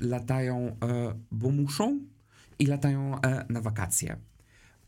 latają, 0.00 0.76
bo 1.30 1.50
muszą 1.50 2.00
i 2.58 2.66
latają 2.66 3.20
na 3.48 3.60
wakacje. 3.60 4.16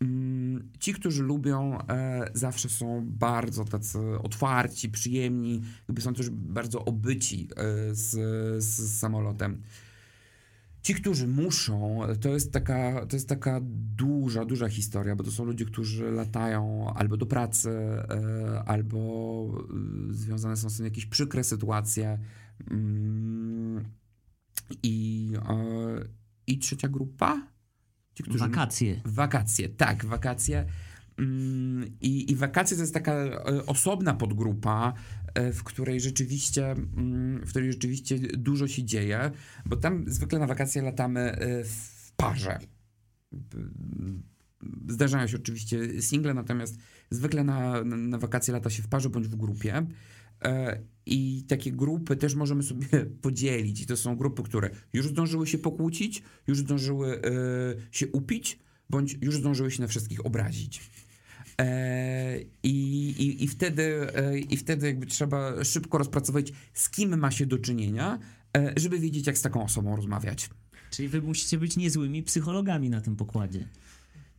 Mm, 0.00 0.41
Ci, 0.78 0.94
którzy 0.94 1.22
lubią, 1.22 1.78
e, 1.88 2.30
zawsze 2.34 2.68
są 2.68 3.06
bardzo 3.06 3.64
tacy 3.64 3.98
otwarci, 4.22 4.88
przyjemni, 4.88 5.62
jakby 5.88 6.02
są 6.02 6.14
też 6.14 6.30
bardzo 6.30 6.84
obyci 6.84 7.48
e, 7.56 7.94
z, 7.94 8.10
z 8.64 8.98
samolotem. 8.98 9.62
Ci, 10.82 10.94
którzy 10.94 11.28
muszą, 11.28 12.00
to 12.20 12.28
jest, 12.28 12.52
taka, 12.52 13.06
to 13.06 13.16
jest 13.16 13.28
taka 13.28 13.60
duża, 13.96 14.44
duża 14.44 14.68
historia, 14.68 15.16
bo 15.16 15.24
to 15.24 15.30
są 15.30 15.44
ludzie, 15.44 15.64
którzy 15.64 16.10
latają 16.10 16.92
albo 16.94 17.16
do 17.16 17.26
pracy, 17.26 17.70
e, 17.70 18.62
albo 18.66 18.98
e, 20.10 20.14
związane 20.14 20.56
są 20.56 20.70
z 20.70 20.76
tym 20.76 20.84
jakieś 20.84 21.06
przykre 21.06 21.44
sytuacje. 21.44 22.18
Mm, 22.70 23.84
I, 24.82 25.32
e, 25.48 26.04
I 26.46 26.58
trzecia 26.58 26.88
grupa? 26.88 27.51
Ci, 28.14 28.24
Wakacje. 28.26 29.00
Wakacje, 29.04 29.68
tak, 29.68 30.04
wakacje. 30.04 30.66
Mm, 31.18 31.90
I, 32.00 32.30
I 32.32 32.36
wakacje 32.36 32.76
to 32.76 32.82
jest 32.82 32.94
taka 32.94 33.12
e, 33.12 33.66
osobna 33.66 34.14
podgrupa, 34.14 34.92
e, 35.34 35.52
w 35.52 35.64
której 35.64 36.00
rzeczywiście, 36.00 36.70
mm, 36.70 37.46
w 37.46 37.50
której 37.50 37.72
rzeczywiście 37.72 38.18
dużo 38.18 38.68
się 38.68 38.84
dzieje, 38.84 39.30
bo 39.66 39.76
tam 39.76 40.04
zwykle 40.06 40.38
na 40.38 40.46
wakacje 40.46 40.82
latamy 40.82 41.20
e, 41.20 41.64
w 41.64 42.12
parze. 42.16 42.58
Zdarzają 44.88 45.26
się 45.26 45.36
oczywiście 45.36 46.02
single, 46.02 46.34
natomiast 46.34 46.78
zwykle 47.10 47.44
na, 47.44 47.84
na 47.84 48.18
wakacje 48.18 48.54
lata 48.54 48.70
się 48.70 48.82
w 48.82 48.88
parze 48.88 49.10
bądź 49.10 49.28
w 49.28 49.36
grupie. 49.36 49.86
E, 50.44 50.78
I 51.06 51.44
takie 51.48 51.72
grupy 51.72 52.16
też 52.16 52.34
możemy 52.34 52.62
sobie 52.62 52.86
podzielić. 53.22 53.80
I 53.80 53.86
to 53.86 53.96
są 53.96 54.16
grupy, 54.16 54.42
które 54.42 54.70
już 54.92 55.08
zdążyły 55.08 55.46
się 55.46 55.58
pokłócić, 55.58 56.22
już 56.46 56.58
zdążyły 56.58 57.16
e, 57.16 57.22
się 57.90 58.08
upić, 58.08 58.58
bądź 58.90 59.18
już 59.22 59.36
zdążyły 59.36 59.70
się 59.70 59.82
na 59.82 59.88
wszystkich 59.88 60.26
obrazić. 60.26 60.80
E, 61.60 62.40
I, 62.62 63.08
i, 63.18 63.44
i, 63.44 63.48
wtedy, 63.48 64.06
I 64.50 64.56
wtedy 64.56 64.86
jakby 64.86 65.06
trzeba 65.06 65.64
szybko 65.64 65.98
rozpracować, 65.98 66.52
z 66.74 66.90
kim 66.90 67.18
ma 67.18 67.30
się 67.30 67.46
do 67.46 67.58
czynienia, 67.58 68.18
żeby 68.76 68.98
wiedzieć, 68.98 69.26
jak 69.26 69.38
z 69.38 69.42
taką 69.42 69.64
osobą 69.64 69.96
rozmawiać. 69.96 70.50
Czyli 70.90 71.08
wy 71.08 71.22
musicie 71.22 71.58
być 71.58 71.76
niezłymi 71.76 72.22
psychologami 72.22 72.90
na 72.90 73.00
tym 73.00 73.16
pokładzie. 73.16 73.68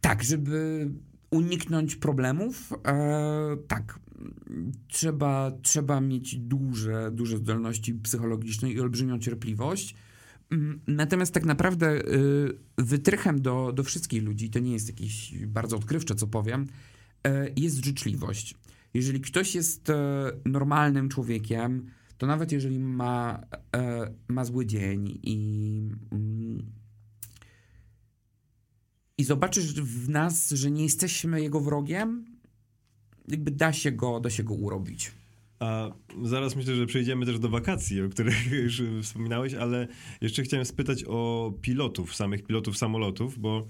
Tak, 0.01 0.23
żeby 0.23 0.89
uniknąć 1.33 1.95
problemów, 1.95 2.73
e, 2.85 3.57
tak, 3.67 3.99
trzeba, 4.87 5.51
trzeba 5.61 6.01
mieć 6.01 6.35
duże, 6.35 7.11
duże 7.11 7.37
zdolności 7.37 7.93
psychologiczne 7.93 8.71
i 8.71 8.79
olbrzymią 8.79 9.19
cierpliwość. 9.19 9.95
Mm, 10.51 10.79
Natomiast 10.87 11.33
tak 11.33 11.45
naprawdę 11.45 12.01
y, 12.01 12.57
wytrychem 12.77 13.41
do, 13.41 13.71
do 13.75 13.83
wszystkich 13.83 14.23
ludzi, 14.23 14.49
to 14.49 14.59
nie 14.59 14.73
jest 14.73 14.87
jakieś 14.87 15.45
bardzo 15.47 15.75
odkrywcze, 15.75 16.15
co 16.15 16.27
powiem, 16.27 16.67
e, 17.27 17.47
jest 17.55 17.85
życzliwość. 17.85 18.55
Jeżeli 18.93 19.21
ktoś 19.21 19.55
jest 19.55 19.89
e, 19.89 20.31
normalnym 20.45 21.09
człowiekiem, 21.09 21.85
to 22.17 22.27
nawet 22.27 22.51
jeżeli 22.51 22.79
ma, 22.79 23.43
e, 23.75 24.11
ma 24.27 24.45
zły 24.45 24.65
dzień 24.65 25.19
i, 25.23 25.89
mm, 26.11 26.65
i 29.17 29.23
zobaczysz 29.23 29.73
w 29.73 30.09
nas, 30.09 30.49
że 30.49 30.71
nie 30.71 30.83
jesteśmy 30.83 31.41
jego 31.41 31.59
wrogiem, 31.59 32.25
jakby 33.27 33.51
da 33.51 33.73
się 33.73 33.91
go, 33.91 34.19
da 34.19 34.29
się 34.29 34.43
go 34.43 34.53
urobić. 34.53 35.11
A 35.59 35.91
zaraz 36.23 36.55
myślę, 36.55 36.75
że 36.75 36.85
przejdziemy 36.85 37.25
też 37.25 37.39
do 37.39 37.49
wakacji, 37.49 38.01
o 38.01 38.09
których 38.09 38.51
już 38.63 38.83
wspominałeś, 39.01 39.53
ale 39.53 39.87
jeszcze 40.21 40.43
chciałem 40.43 40.65
spytać 40.65 41.03
o 41.07 41.53
pilotów, 41.61 42.15
samych 42.15 42.43
pilotów 42.43 42.77
samolotów, 42.77 43.39
bo 43.39 43.67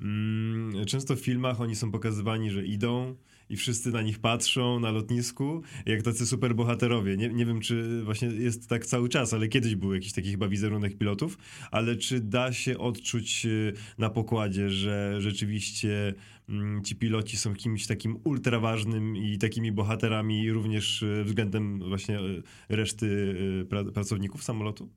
mm, 0.00 0.84
często 0.86 1.16
w 1.16 1.20
filmach 1.20 1.60
oni 1.60 1.76
są 1.76 1.90
pokazywani, 1.90 2.50
że 2.50 2.66
idą 2.66 3.16
i 3.50 3.56
wszyscy 3.56 3.90
na 3.90 4.02
nich 4.02 4.18
patrzą 4.18 4.80
na 4.80 4.90
lotnisku, 4.90 5.62
jak 5.86 6.02
tacy 6.02 6.26
superbohaterowie. 6.26 7.16
Nie, 7.16 7.28
nie 7.28 7.46
wiem, 7.46 7.60
czy 7.60 8.02
właśnie 8.04 8.28
jest 8.28 8.68
tak 8.68 8.86
cały 8.86 9.08
czas, 9.08 9.34
ale 9.34 9.48
kiedyś 9.48 9.76
był 9.76 9.94
jakiś 9.94 10.12
taki 10.12 10.30
chyba 10.30 10.48
wizerunek 10.48 10.98
pilotów, 10.98 11.38
ale 11.70 11.96
czy 11.96 12.20
da 12.20 12.52
się 12.52 12.78
odczuć 12.78 13.46
y, 13.46 13.72
na 13.98 14.10
pokładzie, 14.10 14.70
że 14.70 15.16
rzeczywiście 15.18 16.14
mm, 16.48 16.84
ci 16.84 16.96
piloci 16.96 17.36
są 17.36 17.54
kimś 17.54 17.86
takim 17.86 18.18
ultra 18.24 18.60
ważnym 18.60 19.16
i 19.16 19.38
takimi 19.38 19.72
bohaterami 19.72 20.52
również 20.52 21.02
y, 21.02 21.24
względem 21.24 21.78
właśnie 21.88 22.20
y, 22.20 22.42
reszty 22.68 23.34
pra, 23.68 23.84
pracowników 23.84 24.44
samolotu? 24.44 24.88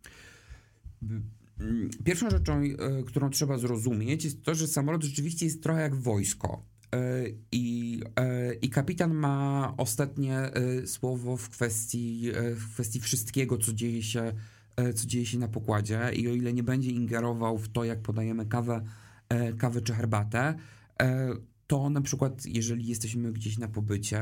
Mm, 1.60 1.90
Pierwszą 2.06 2.30
rzeczą, 2.30 2.62
którą 3.06 3.30
trzeba 3.30 3.58
zrozumieć, 3.58 4.24
jest 4.24 4.44
to, 4.44 4.56
że 4.56 4.68
samolot 4.68 5.04
rzeczywiście 5.04 5.46
jest 5.46 5.64
trochę 5.64 5.82
jak 5.82 5.96
wojsko. 5.96 6.73
E, 6.94 7.26
I, 7.52 8.02
e, 8.20 8.54
I 8.54 8.70
kapitan 8.70 9.14
ma 9.14 9.74
ostatnie 9.78 10.38
e, 10.38 10.88
słowo 10.88 11.38
w 11.38 11.50
kwestii, 11.50 12.32
w 12.56 12.74
kwestii 12.74 13.00
wszystkiego, 13.00 13.58
co 13.58 13.74
dzieje, 13.74 14.04
się, 14.04 14.34
co 14.96 15.08
dzieje 15.08 15.26
się 15.26 15.40
na 15.40 15.48
pokładzie. 15.48 16.12
I 16.16 16.28
o 16.28 16.32
ile 16.32 16.54
nie 16.54 16.64
będzie 16.64 16.92
ingerował 16.92 17.58
w 17.58 17.70
to, 17.70 17.84
jak 17.84 18.02
podajemy 18.02 18.46
kawę, 18.46 18.82
kawę 19.58 19.82
czy 19.82 19.94
herbatę, 19.94 20.56
to 21.68 21.90
na 21.90 22.02
przykład, 22.02 22.46
jeżeli 22.46 22.88
jesteśmy 22.88 23.34
gdzieś 23.34 23.58
na 23.58 23.68
pobycie, 23.68 24.22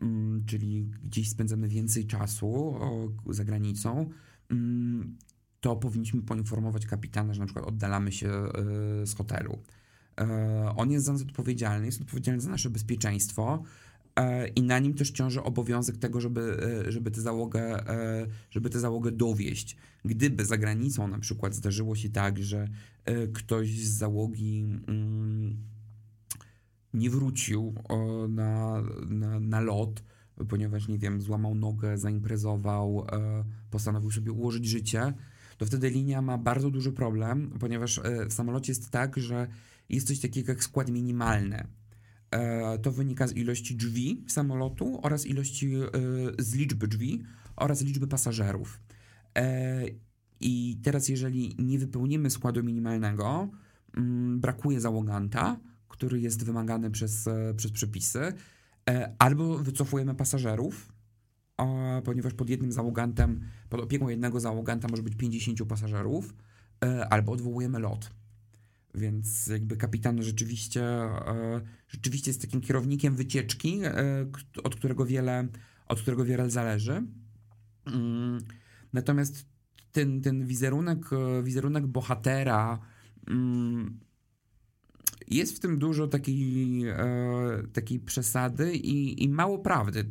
mm, 0.00 0.44
czyli 0.46 0.90
gdzieś 1.04 1.30
spędzamy 1.30 1.68
więcej 1.68 2.06
czasu 2.06 2.74
za 3.30 3.44
granicą, 3.44 4.08
mm, 4.50 5.16
to 5.60 5.76
powinniśmy 5.76 6.22
poinformować 6.22 6.86
kapitana, 6.86 7.34
że 7.34 7.40
na 7.40 7.46
przykład 7.46 7.66
oddalamy 7.66 8.12
się 8.12 8.30
z 9.04 9.14
hotelu. 9.14 9.58
E, 10.18 10.72
on 10.76 10.90
jest 10.90 11.06
za 11.06 11.12
nas 11.12 11.22
odpowiedzialny, 11.22 11.86
jest 11.86 12.00
odpowiedzialny 12.00 12.40
za 12.40 12.50
nasze 12.50 12.70
bezpieczeństwo 12.70 13.62
e, 14.16 14.48
i 14.48 14.62
na 14.62 14.78
nim 14.78 14.94
też 14.94 15.10
ciąży 15.10 15.42
obowiązek 15.42 15.96
tego, 15.96 16.20
żeby, 16.20 16.60
e, 16.86 16.92
żeby, 16.92 17.10
tę 17.10 17.20
załogę, 17.20 17.84
żeby 18.50 18.70
tę 18.70 18.80
załogę 18.80 19.12
dowieść. 19.12 19.76
Gdyby 20.04 20.44
za 20.44 20.58
granicą 20.58 21.08
na 21.08 21.18
przykład 21.18 21.54
zdarzyło 21.54 21.96
się 21.96 22.08
tak, 22.08 22.38
że 22.38 22.68
ktoś 23.32 23.78
z 23.78 23.98
załogi 23.98 24.64
mm, 24.88 25.56
nie 26.94 27.10
wrócił 27.10 27.74
na, 28.28 28.82
na, 29.08 29.40
na 29.40 29.60
lot, 29.60 30.02
ponieważ, 30.48 30.88
nie 30.88 30.98
wiem, 30.98 31.20
złamał 31.20 31.54
nogę, 31.54 31.98
zaimprezował, 31.98 33.06
postanowił 33.70 34.10
sobie 34.10 34.32
ułożyć 34.32 34.66
życie, 34.66 35.14
to 35.58 35.66
wtedy 35.66 35.90
linia 35.90 36.22
ma 36.22 36.38
bardzo 36.38 36.70
duży 36.70 36.92
problem, 36.92 37.50
ponieważ 37.60 38.00
w 38.28 38.32
samolocie 38.32 38.72
jest 38.72 38.90
tak, 38.90 39.16
że 39.16 39.48
jest 39.88 40.08
coś 40.08 40.20
takiego 40.20 40.52
jak 40.52 40.64
skład 40.64 40.90
minimalny. 40.90 41.66
E, 42.30 42.78
to 42.78 42.92
wynika 42.92 43.26
z 43.26 43.36
ilości 43.36 43.76
drzwi 43.76 44.24
samolotu 44.26 45.00
oraz 45.02 45.26
ilości, 45.26 45.74
e, 45.74 45.88
z 46.38 46.54
liczby 46.54 46.88
drzwi 46.88 47.22
oraz 47.56 47.82
liczby 47.82 48.06
pasażerów. 48.06 48.80
E, 49.38 49.84
I 50.40 50.80
teraz, 50.82 51.08
jeżeli 51.08 51.54
nie 51.58 51.78
wypełnimy 51.78 52.30
składu 52.30 52.62
minimalnego, 52.62 53.48
mm, 53.96 54.40
brakuje 54.40 54.80
załoganta, 54.80 55.60
który 55.88 56.20
jest 56.20 56.44
wymagany 56.44 56.90
przez, 56.90 57.28
przez 57.56 57.72
przepisy, 57.72 58.32
albo 59.18 59.58
wycofujemy 59.58 60.14
pasażerów, 60.14 60.92
ponieważ 62.04 62.34
pod 62.34 62.50
jednym 62.50 62.72
załogantem, 62.72 63.40
pod 63.68 63.80
opieką 63.80 64.08
jednego 64.08 64.40
załoganta 64.40 64.88
może 64.90 65.02
być 65.02 65.14
50 65.14 65.64
pasażerów, 65.64 66.34
albo 67.10 67.32
odwołujemy 67.32 67.78
lot. 67.78 68.10
Więc 68.94 69.46
jakby 69.46 69.76
kapitan 69.76 70.22
rzeczywiście, 70.22 70.82
e, 70.84 71.60
rzeczywiście 71.88 72.30
jest 72.30 72.40
takim 72.40 72.60
kierownikiem 72.60 73.16
wycieczki, 73.16 73.80
e, 73.84 74.26
od 74.64 74.76
którego 74.76 75.06
wiele, 75.06 75.48
od 75.86 76.00
którego 76.00 76.24
wiele 76.24 76.50
zależy. 76.50 77.02
Mm, 77.86 78.38
natomiast 78.92 79.46
ten, 79.92 80.20
ten 80.20 80.46
wizerunek, 80.46 81.12
e, 81.12 81.42
wizerunek 81.42 81.86
bohatera 81.86 82.78
mm, 83.26 84.00
jest 85.28 85.56
w 85.56 85.60
tym 85.60 85.78
dużo 85.78 86.06
takiej, 86.06 86.84
takiej 87.72 88.00
przesady 88.00 88.74
i, 88.74 89.24
i 89.24 89.28
mało 89.28 89.58
prawdy, 89.58 90.10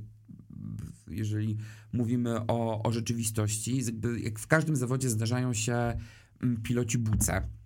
jeżeli 1.07 1.57
mówimy 1.93 2.39
o, 2.47 2.83
o 2.83 2.91
rzeczywistości. 2.91 3.81
Jak 4.17 4.39
w 4.39 4.47
każdym 4.47 4.75
zawodzie 4.75 5.09
zdarzają 5.09 5.53
się 5.53 5.97
mm, 6.41 6.61
piloci 6.63 6.97
buce 6.97 7.56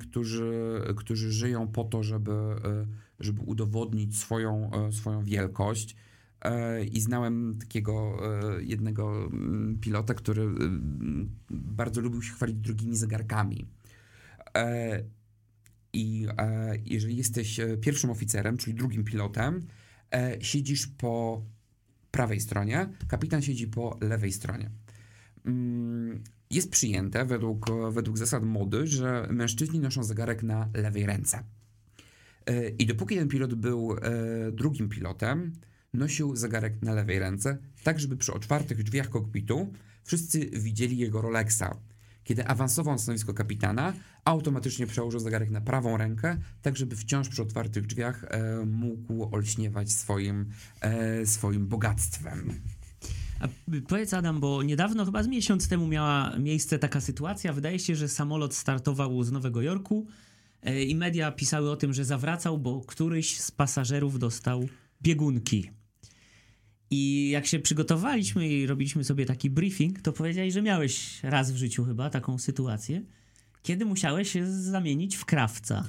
którzy, 0.00 0.80
którzy 0.96 1.32
żyją 1.32 1.68
po 1.68 1.84
to, 1.84 2.02
żeby, 2.02 2.32
e, 2.32 2.86
żeby 3.20 3.42
udowodnić 3.42 4.18
swoją, 4.18 4.70
e, 4.72 4.92
swoją 4.92 5.24
wielkość. 5.24 5.96
E, 6.42 6.84
I 6.84 7.00
znałem 7.00 7.58
takiego 7.60 8.18
jednego 8.60 9.26
mm, 9.26 9.78
pilota, 9.80 10.14
który 10.14 10.48
bardzo 11.50 12.00
lubił 12.00 12.22
się 12.22 12.32
chwalić 12.34 12.56
drugimi 12.56 12.96
zegarkami. 12.96 13.66
I 15.92 16.26
jeżeli 16.84 17.16
jesteś 17.16 17.60
pierwszym 17.80 18.10
oficerem, 18.10 18.56
czyli 18.56 18.76
drugim 18.76 19.04
pilotem, 19.04 19.66
siedzisz 20.40 20.86
po 20.86 21.42
prawej 22.10 22.40
stronie, 22.40 22.88
kapitan 23.08 23.42
siedzi 23.42 23.66
po 23.66 23.98
lewej 24.00 24.32
stronie. 24.32 24.70
Jest 26.50 26.70
przyjęte 26.70 27.24
według, 27.24 27.66
według 27.90 28.18
zasad 28.18 28.42
mody, 28.44 28.86
że 28.86 29.28
mężczyźni 29.30 29.80
noszą 29.80 30.04
zegarek 30.04 30.42
na 30.42 30.68
lewej 30.74 31.06
ręce. 31.06 31.42
E, 32.46 32.68
I 32.68 32.86
dopóki 32.86 33.16
ten 33.16 33.28
pilot 33.28 33.54
był 33.54 33.92
e, 33.92 34.52
drugim 34.52 34.88
pilotem, 34.88 35.52
nosił 35.94 36.36
zegarek 36.36 36.82
na 36.82 36.94
lewej 36.94 37.18
ręce, 37.18 37.58
tak 37.82 38.00
żeby 38.00 38.16
przy 38.16 38.32
otwartych 38.32 38.82
drzwiach 38.82 39.08
kokpitu 39.08 39.72
wszyscy 40.04 40.46
widzieli 40.46 40.98
jego 40.98 41.22
Rolexa. 41.22 41.76
Kiedy 42.24 42.46
awansował 42.46 42.94
na 42.94 42.98
stanowisko 42.98 43.34
kapitana, 43.34 43.92
automatycznie 44.24 44.86
przełożył 44.86 45.20
zegarek 45.20 45.50
na 45.50 45.60
prawą 45.60 45.96
rękę, 45.96 46.36
tak 46.62 46.76
żeby 46.76 46.96
wciąż 46.96 47.28
przy 47.28 47.42
otwartych 47.42 47.86
drzwiach 47.86 48.24
e, 48.24 48.64
mógł 48.66 49.34
olśniewać 49.34 49.92
swoim, 49.92 50.50
swoim 51.24 51.66
bogactwem. 51.66 52.60
A 53.40 53.48
powiedz 53.88 54.14
Adam, 54.14 54.40
bo 54.40 54.62
niedawno, 54.62 55.04
chyba 55.04 55.22
z 55.22 55.28
miesiąc 55.28 55.68
temu 55.68 55.86
miała 55.86 56.38
miejsce 56.38 56.78
taka 56.78 57.00
sytuacja. 57.00 57.52
Wydaje 57.52 57.78
się, 57.78 57.96
że 57.96 58.08
samolot 58.08 58.54
startował 58.54 59.22
z 59.22 59.32
Nowego 59.32 59.62
Jorku 59.62 60.06
e, 60.62 60.82
i 60.82 60.94
media 60.94 61.32
pisały 61.32 61.70
o 61.70 61.76
tym, 61.76 61.92
że 61.92 62.04
zawracał, 62.04 62.58
bo 62.58 62.80
któryś 62.80 63.40
z 63.40 63.50
pasażerów 63.50 64.18
dostał 64.18 64.68
biegunki. 65.02 65.70
I 66.90 67.30
jak 67.30 67.46
się 67.46 67.58
przygotowaliśmy 67.58 68.48
i 68.48 68.66
robiliśmy 68.66 69.04
sobie 69.04 69.26
taki 69.26 69.50
briefing, 69.50 70.00
to 70.00 70.12
powiedziałeś, 70.12 70.54
że 70.54 70.62
miałeś 70.62 71.20
raz 71.22 71.52
w 71.52 71.56
życiu 71.56 71.84
chyba 71.84 72.10
taką 72.10 72.38
sytuację, 72.38 73.02
kiedy 73.62 73.84
musiałeś 73.84 74.32
się 74.32 74.46
zamienić 74.52 75.16
w 75.16 75.24
krawca. 75.24 75.84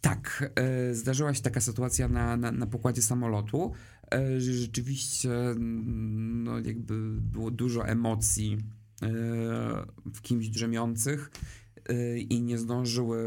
Tak, 0.00 0.52
e, 0.54 0.94
zdarzyła 0.94 1.34
się 1.34 1.42
taka 1.42 1.60
sytuacja 1.60 2.08
na, 2.08 2.36
na, 2.36 2.52
na 2.52 2.66
pokładzie 2.66 3.02
samolotu. 3.02 3.72
E, 4.12 4.40
rzeczywiście 4.40 5.30
no, 5.58 6.58
jakby 6.58 7.20
było 7.20 7.50
dużo 7.50 7.86
emocji 7.86 8.58
e, 9.02 9.08
w 10.14 10.20
kimś 10.22 10.48
drzemiących 10.48 11.30
e, 11.88 12.18
i 12.18 12.42
nie 12.42 12.58
zdążyły 12.58 13.18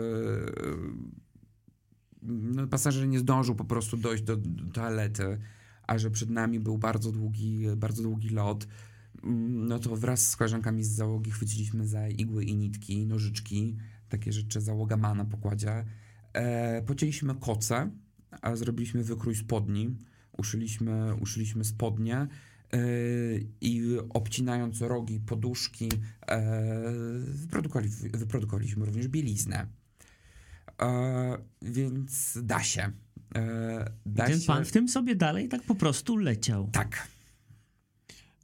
no, 2.28 2.68
pasażer 2.68 3.08
nie 3.08 3.20
zdążył 3.20 3.56
po 3.56 3.66
prostu 3.66 3.98
dojść 3.98 4.24
do, 4.24 4.38
do 4.38 4.72
toalety, 4.74 5.40
a 5.88 5.98
że 5.98 6.12
przed 6.12 6.30
nami 6.30 6.60
był 6.60 6.78
bardzo 6.78 7.12
długi, 7.12 7.66
bardzo 7.78 8.04
długi 8.04 8.30
lot, 8.30 8.68
mm, 9.24 9.68
no 9.68 9.80
to 9.80 9.96
wraz 9.96 10.32
z 10.32 10.36
koleżankami 10.36 10.84
z 10.84 10.90
załogi 10.90 11.32
chwyciliśmy 11.32 11.88
za 11.88 12.08
igły 12.08 12.44
i 12.44 12.56
nitki, 12.56 13.06
nożyczki, 13.06 13.78
takie 14.10 14.32
rzeczy 14.32 14.62
załoga 14.62 14.98
ma 14.98 15.14
na 15.14 15.26
pokładzie. 15.26 15.86
E, 16.34 16.82
pocięliśmy 16.82 17.36
koce, 17.36 17.92
a 18.42 18.56
zrobiliśmy 18.56 19.04
wykrój 19.04 19.36
spodni 19.36 19.98
uszyliśmy, 20.38 21.16
uszyliśmy 21.16 21.66
spodnie 21.66 22.28
yy, 22.74 23.48
i 23.62 23.98
obcinając 24.10 24.82
rogi, 24.82 25.20
poduszki, 25.20 25.90
wyprodukowali, 27.26 27.90
wyprodukowaliśmy 28.14 28.86
również 28.86 29.08
bieliznę. 29.08 29.68
Yy, 30.82 30.88
więc 31.62 32.38
da 32.44 32.64
się. 32.64 32.92
Da 34.06 34.26
Ten 34.26 34.40
się... 34.40 34.48
pan 34.48 34.66
w 34.66 34.72
tym 34.72 34.90
sobie 34.90 35.16
dalej 35.16 35.50
tak 35.50 35.64
po 35.64 35.76
prostu 35.76 36.18
leciał. 36.18 36.70
Tak. 36.72 37.08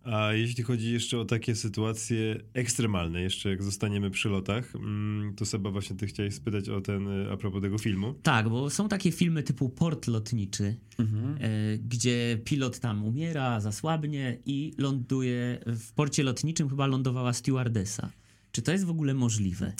A 0.03 0.33
jeśli 0.33 0.63
chodzi 0.63 0.93
jeszcze 0.93 1.19
o 1.19 1.25
takie 1.25 1.55
sytuacje 1.55 2.39
ekstremalne, 2.53 3.21
jeszcze 3.21 3.49
jak 3.49 3.63
zostaniemy 3.63 4.11
przy 4.11 4.29
lotach, 4.29 4.75
mm, 4.75 5.35
to 5.35 5.45
Seba 5.45 5.71
właśnie 5.71 5.95
ty 5.95 6.07
chciałeś 6.07 6.35
spytać 6.35 6.69
o 6.69 6.81
ten, 6.81 7.07
a 7.31 7.37
propos 7.37 7.61
tego 7.61 7.77
filmu. 7.77 8.13
Tak, 8.13 8.49
bo 8.49 8.69
są 8.69 8.89
takie 8.89 9.11
filmy 9.11 9.43
typu 9.43 9.69
Port 9.69 10.07
Lotniczy, 10.07 10.75
mhm. 10.99 11.37
E, 11.41 11.77
gdzie 11.77 12.39
pilot 12.45 12.79
tam 12.79 13.05
umiera, 13.05 13.59
zasłabnie 13.59 14.37
i 14.45 14.73
ląduje 14.77 15.59
w 15.65 15.93
porcie 15.93 16.23
lotniczym, 16.23 16.69
chyba 16.69 16.87
lądowała 16.87 17.33
stewardesa. 17.33 18.11
Czy 18.51 18.61
to 18.61 18.71
jest 18.71 18.85
w 18.85 18.89
ogóle 18.89 19.13
możliwe? 19.13 19.73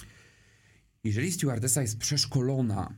Jeżeli 1.04 1.32
stewardesa 1.32 1.82
jest 1.82 2.00
przeszkolona 2.00 2.94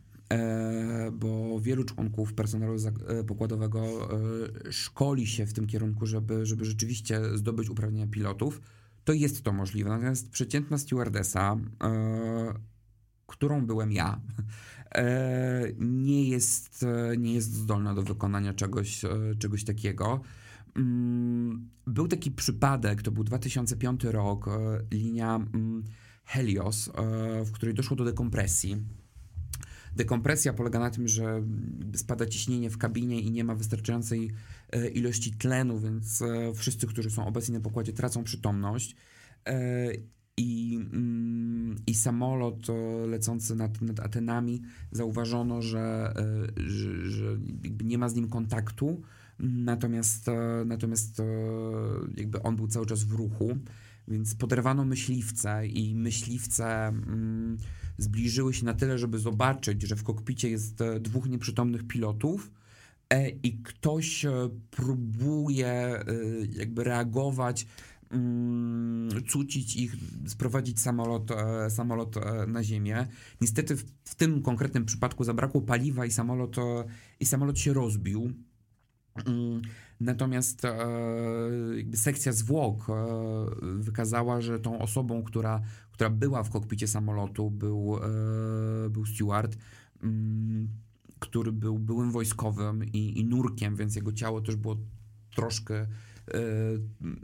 bo 1.12 1.60
wielu 1.60 1.84
członków 1.84 2.34
personelu 2.34 2.76
e, 3.08 3.24
pokładowego 3.24 3.80
e, 3.82 4.72
szkoli 4.72 5.28
się 5.28 5.46
w 5.46 5.54
tym 5.54 5.68
kierunku, 5.68 6.06
żeby, 6.06 6.46
żeby 6.46 6.66
rzeczywiście 6.66 7.38
zdobyć 7.38 7.70
uprawnienia 7.70 8.08
pilotów, 8.08 8.62
to 9.04 9.14
jest 9.14 9.44
to 9.44 9.54
możliwe. 9.54 9.90
Natomiast 9.90 10.30
przeciętna 10.30 10.78
stewardesa, 10.78 11.58
którą 13.28 13.66
byłem 13.66 13.92
ja, 13.92 14.22
nie 15.80 16.30
jest, 16.30 16.86
nie 17.18 17.34
jest 17.34 17.54
zdolna 17.54 17.94
do 17.94 18.04
wykonania 18.04 18.54
czegoś, 18.54 19.02
czegoś 19.40 19.64
takiego. 19.64 20.22
Mm, 20.76 21.70
był 21.88 22.08
taki 22.08 22.32
przypadek, 22.32 23.02
to 23.02 23.12
był 23.12 23.24
2005 23.24 24.04
rok, 24.04 24.50
linia 24.92 25.36
mm, 25.36 25.84
Helios, 26.26 26.90
w 27.46 27.52
której 27.52 27.76
doszło 27.76 27.96
do 27.96 28.06
dekompresji 28.06 28.78
Dekompresja 29.96 30.54
polega 30.54 30.80
na 30.80 30.90
tym, 30.90 31.08
że 31.08 31.44
spada 31.96 32.26
ciśnienie 32.26 32.70
w 32.70 32.78
kabinie 32.78 33.22
i 33.22 33.32
nie 33.32 33.44
ma 33.44 33.56
wystarczającej 33.56 34.32
e, 34.72 34.88
ilości 34.88 35.32
tlenu, 35.32 35.80
więc 35.80 36.22
e, 36.22 36.54
wszyscy, 36.54 36.88
którzy 36.88 37.10
są 37.10 37.28
obecni 37.28 37.54
na 37.54 37.60
pokładzie, 37.60 37.94
tracą 37.94 38.24
przytomność. 38.24 38.96
E, 39.46 39.92
I, 40.38 40.80
mm, 40.94 41.76
i 41.88 41.94
samolot 41.94 42.68
lecący 43.08 43.56
nad, 43.56 43.82
nad 43.82 44.00
Atenami 44.00 44.62
zauważono, 44.92 45.62
że, 45.62 46.14
że, 46.58 47.10
że 47.12 47.38
nie 47.84 47.98
ma 47.98 48.10
z 48.10 48.16
nim 48.16 48.30
kontaktu, 48.30 49.02
natomiast, 49.40 50.26
natomiast 50.66 51.22
jakby 52.18 52.42
on 52.42 52.56
był 52.56 52.68
cały 52.68 52.86
czas 52.86 53.04
w 53.04 53.12
ruchu 53.12 53.58
więc 54.08 54.36
poderwano 54.36 54.86
myśliwce 54.86 55.68
i 55.68 55.96
myśliwce 55.96 56.88
mm, 56.88 57.58
zbliżyły 57.98 58.54
się 58.54 58.66
na 58.66 58.74
tyle, 58.74 58.98
żeby 58.98 59.20
zobaczyć, 59.20 59.82
że 59.82 59.96
w 59.96 60.04
kokpicie 60.04 60.50
jest 60.50 60.82
e, 60.82 61.00
dwóch 61.00 61.30
nieprzytomnych 61.30 61.88
pilotów 61.88 62.52
e, 63.10 63.30
i 63.30 63.54
ktoś 63.54 64.26
e, 64.26 64.50
próbuje 64.72 65.70
e, 65.70 66.06
jakby 66.52 66.84
reagować, 66.84 67.68
mm, 68.10 69.10
cucić 69.28 69.76
ich, 69.76 69.96
sprowadzić 70.28 70.80
samolot, 70.80 71.32
e, 71.32 71.70
samolot 71.70 72.18
e, 72.18 72.48
na 72.48 72.64
ziemię. 72.64 73.08
Niestety 73.42 73.76
w, 73.76 73.86
w 74.04 74.16
tym 74.16 74.42
konkretnym 74.42 74.86
przypadku 74.86 75.24
zabrakło 75.24 75.62
paliwa 75.62 76.06
i 76.06 76.12
samolot, 76.12 76.56
i 77.20 77.26
samolot 77.26 77.60
się 77.60 77.74
rozbił. 77.74 78.34
Mm, 79.16 79.62
Natomiast 80.04 80.66
e, 80.66 80.78
sekcja 81.96 82.32
zwłok 82.32 82.88
e, 82.90 82.94
wykazała, 83.62 84.42
że 84.42 84.60
tą 84.60 84.80
osobą, 84.80 85.24
która, 85.24 85.62
która 85.92 86.10
była 86.10 86.44
w 86.44 86.50
kokpicie 86.50 86.88
samolotu, 86.88 87.52
był, 87.52 87.98
e, 87.98 88.90
był 88.90 89.06
steward, 89.06 89.58
mm, 90.04 90.68
który 91.20 91.52
był 91.52 91.80
byłym 91.80 92.12
wojskowym 92.12 92.84
i, 92.86 93.20
i 93.20 93.26
nurkiem, 93.26 93.76
więc 93.76 93.96
jego 93.96 94.12
ciało 94.12 94.42
też 94.42 94.56
było 94.56 94.78
troszkę 95.36 95.88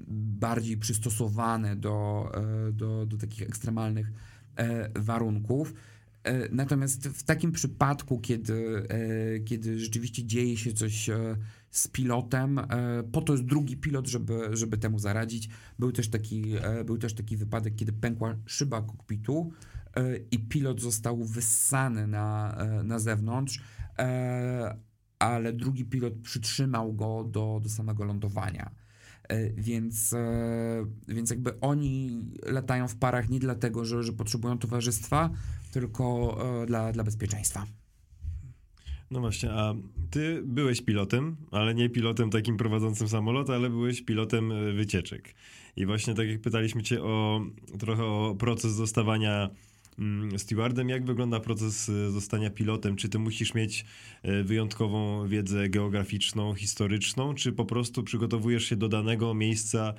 bardziej 0.08 0.78
przystosowane 0.78 1.76
do, 1.76 2.32
do, 2.74 3.06
do 3.06 3.18
takich 3.18 3.42
ekstremalnych 3.42 4.12
warunków. 4.96 5.74
Natomiast 6.52 7.08
w 7.08 7.24
takim 7.24 7.52
przypadku, 7.52 8.20
kiedy, 8.20 8.88
kiedy 9.46 9.80
rzeczywiście 9.80 10.24
dzieje 10.24 10.58
się 10.58 10.74
coś 10.74 11.10
z 11.72 11.88
pilotem, 11.88 12.60
e, 12.60 12.66
po 13.12 13.22
to 13.22 13.34
jest 13.34 13.46
drugi 13.46 13.78
pilot, 13.78 14.08
żeby, 14.08 14.50
żeby 14.52 14.78
temu 14.78 15.00
zaradzić. 15.00 15.50
Był 15.80 15.92
też, 15.92 16.10
taki, 16.10 16.56
e, 16.62 16.84
był 16.84 16.98
też 16.98 17.14
taki 17.14 17.38
wypadek, 17.38 17.76
kiedy 17.76 17.94
pękła 17.94 18.36
szyba 18.46 18.82
kokpitu 18.82 19.52
e, 19.96 20.18
i 20.32 20.40
pilot 20.40 20.82
został 20.82 21.24
wyssany 21.24 22.08
na, 22.08 22.58
na 22.84 23.00
zewnątrz, 23.00 23.62
ale 25.20 25.54
drugi 25.54 25.86
pilot 25.86 26.14
przytrzymał 26.14 26.94
go 26.94 27.24
do, 27.24 27.60
do 27.64 27.70
samego 27.70 28.04
lądowania. 28.06 28.72
Więc, 29.56 30.16
więc 31.08 31.30
jakby 31.30 31.60
oni 31.60 32.26
latają 32.46 32.88
w 32.88 32.96
parach 32.96 33.30
nie 33.30 33.40
dlatego, 33.40 33.86
że, 33.86 34.04
że 34.04 34.14
potrzebują 34.14 34.58
towarzystwa, 34.58 35.30
tylko 35.72 36.38
dla, 36.68 36.92
dla 36.92 37.04
bezpieczeństwa. 37.04 37.66
No 39.12 39.20
właśnie, 39.20 39.52
a 39.52 39.76
ty 40.10 40.42
byłeś 40.46 40.82
pilotem, 40.82 41.36
ale 41.52 41.76
nie 41.76 41.90
pilotem 41.90 42.30
takim 42.30 42.58
prowadzącym 42.58 43.08
samolot, 43.08 43.50
ale 43.50 43.70
byłeś 43.70 44.02
pilotem 44.02 44.52
e, 44.52 44.74
wycieczek. 44.74 45.36
I 45.76 45.86
właśnie 45.86 46.14
tak 46.14 46.28
jak 46.28 46.42
pytaliśmy 46.42 46.84
cię 46.84 47.04
o 47.04 47.42
trochę 47.80 48.04
o 48.04 48.36
proces 48.40 48.72
zostawania 48.72 49.50
mm, 50.00 50.40
stewardem, 50.40 50.90
jak 50.90 51.06
wygląda 51.06 51.40
proces 51.40 51.90
e, 51.90 52.12
zostania 52.12 52.50
pilotem? 52.50 52.96
Czy 52.96 53.10
ty 53.10 53.20
musisz 53.20 53.54
mieć 53.54 53.86
e, 54.24 54.44
wyjątkową 54.44 55.28
wiedzę 55.28 55.70
geograficzną, 55.70 56.54
historyczną, 56.54 57.34
czy 57.34 57.52
po 57.52 57.66
prostu 57.66 58.04
przygotowujesz 58.04 58.64
się 58.64 58.76
do 58.76 58.90
danego 58.90 59.34
miejsca, 59.34 59.94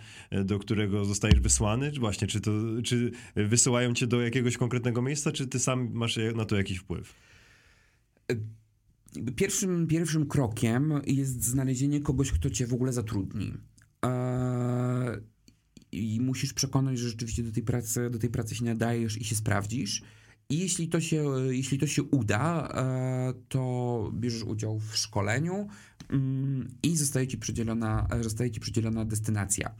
do 0.44 0.58
którego 0.58 1.04
zostajesz 1.04 1.40
wysłany? 1.40 1.92
Czy 1.92 2.00
Właśnie, 2.00 2.28
czy, 2.28 2.40
to, 2.40 2.50
czy 2.84 3.10
wysyłają 3.36 3.94
cię 3.94 4.06
do 4.06 4.20
jakiegoś 4.20 4.56
konkretnego 4.56 5.02
miejsca, 5.02 5.32
czy 5.32 5.46
ty 5.46 5.58
sam 5.58 5.90
masz 5.92 6.18
na 6.34 6.44
to 6.44 6.56
jakiś 6.56 6.78
wpływ? 6.78 7.14
Pierwszym, 9.36 9.86
pierwszym 9.86 10.26
krokiem 10.26 10.92
jest 11.06 11.44
znalezienie 11.44 12.00
kogoś, 12.00 12.32
kto 12.32 12.50
cię 12.50 12.66
w 12.66 12.74
ogóle 12.74 12.92
zatrudni. 12.92 13.52
Eee, 14.02 15.20
I 15.92 16.20
musisz 16.20 16.52
przekonać, 16.52 16.98
że 16.98 17.08
rzeczywiście 17.08 17.42
do 17.42 17.52
tej 17.52 17.62
pracy, 17.62 18.10
do 18.10 18.18
tej 18.18 18.30
pracy 18.30 18.54
się 18.54 18.64
nadajesz 18.64 19.20
i 19.20 19.24
się 19.24 19.34
sprawdzisz. 19.34 20.02
I 20.50 20.58
jeśli 20.58 20.88
to 20.88 21.00
się, 21.00 21.24
jeśli 21.50 21.78
to 21.78 21.86
się 21.86 22.02
uda, 22.02 22.68
e, 22.68 23.34
to 23.48 24.12
bierzesz 24.14 24.42
udział 24.42 24.78
w 24.78 24.96
szkoleniu 24.96 25.68
mm, 26.08 26.68
i 26.82 26.96
zostaje 26.96 27.26
ci 27.26 27.38
przydzielona, 27.38 28.08
zostaje 28.20 28.50
ci 28.50 28.60
przydzielona 28.60 29.04
destynacja. 29.04 29.74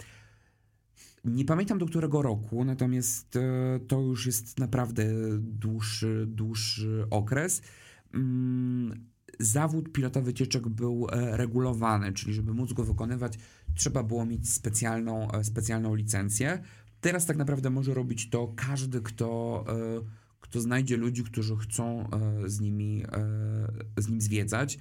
Nie 1.25 1.45
pamiętam 1.45 1.79
do 1.79 1.87
którego 1.87 2.23
roku, 2.23 2.65
natomiast 2.65 3.37
e, 3.37 3.81
to 3.89 4.01
już 4.01 4.27
jest 4.27 4.59
naprawdę 4.59 5.05
dłuższy, 5.39 6.27
dłuższy 6.29 7.05
okres. 7.11 7.63
Zawód 9.41 9.93
pilota 9.93 10.21
wycieczek 10.21 10.69
był 10.69 11.07
e, 11.13 11.37
regulowany, 11.37 12.13
czyli 12.13 12.35
żeby 12.35 12.55
móc 12.55 12.73
go 12.73 12.85
wykonywać, 12.85 13.39
trzeba 13.75 14.03
było 14.03 14.27
mieć 14.27 14.51
specjalną, 14.51 15.33
e, 15.33 15.45
specjalną 15.45 15.95
licencję. 15.95 16.63
Teraz 17.01 17.27
tak 17.27 17.37
naprawdę 17.37 17.71
może 17.71 17.95
robić 17.95 18.31
to 18.31 18.53
każdy, 18.57 19.01
kto, 19.01 19.65
e, 19.69 19.75
kto 20.41 20.61
znajdzie 20.61 20.97
ludzi, 20.97 21.25
którzy 21.25 21.57
chcą 21.57 22.11
z, 22.47 22.61
nimi, 22.61 23.05
z 23.97 24.09
nim 24.09 24.21
zwiedzać. 24.21 24.79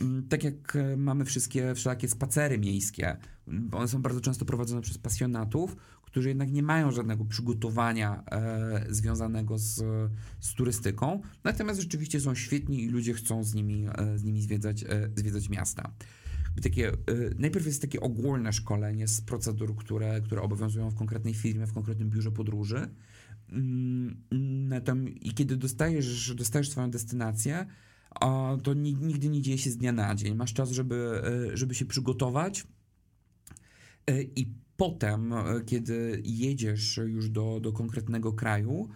Mm, 0.00 0.28
Tak 0.28 0.44
jak 0.44 0.78
mamy 0.96 1.24
wszystkie 1.24 1.74
wszelakie 1.74 2.08
spacery 2.08 2.58
miejskie, 2.58 3.16
one 3.72 3.88
są 3.88 4.02
bardzo 4.02 4.20
często 4.20 4.44
prowadzone 4.44 4.82
przez 4.82 4.98
pasjonatów, 4.98 5.76
którzy 6.12 6.28
jednak 6.28 6.52
nie 6.52 6.62
mają 6.62 6.90
żadnego 6.90 7.24
przygotowania 7.24 8.24
e, 8.30 8.86
związanego 8.90 9.58
z, 9.58 9.84
z 10.40 10.54
turystyką, 10.54 11.22
natomiast 11.44 11.80
rzeczywiście 11.80 12.20
są 12.20 12.34
świetni 12.34 12.84
i 12.84 12.88
ludzie 12.88 13.14
chcą 13.14 13.44
z 13.44 13.54
nimi, 13.54 13.86
e, 13.94 14.18
z 14.18 14.24
nimi 14.24 14.42
zwiedzać, 14.42 14.82
e, 14.82 15.10
zwiedzać 15.16 15.48
miasta. 15.48 15.92
Takie, 16.62 16.88
e, 16.88 16.96
najpierw 17.38 17.66
jest 17.66 17.82
takie 17.82 18.00
ogólne 18.00 18.52
szkolenie 18.52 19.08
z 19.08 19.20
procedur, 19.20 19.76
które, 19.76 20.20
które 20.20 20.42
obowiązują 20.42 20.90
w 20.90 20.94
konkretnej 20.94 21.34
firmie, 21.34 21.66
w 21.66 21.72
konkretnym 21.72 22.10
biurze 22.10 22.30
podróży. 22.30 22.88
Mm, 23.48 24.22
I 25.20 25.34
kiedy 25.34 25.56
dostajesz, 25.56 26.34
dostajesz 26.34 26.70
swoją 26.70 26.90
destynację, 26.90 27.66
to 28.62 28.74
ni- 28.74 28.94
nigdy 28.94 29.28
nie 29.28 29.42
dzieje 29.42 29.58
się 29.58 29.70
z 29.70 29.76
dnia 29.76 29.92
na 29.92 30.14
dzień. 30.14 30.34
Masz 30.34 30.52
czas, 30.52 30.70
żeby, 30.70 31.22
e, 31.52 31.56
żeby 31.56 31.74
się 31.74 31.84
przygotować 31.84 32.66
e, 34.06 34.22
i 34.22 34.61
potem, 34.76 35.32
e, 35.32 35.60
kiedy 35.66 36.22
jedziesz 36.24 36.96
już 36.96 37.30
do, 37.30 37.60
do 37.60 37.72
konkretnego 37.72 38.32
kraju, 38.32 38.88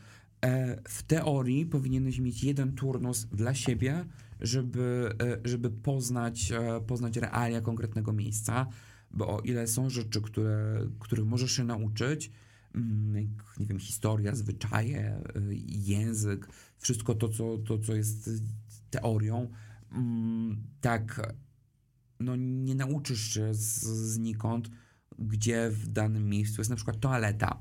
e, 0.44 0.82
w 0.88 1.02
teorii 1.02 1.66
powinieneś 1.66 2.18
mieć 2.18 2.44
jeden 2.44 2.72
turnus 2.72 3.24
dla 3.24 3.54
siebie, 3.54 4.04
żeby, 4.40 5.10
e, 5.22 5.48
żeby 5.48 5.70
poznać, 5.70 6.52
poznać 6.86 7.16
realia 7.16 7.60
konkretnego 7.60 8.12
miejsca, 8.12 8.66
bo 9.10 9.36
o 9.36 9.40
ile 9.40 9.66
są 9.66 9.90
rzeczy, 9.90 10.22
które, 10.22 10.86
których 11.00 11.26
możesz 11.26 11.52
się 11.52 11.64
nauczyć, 11.64 12.30
mm, 12.74 13.36
nie 13.58 13.66
wiem, 13.66 13.78
historia, 13.78 14.34
zwyczaje, 14.34 15.22
język, 15.66 16.48
wszystko 16.78 17.14
to, 17.14 17.28
co, 17.28 17.58
to, 17.58 17.78
co 17.78 17.94
jest 17.94 18.30
teorią, 18.90 19.50
mm, 19.92 20.56
tak 20.80 21.34
no 22.20 22.36
nie 22.36 22.74
nauczysz 22.74 23.20
się 23.20 23.54
z, 23.54 23.82
znikąd, 23.84 24.70
gdzie 25.18 25.70
w 25.70 25.88
danym 25.88 26.28
miejscu 26.28 26.60
jest 26.60 26.70
na 26.70 26.76
przykład 26.76 27.00
toaleta. 27.00 27.60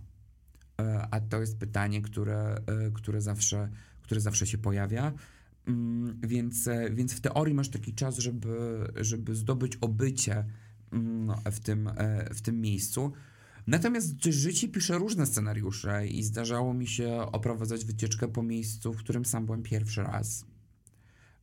E, 0.81 1.07
A 1.11 1.19
to 1.19 1.41
jest 1.41 1.57
pytanie, 1.57 2.01
które, 2.01 2.55
e, 2.55 2.91
które, 2.93 3.21
zawsze, 3.21 3.69
które 4.01 4.21
zawsze 4.21 4.47
się 4.47 4.57
pojawia. 4.57 5.13
Mm, 5.67 6.19
Więc, 6.23 6.67
e, 6.67 6.89
więc 6.91 7.13
w 7.13 7.21
teorii 7.21 7.53
masz 7.53 7.69
taki 7.69 7.93
czas, 7.93 8.17
żeby, 8.17 8.79
żeby 8.95 9.35
zdobyć 9.35 9.77
obycie 9.81 10.45
mm, 10.91 11.35
w 11.51 11.59
tym, 11.59 11.89
w 12.35 12.41
tym 12.41 12.61
miejscu. 12.61 13.11
Natomiast 13.67 14.25
życie 14.25 14.67
pisze 14.67 14.97
różne 14.97 15.25
scenariusze 15.25 16.07
i 16.07 16.23
zdarzało 16.23 16.73
mi 16.73 16.87
się 16.87 17.11
oprowadzać 17.31 17.85
wycieczkę 17.85 18.27
po 18.27 18.43
miejscu, 18.43 18.93
w 18.93 18.97
którym 18.97 19.25
sam 19.25 19.45
byłem 19.45 19.63
pierwszy 19.63 20.03
raz. 20.03 20.45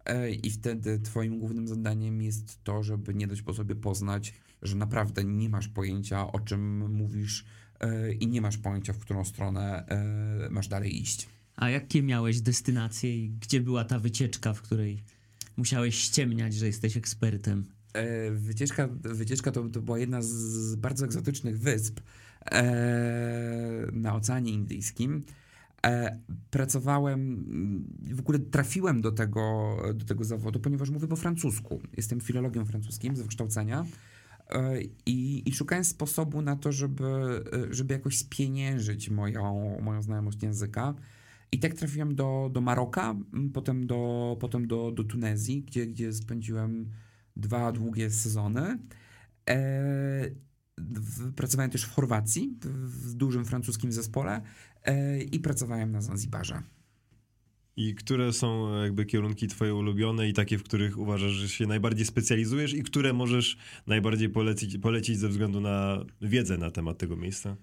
E, 0.06 0.30
I 0.30 0.50
wtedy 0.50 0.98
twoim 0.98 1.38
głównym 1.38 1.68
zadaniem 1.68 2.22
jest 2.22 2.64
to, 2.64 2.82
żeby 2.82 3.14
nie 3.14 3.26
dać 3.26 3.42
po 3.42 3.54
sobie 3.54 3.74
poznać, 3.74 4.34
że 4.62 4.76
naprawdę 4.76 5.24
nie 5.24 5.48
masz 5.48 5.68
pojęcia, 5.68 6.32
o 6.32 6.40
czym 6.40 6.92
mówisz 6.94 7.44
e, 7.80 8.12
i 8.12 8.26
nie 8.26 8.40
masz 8.40 8.58
pojęcia, 8.58 8.92
w 8.92 8.98
którą 8.98 9.24
stronę 9.24 9.86
e, 9.88 10.50
masz 10.50 10.68
dalej 10.68 11.00
iść. 11.00 11.28
A 11.56 11.70
jakie 11.70 12.02
miałeś 12.02 12.40
destynacje 12.40 13.16
i 13.24 13.30
gdzie 13.30 13.60
była 13.60 13.84
ta 13.84 13.98
wycieczka, 13.98 14.52
w 14.52 14.62
której 14.62 15.02
musiałeś 15.56 15.94
ściemniać, 15.98 16.54
że 16.54 16.66
jesteś 16.66 16.96
ekspertem? 16.96 17.64
Wycieczka, 18.32 18.88
wycieczka 19.02 19.52
to, 19.52 19.68
to 19.68 19.82
była 19.82 19.98
jedna 19.98 20.22
z- 20.22 20.74
bardzo 20.76 21.04
egzotycznych 21.04 21.58
wysp 21.58 22.00
na 23.92 24.14
Oceanie 24.14 24.52
Indyjskim. 24.52 25.22
E, 25.86 26.18
pracowałem, 26.50 27.44
w 28.14 28.20
ogóle 28.20 28.38
trafiłem 28.38 29.00
do 29.00 29.12
tego, 29.12 29.76
do 29.94 30.04
tego 30.04 30.24
zawodu, 30.24 30.60
ponieważ 30.60 30.90
mówię 30.90 31.08
po 31.08 31.16
francusku. 31.16 31.80
Jestem 31.96 32.20
filologiem 32.20 32.66
francuskim 32.66 33.16
z 33.16 33.20
wykształcenia 33.22 33.86
e, 34.50 34.82
i, 35.06 35.48
i 35.48 35.54
szukałem 35.54 35.84
sposobu 35.84 36.42
na 36.42 36.56
to, 36.56 36.72
żeby, 36.72 37.04
żeby 37.70 37.94
jakoś 37.94 38.18
spieniężyć 38.18 39.10
moją, 39.10 39.80
moją 39.80 40.02
znajomość 40.02 40.42
języka. 40.42 40.94
I 41.52 41.58
tak 41.58 41.74
trafiłem 41.74 42.14
do, 42.14 42.50
do 42.52 42.60
Maroka, 42.60 43.14
potem 43.54 43.86
do, 43.86 44.36
potem 44.40 44.66
do, 44.66 44.90
do 44.90 45.04
Tunezji, 45.04 45.62
gdzie, 45.62 45.86
gdzie 45.86 46.12
spędziłem 46.12 46.90
dwa 47.36 47.72
długie 47.72 48.10
sezony. 48.10 48.78
E, 49.50 49.58
w, 50.30 50.51
pracowałem 51.36 51.70
też 51.70 51.84
w 51.84 51.94
Chorwacji, 51.94 52.56
w, 52.60 53.14
dużym 53.14 53.44
francuskim 53.44 53.92
zespole 53.92 54.42
e, 54.82 55.22
i 55.22 55.40
pracowałem 55.40 55.92
na 55.92 56.00
Zanzibarze. 56.00 56.62
I 57.76 57.94
które 57.94 58.32
są 58.32 58.76
jakby 58.82 59.06
kierunki 59.06 59.48
twoje 59.48 59.74
ulubione 59.74 60.28
i 60.28 60.32
takie, 60.32 60.58
w 60.58 60.62
których 60.62 60.98
uważasz, 60.98 61.32
że 61.32 61.48
się 61.48 61.66
najbardziej 61.66 62.06
specjalizujesz 62.06 62.74
i 62.74 62.82
które 62.82 63.12
możesz 63.12 63.56
najbardziej 63.86 64.28
polecić, 64.28 64.78
polecić 64.78 65.18
ze 65.18 65.28
względu 65.28 65.60
na 65.60 66.04
wiedzę 66.20 66.58
na 66.58 66.70
temat 66.70 66.98
tego 66.98 67.16
miejsca? 67.16 67.56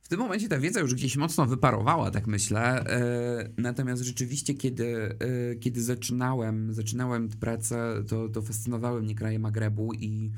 W 0.00 0.08
tym 0.08 0.18
momencie 0.18 0.48
ta 0.48 0.58
wiedza 0.58 0.80
już 0.80 0.94
gdzieś 0.94 1.16
mocno 1.16 1.46
wyparowała, 1.46 2.10
tak 2.10 2.26
myślę. 2.26 2.84
E, 2.86 3.50
natomiast 3.58 4.02
rzeczywiście, 4.02 4.54
kiedy, 4.54 5.16
e, 5.18 5.56
kiedy 5.56 5.82
zaczynałem, 5.82 6.74
zaczynałem 6.74 7.28
pracę, 7.28 8.04
to, 8.08 8.28
to 8.28 8.42
fascynowały 8.42 9.02
mnie 9.02 9.14
kraje 9.14 9.38
Magrebu 9.38 9.92
i, 9.94 10.30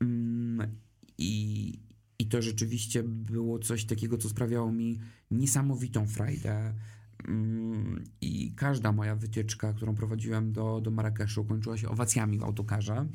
mm, 0.00 0.68
i, 1.18 1.72
i 2.18 2.26
to 2.26 2.42
rzeczywiście 2.42 3.02
było 3.02 3.58
coś 3.58 3.84
takiego, 3.84 4.18
co 4.18 4.28
sprawiało 4.28 4.72
mi 4.72 4.98
niesamowitą 5.30 6.06
frajdę. 6.06 6.74
Mm, 7.28 8.04
I 8.20 8.52
każda 8.56 8.92
moja 8.92 9.16
wycieczka, 9.16 9.72
którą 9.72 9.94
prowadziłem 9.94 10.52
do, 10.52 10.80
do 10.80 10.90
Marrakeszu, 10.90 11.44
kończyła 11.44 11.76
się 11.76 11.88
owacjami 11.88 12.38
w 12.38 12.44
autokarze. 12.44 13.06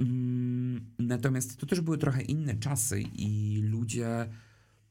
Mm, 0.00 0.86
natomiast 0.98 1.56
to 1.56 1.66
też 1.66 1.80
były 1.80 1.98
trochę 1.98 2.22
inne 2.22 2.54
czasy 2.54 3.00
i 3.00 3.60
ludzie 3.62 4.28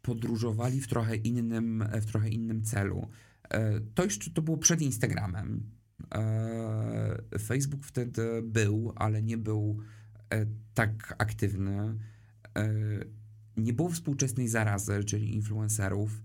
podróżowali 0.01 0.81
w 0.81 0.87
trochę 0.87 1.15
innym, 1.15 1.83
w 2.01 2.05
trochę 2.05 2.29
innym 2.29 2.63
celu. 2.63 3.07
E, 3.49 3.79
to 3.79 4.03
jeszcze 4.03 4.31
to 4.31 4.41
było 4.41 4.57
przed 4.57 4.81
Instagramem. 4.81 5.63
E, 6.15 7.39
Facebook 7.39 7.85
wtedy 7.85 8.41
był, 8.43 8.93
ale 8.95 9.23
nie 9.23 9.37
był 9.37 9.79
e, 10.29 10.45
tak 10.73 11.15
aktywny. 11.17 11.95
Nie 13.57 13.73
było 13.73 13.89
współczesnej 13.89 14.47
zarazy, 14.47 15.03
czyli 15.03 15.35
influencerów. 15.35 16.21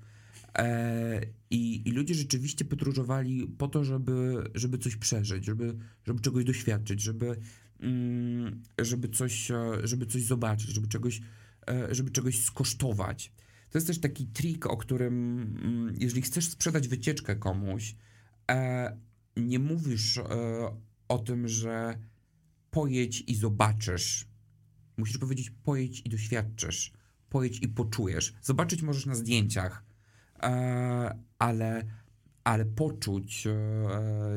I, 1.50 1.88
I, 1.88 1.92
ludzie 1.92 2.14
rzeczywiście 2.14 2.64
podróżowali 2.64 3.46
po 3.58 3.68
to, 3.68 3.84
żeby, 3.84 4.44
żeby 4.54 4.78
coś 4.78 4.96
przeżyć, 4.96 5.44
żeby, 5.44 5.76
żeby 6.04 6.20
czegoś 6.20 6.44
doświadczyć, 6.44 7.02
żeby, 7.02 7.36
mm, 7.80 8.62
żeby, 8.78 9.08
coś, 9.08 9.52
żeby 9.84 10.06
coś 10.06 10.22
zobaczyć, 10.22 10.70
żeby 10.70 10.88
czegoś, 10.88 11.20
żeby 11.90 12.10
czegoś 12.10 12.44
skosztować. 12.44 13.32
To 13.70 13.78
jest 13.78 13.86
też 13.86 14.00
taki 14.00 14.26
trik, 14.26 14.66
o 14.66 14.76
którym, 14.76 15.14
mm, 15.62 15.94
jeżeli 15.98 16.22
chcesz 16.22 16.48
sprzedać 16.48 16.88
wycieczkę 16.88 17.36
komuś, 17.36 17.96
e, 18.50 18.96
nie 19.36 19.58
mówisz 19.58 20.18
e, 20.18 20.24
o 21.08 21.18
tym, 21.18 21.48
że 21.48 21.98
pojedź 22.70 23.24
i 23.26 23.34
zobaczysz. 23.34 24.29
Musisz 25.00 25.18
powiedzieć 25.18 25.50
pojedź 25.50 26.02
i 26.04 26.08
doświadczysz. 26.08 26.92
Pojedź 27.30 27.62
i 27.62 27.68
poczujesz. 27.68 28.34
Zobaczyć 28.42 28.82
możesz 28.82 29.06
na 29.06 29.14
zdjęciach, 29.14 29.84
e, 30.42 31.18
ale, 31.38 31.84
ale 32.44 32.64
poczuć 32.64 33.48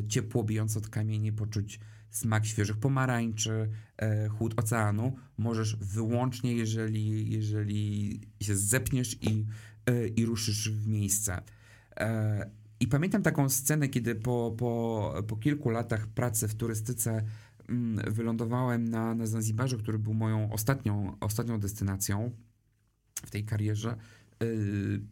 ciepło 0.07 0.43
bijące 0.43 0.79
od 0.79 0.89
kamieni, 0.89 1.31
poczuć 1.31 1.79
smak 2.13 2.45
świeżych 2.45 2.77
pomarańczy, 2.77 3.69
e, 3.97 4.27
chłód 4.27 4.53
oceanu 4.57 5.15
możesz 5.37 5.75
wyłącznie, 5.75 6.53
jeżeli, 6.53 7.31
jeżeli 7.31 8.21
się 8.41 8.55
zepniesz 8.55 9.23
i, 9.23 9.45
e, 9.85 10.07
i 10.07 10.25
ruszysz 10.25 10.71
w 10.71 10.87
miejsce. 10.87 11.41
E, 11.97 12.49
I 12.79 12.87
pamiętam 12.87 13.21
taką 13.21 13.49
scenę, 13.49 13.89
kiedy 13.89 14.15
po, 14.15 14.55
po, 14.57 15.13
po 15.27 15.37
kilku 15.37 15.69
latach 15.69 16.07
pracy 16.07 16.47
w 16.47 16.55
turystyce 16.55 17.23
wylądowałem 18.07 18.89
na, 18.89 19.15
na 19.15 19.27
Zanzibarze, 19.27 19.77
który 19.77 19.99
był 19.99 20.13
moją 20.13 20.51
ostatnią, 20.51 21.17
ostatnią 21.19 21.59
destynacją 21.59 22.31
w 23.25 23.31
tej 23.31 23.45
karierze 23.45 23.97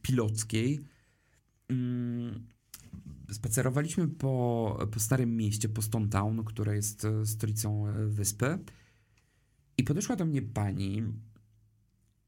pilockiej. 0.02 0.80
Mm, 1.70 2.48
spacerowaliśmy 3.32 4.08
po, 4.08 4.88
po 4.92 5.00
starym 5.00 5.38
mieście, 5.38 5.70
po 5.70 5.82
Stone 5.82 6.08
Town, 6.08 6.44
które 6.44 6.76
jest 6.76 7.06
e, 7.06 7.26
stolicą 7.26 7.88
e, 7.88 8.08
wyspy. 8.08 8.60
I 9.78 9.84
podeszła 9.84 10.16
do 10.16 10.26
mnie 10.26 10.42
pani 10.42 11.04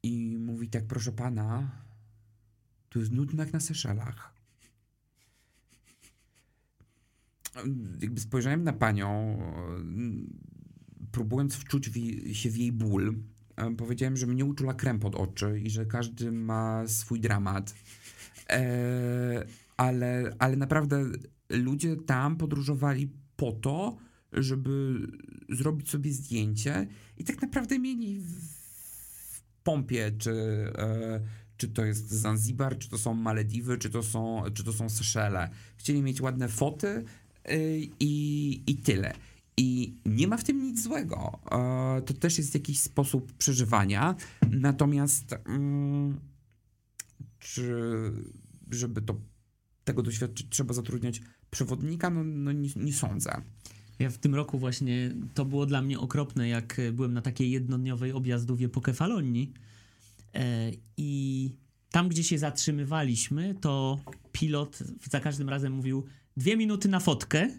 i 0.03 0.37
mówi 0.37 0.69
tak, 0.69 0.85
proszę 0.85 1.11
pana, 1.11 1.71
tu 2.89 2.99
jest 2.99 3.11
nudno 3.11 3.43
jak 3.43 3.53
na 3.53 3.59
Seszelach. 3.59 4.33
Jakby 8.01 8.21
spojrzałem 8.21 8.63
na 8.63 8.73
panią, 8.73 9.39
próbując 11.11 11.55
wczuć 11.55 11.89
w 11.89 11.95
się 12.35 12.49
w 12.49 12.57
jej 12.57 12.71
ból. 12.71 13.15
E, 13.55 13.75
powiedziałem, 13.75 14.17
że 14.17 14.27
mnie 14.27 14.45
uczula 14.45 14.73
krem 14.73 14.99
pod 14.99 15.15
oczy 15.15 15.59
i 15.59 15.69
że 15.69 15.85
każdy 15.85 16.31
ma 16.31 16.87
swój 16.87 17.19
dramat. 17.19 17.75
Eee, 18.49 19.43
ale, 19.77 20.35
ale 20.39 20.55
naprawdę 20.55 21.03
ludzie 21.49 21.95
tam 21.95 22.37
podróżowali 22.37 23.09
po 23.35 23.51
to, 23.51 23.97
żeby 24.33 24.99
zrobić 25.49 25.89
sobie 25.89 26.11
zdjęcie 26.11 26.87
i 27.17 27.23
tak 27.23 27.41
naprawdę 27.41 27.79
mieli 27.79 28.19
w 28.19 28.53
pompie, 29.63 30.11
czy, 30.17 30.31
e, 30.77 31.19
czy 31.57 31.67
to 31.67 31.85
jest 31.85 32.09
Zanzibar, 32.09 32.77
czy 32.77 32.89
to 32.89 32.97
są 32.97 33.13
Malediwy, 33.13 33.77
czy 33.77 33.89
to 33.89 34.03
są, 34.03 34.43
czy 34.53 34.63
to 34.63 34.73
są 34.73 34.89
Seszele. 34.89 35.49
Chcieli 35.77 36.01
mieć 36.01 36.21
ładne 36.21 36.47
foty 36.47 36.87
e, 36.87 37.03
i, 37.99 38.63
i 38.67 38.75
tyle. 38.75 39.13
I 39.57 39.95
nie 40.05 40.27
ma 40.27 40.37
w 40.37 40.43
tym 40.43 40.63
nic 40.63 40.83
złego. 40.83 41.39
E, 41.51 42.01
to 42.01 42.13
też 42.13 42.37
jest 42.37 42.53
jakiś 42.53 42.79
sposób 42.79 43.33
przeżywania. 43.33 44.15
Natomiast, 44.51 45.35
mm, 45.45 46.19
czy 47.39 47.73
żeby 48.71 49.01
to 49.01 49.15
tego 49.83 50.03
doświadczyć, 50.03 50.47
trzeba 50.49 50.73
zatrudniać 50.73 51.21
przewodnika? 51.51 52.09
No, 52.09 52.23
no 52.23 52.51
nie, 52.51 52.69
nie 52.75 52.93
sądzę. 52.93 53.41
Ja 53.99 54.09
w 54.09 54.17
tym 54.17 54.35
roku 54.35 54.59
właśnie, 54.59 55.15
to 55.33 55.45
było 55.45 55.65
dla 55.65 55.81
mnie 55.81 55.99
okropne, 55.99 56.47
jak 56.47 56.81
byłem 56.93 57.13
na 57.13 57.21
takiej 57.21 57.51
jednodniowej 57.51 58.11
objazdówie 58.11 58.69
po 58.69 58.81
Kefalonii 58.81 59.53
e, 60.33 60.71
i 60.97 61.51
tam, 61.91 62.09
gdzie 62.09 62.23
się 62.23 62.37
zatrzymywaliśmy, 62.37 63.55
to 63.61 63.99
pilot 64.31 64.79
za 65.11 65.19
każdym 65.19 65.49
razem 65.49 65.73
mówił 65.73 66.03
dwie 66.37 66.57
minuty 66.57 66.89
na 66.89 66.99
fotkę, 66.99 67.49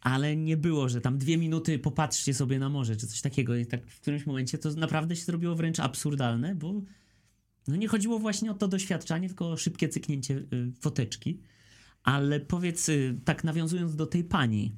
ale 0.00 0.36
nie 0.36 0.56
było, 0.56 0.88
że 0.88 1.00
tam 1.00 1.18
dwie 1.18 1.38
minuty 1.38 1.78
popatrzcie 1.78 2.34
sobie 2.34 2.58
na 2.58 2.68
morze, 2.68 2.96
czy 2.96 3.06
coś 3.06 3.20
takiego. 3.20 3.56
I 3.56 3.66
tak 3.66 3.86
w 3.86 4.00
którymś 4.00 4.26
momencie 4.26 4.58
to 4.58 4.70
naprawdę 4.70 5.16
się 5.16 5.24
zrobiło 5.24 5.54
wręcz 5.54 5.80
absurdalne, 5.80 6.54
bo 6.54 6.82
no 7.68 7.76
nie 7.76 7.88
chodziło 7.88 8.18
właśnie 8.18 8.50
o 8.50 8.54
to 8.54 8.68
doświadczanie, 8.68 9.28
tylko 9.28 9.50
o 9.50 9.56
szybkie 9.56 9.88
cyknięcie 9.88 10.34
y, 10.34 10.72
foteczki. 10.80 11.40
Ale 12.02 12.40
powiedz, 12.40 12.88
y, 12.88 13.20
tak 13.24 13.44
nawiązując 13.44 13.96
do 13.96 14.06
tej 14.06 14.24
pani, 14.24 14.72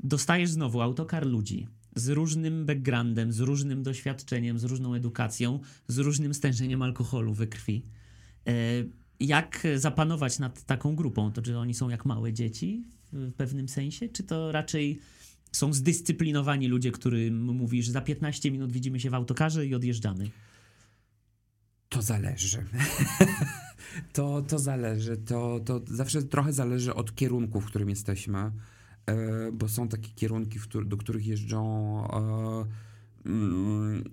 dostajesz 0.00 0.50
znowu 0.50 0.80
autokar 0.80 1.26
ludzi 1.26 1.66
z 1.96 2.08
różnym 2.08 2.66
backgroundem, 2.66 3.32
z 3.32 3.40
różnym 3.40 3.82
doświadczeniem, 3.82 4.58
z 4.58 4.64
różną 4.64 4.94
edukacją, 4.94 5.60
z 5.88 5.98
różnym 5.98 6.34
stężeniem 6.34 6.82
alkoholu 6.82 7.34
we 7.34 7.46
krwi. 7.46 7.86
Jak 9.20 9.66
zapanować 9.76 10.38
nad 10.38 10.64
taką 10.64 10.96
grupą? 10.96 11.32
To 11.32 11.42
czy 11.42 11.58
oni 11.58 11.74
są 11.74 11.88
jak 11.88 12.04
małe 12.04 12.32
dzieci 12.32 12.84
w 13.12 13.32
pewnym 13.32 13.68
sensie, 13.68 14.08
czy 14.08 14.22
to 14.22 14.52
raczej 14.52 15.00
są 15.52 15.72
zdyscyplinowani 15.72 16.68
ludzie, 16.68 16.92
którym 16.92 17.42
mówisz 17.42 17.88
za 17.88 18.00
15 18.00 18.50
minut 18.50 18.72
widzimy 18.72 19.00
się 19.00 19.10
w 19.10 19.14
autokarze 19.14 19.66
i 19.66 19.74
odjeżdżamy? 19.74 20.30
To 21.88 22.02
zależy. 22.02 22.64
to, 24.12 24.42
to 24.42 24.58
zależy. 24.58 25.16
To, 25.16 25.60
to 25.64 25.80
zawsze 25.86 26.22
trochę 26.22 26.52
zależy 26.52 26.94
od 26.94 27.14
kierunku, 27.14 27.60
w 27.60 27.66
którym 27.66 27.88
jesteśmy, 27.88 28.38
e, 28.38 28.52
bo 29.52 29.68
są 29.68 29.88
takie 29.88 30.08
kierunki, 30.08 30.58
do 30.86 30.96
których 30.96 31.26
jeżdżą, 31.26 31.64
e, 33.24 33.28
mm, 33.30 34.04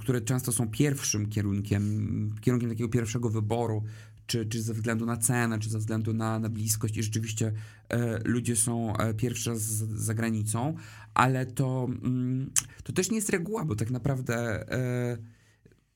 które 0.00 0.20
często 0.20 0.52
są 0.52 0.70
pierwszym 0.70 1.28
kierunkiem, 1.28 2.34
kierunkiem 2.40 2.70
takiego 2.70 2.88
pierwszego 2.88 3.30
wyboru, 3.30 3.84
czy, 4.28 4.46
czy 4.46 4.62
ze 4.62 4.74
względu 4.74 5.06
na 5.06 5.16
cenę, 5.16 5.58
czy 5.58 5.70
ze 5.70 5.78
względu 5.78 6.14
na, 6.14 6.38
na 6.38 6.48
bliskość 6.48 6.96
i 6.96 7.02
rzeczywiście 7.02 7.52
e, 7.88 8.20
ludzie 8.24 8.56
są 8.56 8.96
e, 8.96 9.14
pierwszy 9.14 9.50
raz 9.50 9.60
za 9.62 10.14
granicą, 10.14 10.74
ale 11.14 11.46
to, 11.46 11.88
mm, 12.02 12.50
to 12.84 12.92
też 12.92 13.10
nie 13.10 13.16
jest 13.16 13.30
reguła, 13.30 13.64
bo 13.64 13.76
tak 13.76 13.90
naprawdę 13.90 14.36
e, 14.72 15.38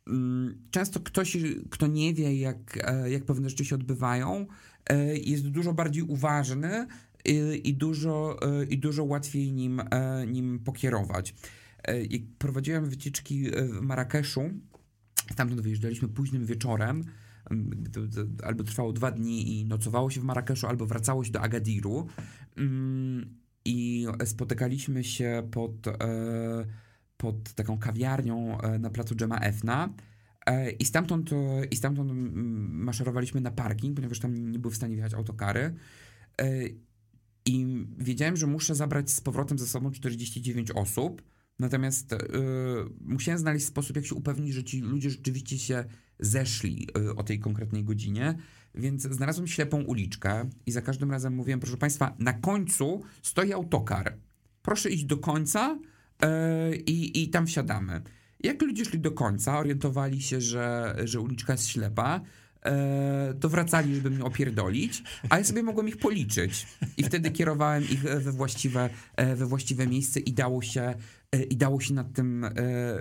Mm, 0.06 0.58
często 0.70 1.00
ktoś, 1.00 1.36
kto 1.70 1.86
nie 1.86 2.14
wie, 2.14 2.36
jak, 2.36 2.78
e, 2.82 3.10
jak 3.10 3.24
pewne 3.24 3.50
rzeczy 3.50 3.64
się 3.64 3.74
odbywają, 3.74 4.46
e, 4.86 5.16
jest 5.16 5.48
dużo 5.48 5.72
bardziej 5.72 6.02
uważny 6.02 6.86
i, 7.24 7.60
i 7.64 7.74
dużo, 7.74 8.38
e, 8.42 8.64
i 8.64 8.78
dużo 8.78 9.04
łatwiej 9.04 9.52
nim, 9.52 9.82
nim 10.26 10.58
pokierować. 10.58 11.34
Jak 12.10 12.22
prowadziłem 12.38 12.88
wycieczki 12.88 13.50
w 13.50 13.80
Marrakeszu, 13.80 14.50
stamtąd 15.32 15.60
wyjeżdżaliśmy 15.60 16.08
późnym 16.08 16.46
wieczorem, 16.46 17.04
albo 18.42 18.64
trwało 18.64 18.92
dwa 18.92 19.10
dni 19.10 19.60
i 19.60 19.64
nocowało 19.64 20.10
się 20.10 20.20
w 20.20 20.24
Marrakeszu, 20.24 20.66
albo 20.66 20.86
wracało 20.86 21.24
się 21.24 21.32
do 21.32 21.40
Agadiru 21.40 22.06
mm, 22.56 23.38
i 23.64 24.06
spotykaliśmy 24.24 25.04
się 25.04 25.48
pod 25.50 25.72
pod 27.22 27.52
taką 27.52 27.78
kawiarnią 27.78 28.60
e, 28.60 28.78
na 28.78 28.90
placu 28.90 29.14
Dżema 29.14 29.38
Efna. 29.38 29.94
E, 30.46 30.70
I 30.70 30.84
stamtąd, 30.84 31.32
e, 31.32 31.64
I 31.70 31.76
stamtąd 31.76 32.12
maszerowaliśmy 32.72 33.40
na 33.40 33.50
parking, 33.50 33.96
ponieważ 33.96 34.18
tam 34.18 34.50
nie 34.52 34.58
były 34.58 34.72
w 34.72 34.76
stanie 34.76 34.94
wjechać 34.94 35.14
autokary. 35.14 35.74
E, 36.40 36.62
I 37.46 37.86
wiedziałem, 37.98 38.36
że 38.36 38.46
muszę 38.46 38.74
zabrać 38.74 39.10
z 39.10 39.20
powrotem 39.20 39.58
ze 39.58 39.66
sobą 39.66 39.90
49 39.90 40.70
osób. 40.70 41.22
Natomiast 41.58 42.14
musiałem 43.00 43.38
znaleźć 43.38 43.66
sposób, 43.66 43.96
jak 43.96 44.06
się 44.06 44.14
upewnić, 44.14 44.54
że 44.54 44.64
ci 44.64 44.80
ludzie 44.80 45.10
rzeczywiście 45.10 45.58
się 45.58 45.84
zeszli 46.18 46.88
y, 46.98 47.14
o 47.14 47.22
tej 47.22 47.38
konkretnej 47.38 47.84
godzinie. 47.84 48.34
Więc 48.74 49.02
znalazłem 49.02 49.46
ślepą 49.46 49.82
uliczkę 49.82 50.48
i 50.66 50.72
za 50.72 50.82
każdym 50.82 51.10
razem 51.10 51.34
mówiłem, 51.34 51.60
proszę 51.60 51.76
Państwa, 51.76 52.16
na 52.18 52.32
końcu 52.32 53.02
stoi 53.22 53.52
autokar. 53.52 54.16
Proszę 54.62 54.90
iść 54.90 55.04
do 55.04 55.16
końca 55.16 55.78
y, 56.24 56.76
i, 56.76 57.22
i 57.22 57.28
tam 57.28 57.46
wsiadamy. 57.46 58.02
Jak 58.42 58.62
ludzie 58.62 58.84
szli 58.84 58.98
do 58.98 59.10
końca, 59.10 59.58
orientowali 59.58 60.22
się, 60.22 60.40
że, 60.40 60.96
że 61.04 61.20
uliczka 61.20 61.52
jest 61.52 61.68
ślepa, 61.68 62.20
e, 62.62 63.34
to 63.40 63.48
wracali, 63.48 63.94
żeby 63.94 64.10
mnie 64.10 64.24
opierdolić, 64.24 65.02
a 65.28 65.38
ja 65.38 65.44
sobie 65.44 65.62
mogłem 65.62 65.88
ich 65.88 65.96
policzyć. 65.96 66.66
I 66.96 67.02
wtedy 67.02 67.30
kierowałem 67.30 67.84
ich 67.84 68.02
we 68.02 68.32
właściwe, 68.32 68.90
e, 69.16 69.36
we 69.36 69.46
właściwe 69.46 69.86
miejsce 69.86 70.20
i 70.20 70.32
dało 70.32 70.62
się, 70.62 70.94
e, 71.32 71.42
i 71.42 71.56
dało 71.56 71.80
się 71.80 71.94
nad, 71.94 72.12
tym, 72.12 72.46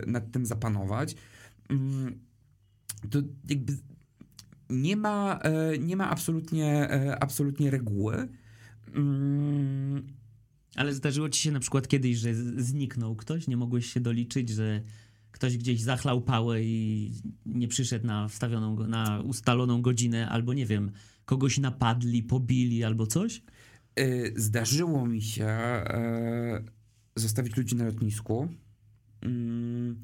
nad 0.07 0.32
tym 0.32 0.45
zapanować. 0.45 1.16
To 3.10 3.22
jakby 3.49 3.78
nie 4.70 4.95
ma, 4.95 5.39
nie 5.80 5.95
ma 5.95 6.10
absolutnie, 6.10 6.89
absolutnie 7.20 7.72
reguły. 7.72 8.28
Mm. 8.93 10.04
Ale 10.76 10.93
zdarzyło 10.93 11.30
ci 11.30 11.41
się 11.41 11.52
na 11.52 11.60
przykład 11.60 11.88
kiedyś, 11.88 12.18
że 12.18 12.36
zniknął 12.58 13.16
ktoś? 13.16 13.47
Nie 13.47 13.58
mogłeś 13.58 13.93
się 13.93 13.99
doliczyć, 13.99 14.49
że 14.49 14.82
ktoś 15.32 15.58
gdzieś 15.58 15.82
zachlał 15.82 16.22
pałę 16.22 16.64
i 16.64 17.12
nie 17.45 17.68
przyszedł 17.68 18.08
na 18.08 18.28
wstawioną, 18.28 18.88
na 18.88 19.22
ustaloną 19.22 19.82
godzinę, 19.82 20.30
albo 20.30 20.54
nie 20.54 20.66
wiem, 20.66 20.91
kogoś 21.26 21.58
napadli, 21.58 22.24
pobili 22.24 22.84
albo 22.84 23.08
coś? 23.08 23.41
Y, 23.99 24.34
zdarzyło 24.36 25.06
mi 25.06 25.22
się 25.22 25.45
e, 25.45 26.64
zostawić 27.16 27.58
ludzi 27.58 27.76
na 27.76 27.86
lotnisku. 27.86 28.47
Mm, 29.22 30.04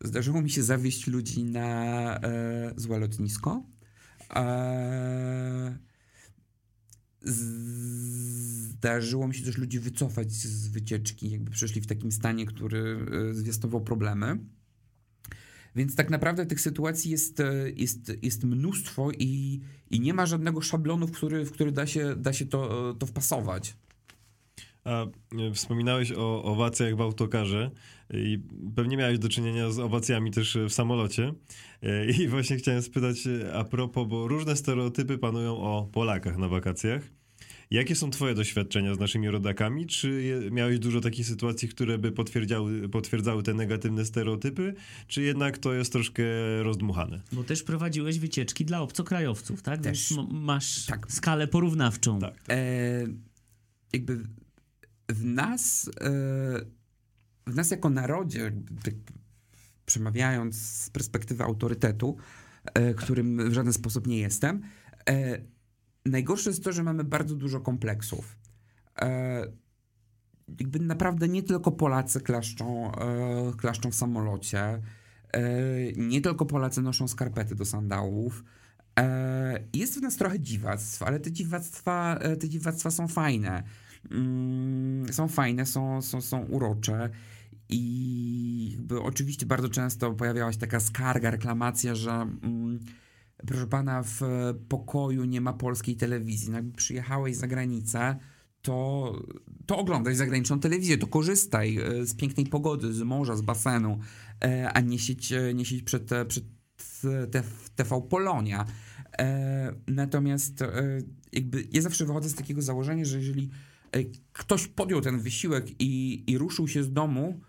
zdarzyło 0.00 0.42
mi 0.42 0.50
się 0.50 0.62
zawieść 0.62 1.06
ludzi 1.06 1.44
na 1.44 2.16
e, 2.20 2.72
złe 2.76 2.98
lotnisko. 2.98 3.62
E, 4.34 5.78
zdarzyło 8.72 9.28
mi 9.28 9.34
się 9.34 9.44
też 9.44 9.58
ludzi 9.58 9.80
wycofać 9.80 10.32
z 10.32 10.68
wycieczki, 10.68 11.30
jakby 11.30 11.50
przeszli 11.50 11.80
w 11.80 11.86
takim 11.86 12.12
stanie, 12.12 12.46
który 12.46 13.06
zwiastował 13.32 13.80
problemy. 13.80 14.38
Więc 15.76 15.96
tak 15.96 16.10
naprawdę 16.10 16.46
tych 16.46 16.60
sytuacji 16.60 17.10
jest, 17.10 17.40
e, 17.40 17.70
jest, 17.76 18.12
jest 18.22 18.44
mnóstwo 18.44 19.10
i, 19.18 19.60
i 19.90 20.00
nie 20.00 20.14
ma 20.14 20.26
żadnego 20.26 20.60
szablonu, 20.60 21.06
w 21.06 21.12
który, 21.12 21.44
w 21.44 21.52
który 21.52 21.72
da 21.72 21.86
się, 21.86 22.16
da 22.16 22.32
się 22.32 22.46
to, 22.46 22.94
to 22.94 23.06
wpasować. 23.06 23.76
A 24.84 25.04
e, 25.04 25.08
wspominałeś 25.54 26.12
o 26.12 26.42
owacjach 26.42 26.96
w 26.96 27.00
autokarze 27.00 27.70
i 28.14 28.38
pewnie 28.76 28.96
miałeś 28.96 29.18
do 29.18 29.28
czynienia 29.28 29.70
z 29.70 29.78
owacjami 29.78 30.30
też 30.30 30.58
w 30.68 30.72
samolocie. 30.72 31.32
E, 31.82 32.10
I 32.10 32.28
właśnie 32.28 32.56
chciałem 32.56 32.82
spytać 32.82 33.16
a 33.54 33.64
propos, 33.64 34.08
bo 34.08 34.28
różne 34.28 34.56
stereotypy 34.56 35.18
panują 35.18 35.56
o 35.56 35.88
Polakach 35.92 36.36
na 36.36 36.48
wakacjach. 36.48 37.02
Jakie 37.70 37.96
są 37.96 38.10
twoje 38.10 38.34
doświadczenia 38.34 38.94
z 38.94 38.98
naszymi 38.98 39.30
rodakami? 39.30 39.86
Czy 39.86 40.40
miałeś 40.52 40.78
dużo 40.78 41.00
takich 41.00 41.26
sytuacji, 41.26 41.68
które 41.68 41.98
by 41.98 42.12
potwierdzały, 42.12 42.88
potwierdzały 42.88 43.42
te 43.42 43.54
negatywne 43.54 44.04
stereotypy? 44.04 44.74
Czy 45.06 45.22
jednak 45.22 45.58
to 45.58 45.72
jest 45.72 45.92
troszkę 45.92 46.22
rozdmuchane? 46.62 47.20
Bo 47.32 47.44
też 47.44 47.62
prowadziłeś 47.62 48.18
wycieczki 48.18 48.64
dla 48.64 48.80
obcokrajowców, 48.80 49.62
tak? 49.62 49.80
Też. 49.80 50.14
Więc 50.14 50.28
masz 50.30 50.86
tak. 50.86 51.12
skalę 51.12 51.48
porównawczą. 51.48 52.18
Tak. 52.18 52.34
tak. 52.34 52.56
E, 52.56 53.06
jakby 53.92 54.16
w 55.08 55.24
nas, 55.24 55.90
e, 56.00 56.79
w 57.50 57.56
nas 57.56 57.70
jako 57.70 57.90
narodzie, 57.90 58.52
tak 58.84 58.94
przemawiając 59.86 60.56
z 60.56 60.90
perspektywy 60.90 61.44
autorytetu, 61.44 62.16
e, 62.74 62.94
którym 62.94 63.50
w 63.50 63.52
żaden 63.52 63.72
sposób 63.72 64.06
nie 64.06 64.18
jestem, 64.18 64.62
e, 65.08 65.38
najgorsze 66.06 66.50
jest 66.50 66.64
to, 66.64 66.72
że 66.72 66.82
mamy 66.82 67.04
bardzo 67.04 67.34
dużo 67.34 67.60
kompleksów. 67.60 68.36
E, 69.00 69.46
jakby 70.60 70.80
naprawdę 70.80 71.28
nie 71.28 71.42
tylko 71.42 71.72
Polacy 71.72 72.20
klaszczą, 72.20 72.92
klaszczą 73.56 73.90
w 73.90 73.94
samolocie, 73.94 74.82
nie 75.96 76.20
tylko 76.20 76.46
Polacy 76.46 76.82
noszą 76.82 77.08
skarpety 77.08 77.54
do 77.54 77.64
sandałów. 77.64 78.44
Jest 79.74 79.98
w 79.98 80.02
nas 80.02 80.16
trochę 80.16 80.40
dziwactw, 80.40 81.02
ale 81.02 81.20
te 81.20 81.32
dziwactwa, 81.32 82.18
te 82.40 82.48
dziwactwa 82.48 82.90
są 82.90 83.08
fajne. 83.08 83.62
Mm, 84.10 85.12
są 85.12 85.28
fajne, 85.28 85.66
są, 85.66 86.02
są, 86.02 86.20
są 86.20 86.44
urocze. 86.44 87.10
I 87.70 88.70
jakby 88.72 89.00
oczywiście 89.00 89.46
bardzo 89.46 89.68
często 89.68 90.12
pojawiała 90.12 90.52
się 90.52 90.58
taka 90.58 90.80
skarga, 90.80 91.30
reklamacja, 91.30 91.94
że 91.94 92.12
mm, 92.12 92.80
proszę 93.46 93.66
pana, 93.66 94.02
w 94.02 94.20
pokoju 94.68 95.24
nie 95.24 95.40
ma 95.40 95.52
polskiej 95.52 95.96
telewizji. 95.96 96.50
No 96.50 96.56
jakby 96.56 96.76
przyjechałeś 96.76 97.36
za 97.36 97.46
granicę, 97.46 98.16
to, 98.62 99.12
to 99.66 99.78
oglądaj 99.78 100.14
zagraniczną 100.14 100.60
telewizję, 100.60 100.98
to 100.98 101.06
korzystaj 101.06 101.78
e, 101.78 102.06
z 102.06 102.14
pięknej 102.14 102.46
pogody, 102.46 102.92
z 102.92 103.02
morza, 103.02 103.36
z 103.36 103.42
basenu, 103.42 103.98
e, 104.44 104.72
a 104.72 104.80
nie 104.80 104.98
siedź, 104.98 105.32
e, 105.32 105.54
nie 105.54 105.64
przed, 105.84 106.10
przed 106.28 106.44
TV 107.76 108.00
Polonia. 108.08 108.66
Natomiast 109.86 110.64
jakby 111.32 111.64
ja 111.72 111.82
zawsze 111.82 112.06
wychodzę 112.06 112.28
z 112.28 112.34
takiego 112.34 112.62
założenia, 112.62 113.04
że 113.04 113.18
jeżeli 113.18 113.50
ktoś 114.32 114.66
podjął 114.66 115.00
ten 115.00 115.20
wysiłek 115.20 115.66
i, 115.78 116.24
i 116.26 116.38
ruszył 116.38 116.68
się 116.68 116.82
z 116.82 116.92
domu, 116.92 117.40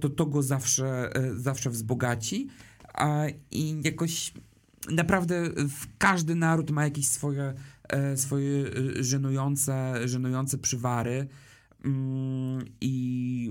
to 0.00 0.08
to 0.08 0.26
go 0.26 0.42
zawsze, 0.42 1.10
zawsze 1.36 1.70
wzbogaci 1.70 2.48
i 3.50 3.80
jakoś 3.84 4.32
naprawdę 4.90 5.50
każdy 5.98 6.34
naród 6.34 6.70
ma 6.70 6.84
jakieś 6.84 7.08
swoje, 7.08 7.54
e, 7.88 8.16
swoje 8.16 8.66
e, 8.66 9.04
żenujące, 9.04 10.08
żenujące 10.08 10.58
przywary 10.58 11.28
mm, 11.84 12.64
i, 12.80 13.50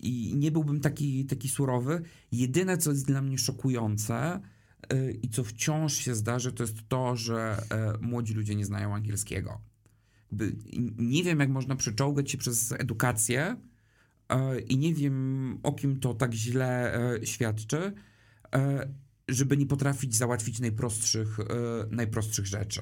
i 0.00 0.32
nie 0.36 0.50
byłbym 0.50 0.80
taki, 0.80 1.24
taki 1.24 1.48
surowy. 1.48 2.02
Jedyne, 2.32 2.78
co 2.78 2.90
jest 2.90 3.06
dla 3.06 3.22
mnie 3.22 3.38
szokujące 3.38 4.40
e, 4.88 5.10
i 5.10 5.28
co 5.28 5.44
wciąż 5.44 5.94
się 5.94 6.14
zdarzy, 6.14 6.52
to 6.52 6.62
jest 6.62 6.88
to, 6.88 7.16
że 7.16 7.62
młodzi 8.00 8.34
ludzie 8.34 8.54
nie 8.54 8.64
znają 8.64 8.94
angielskiego. 8.94 9.60
Nie 10.98 11.22
wiem, 11.22 11.40
jak 11.40 11.48
można 11.48 11.76
przeczołgać 11.76 12.30
się 12.30 12.38
przez 12.38 12.72
edukację 12.72 13.56
i 14.68 14.76
nie 14.78 14.94
wiem, 14.94 15.58
o 15.62 15.72
kim 15.72 16.00
to 16.00 16.14
tak 16.14 16.34
źle 16.34 16.98
świadczy, 17.24 17.92
żeby 19.28 19.56
nie 19.56 19.66
potrafić 19.66 20.16
załatwić 20.16 20.60
najprostszych, 20.60 21.40
e, 21.40 21.44
najprostszych 21.90 22.46
rzeczy. 22.46 22.80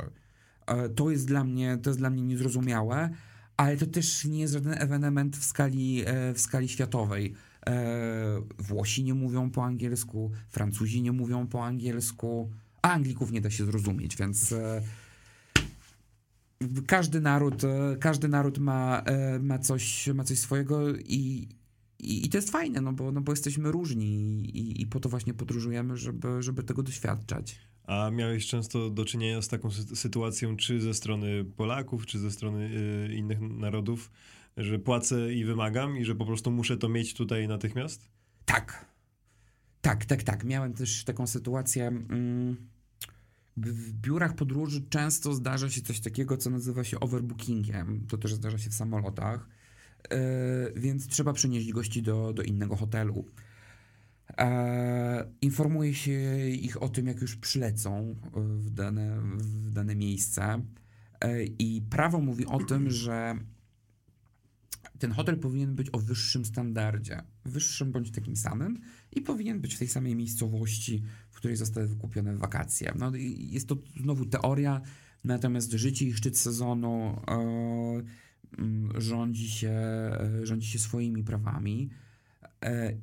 E, 0.66 0.88
to 0.88 1.10
jest 1.10 1.26
dla 1.26 1.44
mnie, 1.44 1.78
to 1.82 1.90
jest 1.90 2.00
dla 2.00 2.10
mnie 2.10 2.22
niezrozumiałe, 2.22 3.10
ale 3.56 3.76
to 3.76 3.86
też 3.86 4.24
nie 4.24 4.40
jest 4.40 4.52
żaden 4.52 4.74
ewenement 4.78 5.36
w 5.36 5.44
skali, 5.44 6.02
e, 6.06 6.34
w 6.34 6.40
skali 6.40 6.68
światowej. 6.68 7.34
Włosi 8.58 9.04
nie 9.04 9.14
mówią 9.14 9.50
po 9.50 9.64
angielsku, 9.64 10.30
Francuzi 10.48 11.02
nie 11.02 11.12
mówią 11.12 11.46
po 11.46 11.64
angielsku, 11.64 12.50
a 12.82 12.92
Anglików 12.92 13.32
nie 13.32 13.40
da 13.40 13.50
się 13.50 13.64
zrozumieć, 13.64 14.16
więc 14.16 14.54
każdy 16.86 17.20
naród, 17.20 17.62
każdy 18.00 18.28
naród 18.28 18.58
ma, 18.58 19.02
ma, 19.40 19.58
coś, 19.58 20.08
ma 20.14 20.24
coś 20.24 20.38
swojego 20.38 20.96
i, 20.96 21.48
i, 21.98 22.26
I, 22.26 22.28
to 22.28 22.38
jest 22.38 22.50
fajne, 22.50 22.80
no 22.80 22.92
bo, 22.92 23.12
no 23.12 23.20
bo 23.20 23.32
jesteśmy 23.32 23.72
różni 23.72 24.06
i, 24.56 24.82
i 24.82 24.86
po 24.86 25.00
to 25.00 25.08
właśnie 25.08 25.34
podróżujemy, 25.34 25.96
żeby, 25.96 26.42
żeby 26.42 26.62
tego 26.62 26.82
doświadczać. 26.82 27.58
A 27.84 28.10
miałeś 28.10 28.46
często 28.46 28.90
do 28.90 29.04
czynienia 29.04 29.42
z 29.42 29.48
taką 29.48 29.70
sytuacją, 29.70 30.56
czy 30.56 30.80
ze 30.80 30.94
strony 30.94 31.44
Polaków, 31.44 32.06
czy 32.06 32.18
ze 32.18 32.30
strony 32.30 32.70
y, 33.10 33.14
innych 33.14 33.40
narodów, 33.40 34.10
że 34.56 34.78
płacę 34.78 35.34
i 35.34 35.44
wymagam 35.44 35.98
i 35.98 36.04
że 36.04 36.14
po 36.14 36.26
prostu 36.26 36.50
muszę 36.50 36.76
to 36.76 36.88
mieć 36.88 37.14
tutaj 37.14 37.48
natychmiast? 37.48 38.08
Tak. 38.44 38.92
Tak, 39.80 40.04
tak, 40.04 40.22
tak. 40.22 40.44
Miałem 40.44 40.74
też 40.74 41.04
taką 41.04 41.26
sytuację. 41.26 41.86
Mm, 41.86 42.56
w 43.56 43.92
biurach 43.92 44.34
podróży 44.34 44.82
często 44.88 45.34
zdarza 45.34 45.70
się 45.70 45.82
coś 45.82 46.00
takiego, 46.00 46.36
co 46.36 46.50
nazywa 46.50 46.84
się 46.84 47.00
overbookingiem. 47.00 48.06
To 48.08 48.18
też 48.18 48.34
zdarza 48.34 48.58
się 48.58 48.70
w 48.70 48.74
samolotach 48.74 49.48
E, 50.10 50.72
więc 50.76 51.06
trzeba 51.06 51.32
przenieść 51.32 51.72
gości 51.72 52.02
do, 52.02 52.32
do 52.32 52.42
innego 52.42 52.76
hotelu. 52.76 53.24
E, 54.38 55.32
informuje 55.40 55.94
się 55.94 56.48
ich 56.48 56.82
o 56.82 56.88
tym, 56.88 57.06
jak 57.06 57.20
już 57.20 57.36
przylecą 57.36 58.16
w 58.34 58.70
dane, 58.70 59.20
w 59.36 59.70
dane 59.70 59.96
miejsce. 59.96 60.62
E, 61.20 61.44
I 61.44 61.82
prawo 61.90 62.20
mówi 62.20 62.46
o 62.46 62.58
tym, 62.64 62.90
że 62.90 63.34
ten 64.98 65.12
hotel 65.12 65.38
powinien 65.38 65.74
być 65.74 65.88
o 65.92 65.98
wyższym 65.98 66.44
standardzie, 66.44 67.22
wyższym 67.44 67.92
bądź 67.92 68.10
takim 68.10 68.36
samym 68.36 68.80
i 69.12 69.20
powinien 69.20 69.60
być 69.60 69.74
w 69.74 69.78
tej 69.78 69.88
samej 69.88 70.16
miejscowości, 70.16 71.02
w 71.30 71.36
której 71.36 71.56
zostały 71.56 71.86
wykupione 71.86 72.36
wakacje. 72.36 72.92
No, 72.98 73.12
jest 73.36 73.68
to 73.68 73.76
znowu 74.00 74.26
teoria, 74.26 74.80
natomiast 75.24 75.72
życie 75.72 76.06
i 76.06 76.12
szczyt 76.12 76.38
sezonu 76.38 77.20
e, 77.28 78.02
rządzi, 79.00 79.50
się, 79.50 79.70
e, 79.70 80.40
rządzi 80.42 80.66
się 80.66 80.78
swoimi 80.78 81.24
prawami. 81.24 81.90
E, 82.64 82.94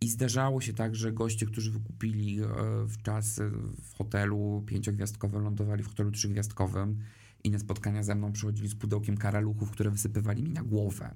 I 0.00 0.08
zdarzało 0.08 0.60
się 0.60 0.72
tak, 0.72 0.94
że 0.94 1.12
goście, 1.12 1.46
którzy 1.46 1.70
wykupili 1.70 2.40
e, 2.40 2.46
w 2.86 3.02
czas 3.02 3.40
w 3.82 3.94
hotelu 3.94 4.64
pięciogwiazdkowym, 4.66 5.42
lądowali 5.42 5.82
w 5.82 5.88
hotelu 5.88 6.10
trzygwiazdkowym 6.10 6.98
i 7.44 7.50
na 7.50 7.58
spotkania 7.58 8.02
ze 8.02 8.14
mną 8.14 8.32
przychodzili 8.32 8.68
z 8.68 8.74
pudełkiem 8.74 9.16
karaluchów, 9.16 9.70
które 9.70 9.90
wysypywali 9.90 10.42
mi 10.42 10.50
na 10.50 10.62
głowę. 10.62 11.14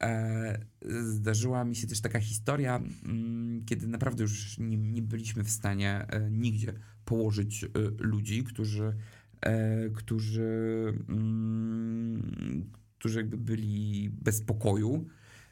E, 0.00 0.58
zdarzyła 1.02 1.64
mi 1.64 1.76
się 1.76 1.86
też 1.86 2.00
taka 2.00 2.20
historia, 2.20 2.82
mm, 3.04 3.64
kiedy 3.66 3.88
naprawdę 3.88 4.22
już 4.22 4.58
nie, 4.58 4.76
nie 4.76 5.02
byliśmy 5.02 5.44
w 5.44 5.50
stanie 5.50 6.06
e, 6.08 6.30
nigdzie 6.30 6.72
położyć 7.04 7.64
e, 7.64 7.68
ludzi, 7.98 8.44
którzy, 8.44 8.92
którzy, 9.94 10.92
mm, 11.08 12.70
którzy 12.98 13.18
jakby 13.18 13.36
byli 13.36 14.10
bez 14.10 14.40
pokoju, 14.40 15.06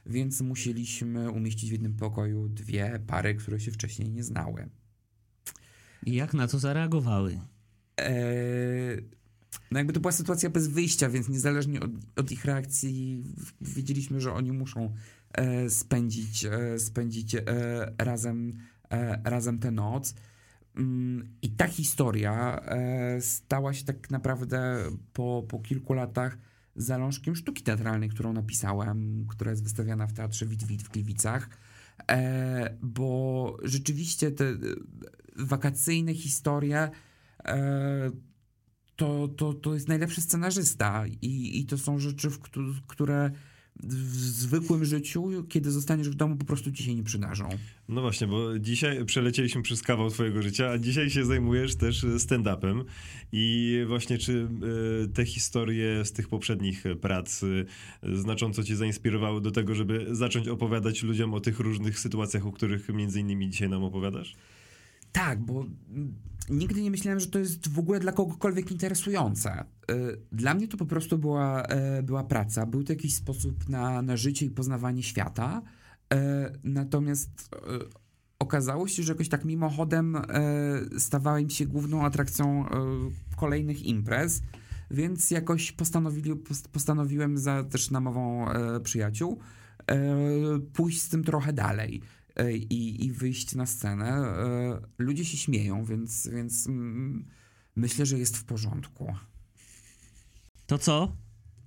więc 0.06 0.40
musieliśmy 0.40 1.30
umieścić 1.30 1.70
w 1.70 1.72
jednym 1.72 1.96
pokoju 1.96 2.48
dwie 2.48 3.00
pary, 3.06 3.34
które 3.34 3.60
się 3.60 3.70
wcześniej 3.70 4.10
nie 4.10 4.22
znały. 4.22 4.68
I 6.06 6.14
jak 6.14 6.34
na 6.34 6.48
to 6.48 6.58
zareagowały? 6.58 7.40
No 9.70 9.78
jakby 9.78 9.92
to 9.92 10.00
była 10.00 10.12
sytuacja 10.12 10.50
bez 10.50 10.68
wyjścia, 10.68 11.08
więc 11.08 11.28
niezależnie 11.28 11.80
od, 11.80 11.90
od 12.16 12.32
ich 12.32 12.44
reakcji 12.44 13.24
wiedzieliśmy, 13.60 14.20
że 14.20 14.32
oni 14.32 14.52
muszą 14.52 14.94
e, 15.32 15.70
spędzić, 15.70 16.44
e, 16.44 16.78
spędzić 16.78 17.34
e, 17.34 17.40
razem, 17.98 18.58
e, 18.90 19.20
razem 19.24 19.58
tę 19.58 19.70
noc. 19.70 20.14
Mm, 20.76 21.28
I 21.42 21.50
ta 21.50 21.68
historia 21.68 22.60
e, 22.60 23.20
stała 23.20 23.72
się 23.72 23.84
tak 23.84 24.10
naprawdę 24.10 24.78
po, 25.12 25.44
po 25.48 25.60
kilku 25.60 25.92
latach 25.92 26.38
zalążkiem 26.76 27.36
sztuki 27.36 27.62
teatralnej, 27.62 28.08
którą 28.08 28.32
napisałem, 28.32 29.26
która 29.28 29.50
jest 29.50 29.62
wystawiana 29.62 30.06
w 30.06 30.12
Teatrze 30.12 30.46
Wit-Wit 30.46 30.82
w 30.82 30.88
Gliwicach. 30.88 31.48
E, 32.10 32.76
bo 32.82 33.56
rzeczywiście 33.62 34.30
te 34.30 34.44
wakacyjne 35.36 36.14
historie 36.14 36.90
to, 39.02 39.28
to, 39.36 39.54
to 39.54 39.74
jest 39.74 39.88
najlepszy 39.88 40.20
scenarzysta 40.20 41.04
i, 41.22 41.60
i 41.60 41.66
to 41.66 41.78
są 41.78 41.98
rzeczy, 41.98 42.30
w 42.30 42.38
które 42.86 43.30
w 43.84 44.16
zwykłym 44.16 44.84
życiu, 44.84 45.44
kiedy 45.48 45.70
zostaniesz 45.70 46.10
w 46.10 46.14
domu, 46.14 46.36
po 46.36 46.44
prostu 46.44 46.72
ci 46.72 46.82
się 46.82 46.94
nie 46.94 47.02
przydarzą. 47.02 47.48
No 47.88 48.00
właśnie, 48.00 48.26
bo 48.26 48.58
dzisiaj 48.58 49.04
przelecieliśmy 49.04 49.62
przez 49.62 49.82
kawał 49.82 50.10
twojego 50.10 50.42
życia, 50.42 50.70
a 50.70 50.78
dzisiaj 50.78 51.10
się 51.10 51.24
zajmujesz 51.24 51.74
też 51.74 52.04
stand-upem 52.04 52.84
i 53.32 53.78
właśnie 53.88 54.18
czy 54.18 54.48
e, 55.04 55.08
te 55.08 55.24
historie 55.24 56.04
z 56.04 56.12
tych 56.12 56.28
poprzednich 56.28 56.84
prac 57.00 57.42
e, 57.42 58.16
znacząco 58.16 58.64
cię 58.64 58.76
zainspirowały 58.76 59.40
do 59.40 59.50
tego, 59.50 59.74
żeby 59.74 60.06
zacząć 60.10 60.48
opowiadać 60.48 61.02
ludziom 61.02 61.34
o 61.34 61.40
tych 61.40 61.60
różnych 61.60 61.98
sytuacjach, 61.98 62.46
o 62.46 62.52
których 62.52 62.88
między 62.88 63.20
innymi 63.20 63.50
dzisiaj 63.50 63.68
nam 63.68 63.84
opowiadasz? 63.84 64.36
Tak, 65.12 65.40
bo 65.40 65.64
nigdy 66.50 66.82
nie 66.82 66.90
myślałem, 66.90 67.20
że 67.20 67.26
to 67.26 67.38
jest 67.38 67.68
w 67.68 67.78
ogóle 67.78 68.00
dla 68.00 68.12
kogokolwiek 68.12 68.70
interesujące. 68.70 69.64
Y, 69.90 69.94
dla 70.32 70.54
mnie 70.54 70.68
to 70.68 70.76
po 70.76 70.86
prostu 70.86 71.18
była, 71.18 71.62
e, 71.62 72.02
była 72.02 72.24
praca, 72.24 72.66
był 72.66 72.84
to 72.84 72.92
jakiś 72.92 73.14
sposób 73.14 73.68
na, 73.68 74.02
na 74.02 74.16
życie 74.16 74.46
i 74.46 74.50
poznawanie 74.50 75.02
świata. 75.02 75.62
E, 76.14 76.52
natomiast 76.64 77.48
e, 77.52 77.58
okazało 78.38 78.88
się, 78.88 79.02
że 79.02 79.12
jakoś 79.12 79.28
tak 79.28 79.44
mimochodem 79.44 80.16
stawałem 80.98 81.50
się 81.50 81.66
główną 81.66 82.04
atrakcją 82.04 82.64
kolejnych 83.36 83.82
imprez, 83.82 84.42
więc 84.90 85.30
jakoś 85.30 85.72
postanowili, 85.72 86.32
postanowiłem 86.72 87.38
za 87.38 87.64
też 87.64 87.90
namową 87.90 88.46
przyjaciół 88.82 89.38
pójść 90.72 91.02
z 91.02 91.08
tym 91.08 91.24
trochę 91.24 91.52
dalej 91.52 92.02
i, 92.70 93.04
i 93.04 93.12
wyjść 93.12 93.54
na 93.54 93.66
scenę. 93.66 94.06
E, 94.06 94.80
ludzie 94.98 95.24
się 95.24 95.36
śmieją, 95.36 95.84
więc, 95.84 96.28
więc 96.28 96.66
mm, 96.66 97.24
myślę, 97.76 98.06
że 98.06 98.18
jest 98.18 98.36
w 98.36 98.44
porządku. 98.44 99.14
To 100.66 100.78
co? 100.78 101.16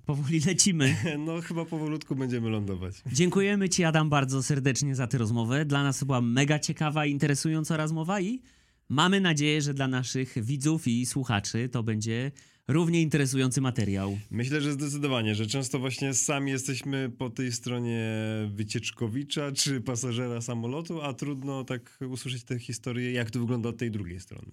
Powoli 0.06 0.40
lecimy. 0.40 0.96
No, 1.26 1.40
chyba 1.40 1.64
powolutku 1.64 2.16
będziemy 2.16 2.48
lądować. 2.50 3.02
Dziękujemy 3.12 3.68
Ci, 3.68 3.84
Adam, 3.84 4.10
bardzo 4.10 4.42
serdecznie 4.42 4.94
za 4.94 5.06
tę 5.06 5.18
rozmowę. 5.18 5.64
Dla 5.64 5.82
nas 5.82 5.98
to 5.98 6.06
była 6.06 6.20
mega 6.20 6.58
ciekawa 6.58 7.06
i 7.06 7.10
interesująca 7.10 7.76
rozmowa 7.76 8.20
i 8.20 8.42
mamy 8.88 9.20
nadzieję, 9.20 9.62
że 9.62 9.74
dla 9.74 9.88
naszych 9.88 10.44
widzów 10.44 10.88
i 10.88 11.06
słuchaczy 11.06 11.68
to 11.68 11.82
będzie 11.82 12.32
równie 12.68 13.02
interesujący 13.02 13.60
materiał. 13.60 14.18
Myślę, 14.30 14.60
że 14.60 14.72
zdecydowanie, 14.72 15.34
że 15.34 15.46
często 15.46 15.78
właśnie 15.78 16.14
sami 16.14 16.50
jesteśmy 16.50 17.10
po 17.18 17.30
tej 17.30 17.52
stronie 17.52 18.10
wycieczkowicza 18.48 19.52
czy 19.52 19.80
pasażera 19.80 20.40
samolotu, 20.40 21.02
a 21.02 21.12
trudno 21.12 21.64
tak 21.64 21.98
usłyszeć 22.08 22.44
tę 22.44 22.58
historię, 22.58 23.12
jak 23.12 23.30
to 23.30 23.38
wygląda 23.38 23.68
od 23.68 23.76
tej 23.76 23.90
drugiej 23.90 24.20
strony. 24.20 24.50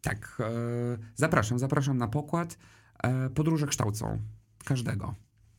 Tak, 0.00 0.36
e, 0.40 0.98
zapraszam, 1.14 1.58
zapraszam 1.58 1.98
na 1.98 2.08
pokład. 2.08 2.58
E, 3.02 3.30
podróże 3.30 3.66
kształcą 3.66 4.18
każdego. 4.64 5.14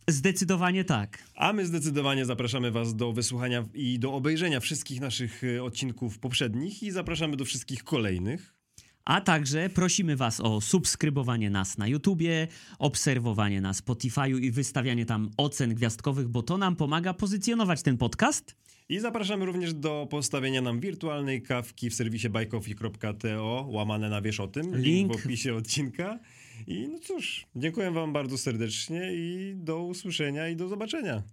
Zdecydowanie 0.10 0.86
tak. 0.86 1.24
A 1.36 1.54
my 1.54 1.66
zdecydowanie 1.66 2.26
zapraszamy 2.26 2.72
Was 2.72 2.96
do 2.96 3.14
wysłuchania 3.14 3.66
i 3.74 4.00
do 4.00 4.14
obejrzenia 4.14 4.60
wszystkich 4.60 5.02
naszych 5.02 5.44
e, 5.44 5.64
odcinków 5.64 6.20
poprzednich 6.20 6.84
i 6.84 6.92
zapraszamy 6.92 7.38
do 7.38 7.46
wszystkich 7.46 7.84
kolejnych. 7.84 8.61
A 9.06 9.22
także 9.22 9.70
prosimy 9.70 10.16
Was 10.16 10.40
o 10.40 10.62
subskrybowanie 10.62 11.50
nas 11.50 11.78
na 11.78 11.88
YouTubie, 11.88 12.48
obserwowanie 12.80 13.62
na 13.62 13.72
Spotify'u 13.72 14.40
i 14.40 14.52
wystawianie 14.52 15.06
tam 15.06 15.30
ocen 15.38 15.76
gwiazdkowych, 15.76 16.28
bo 16.28 16.44
to 16.44 16.58
nam 16.58 16.76
pomaga 16.76 17.14
pozycjonować 17.14 17.82
ten 17.82 17.98
podcast. 17.98 18.56
I 18.90 19.00
zapraszamy 19.00 19.46
również 19.46 19.74
do 19.74 20.08
postawienia 20.10 20.62
nam 20.62 20.80
wirtualnej 20.80 21.42
kawki 21.42 21.90
w 21.90 21.94
serwisie 21.94 22.30
buycoffee.to, 22.30 23.66
łamane 23.70 24.10
na 24.10 24.22
wiesz 24.22 24.40
o 24.40 24.48
tym, 24.48 24.76
link, 24.76 24.86
link 24.86 25.18
w 25.18 25.26
opisie 25.26 25.56
odcinka. 25.56 26.20
I 26.68 26.88
no 26.88 27.00
cóż, 27.00 27.46
dziękuję 27.56 27.92
Wam 27.92 28.14
bardzo 28.14 28.38
serdecznie 28.38 29.14
i 29.14 29.54
do 29.56 29.84
usłyszenia 29.84 30.50
i 30.50 30.56
do 30.56 30.68
zobaczenia. 30.68 31.24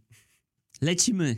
Lecimy. 0.82 1.36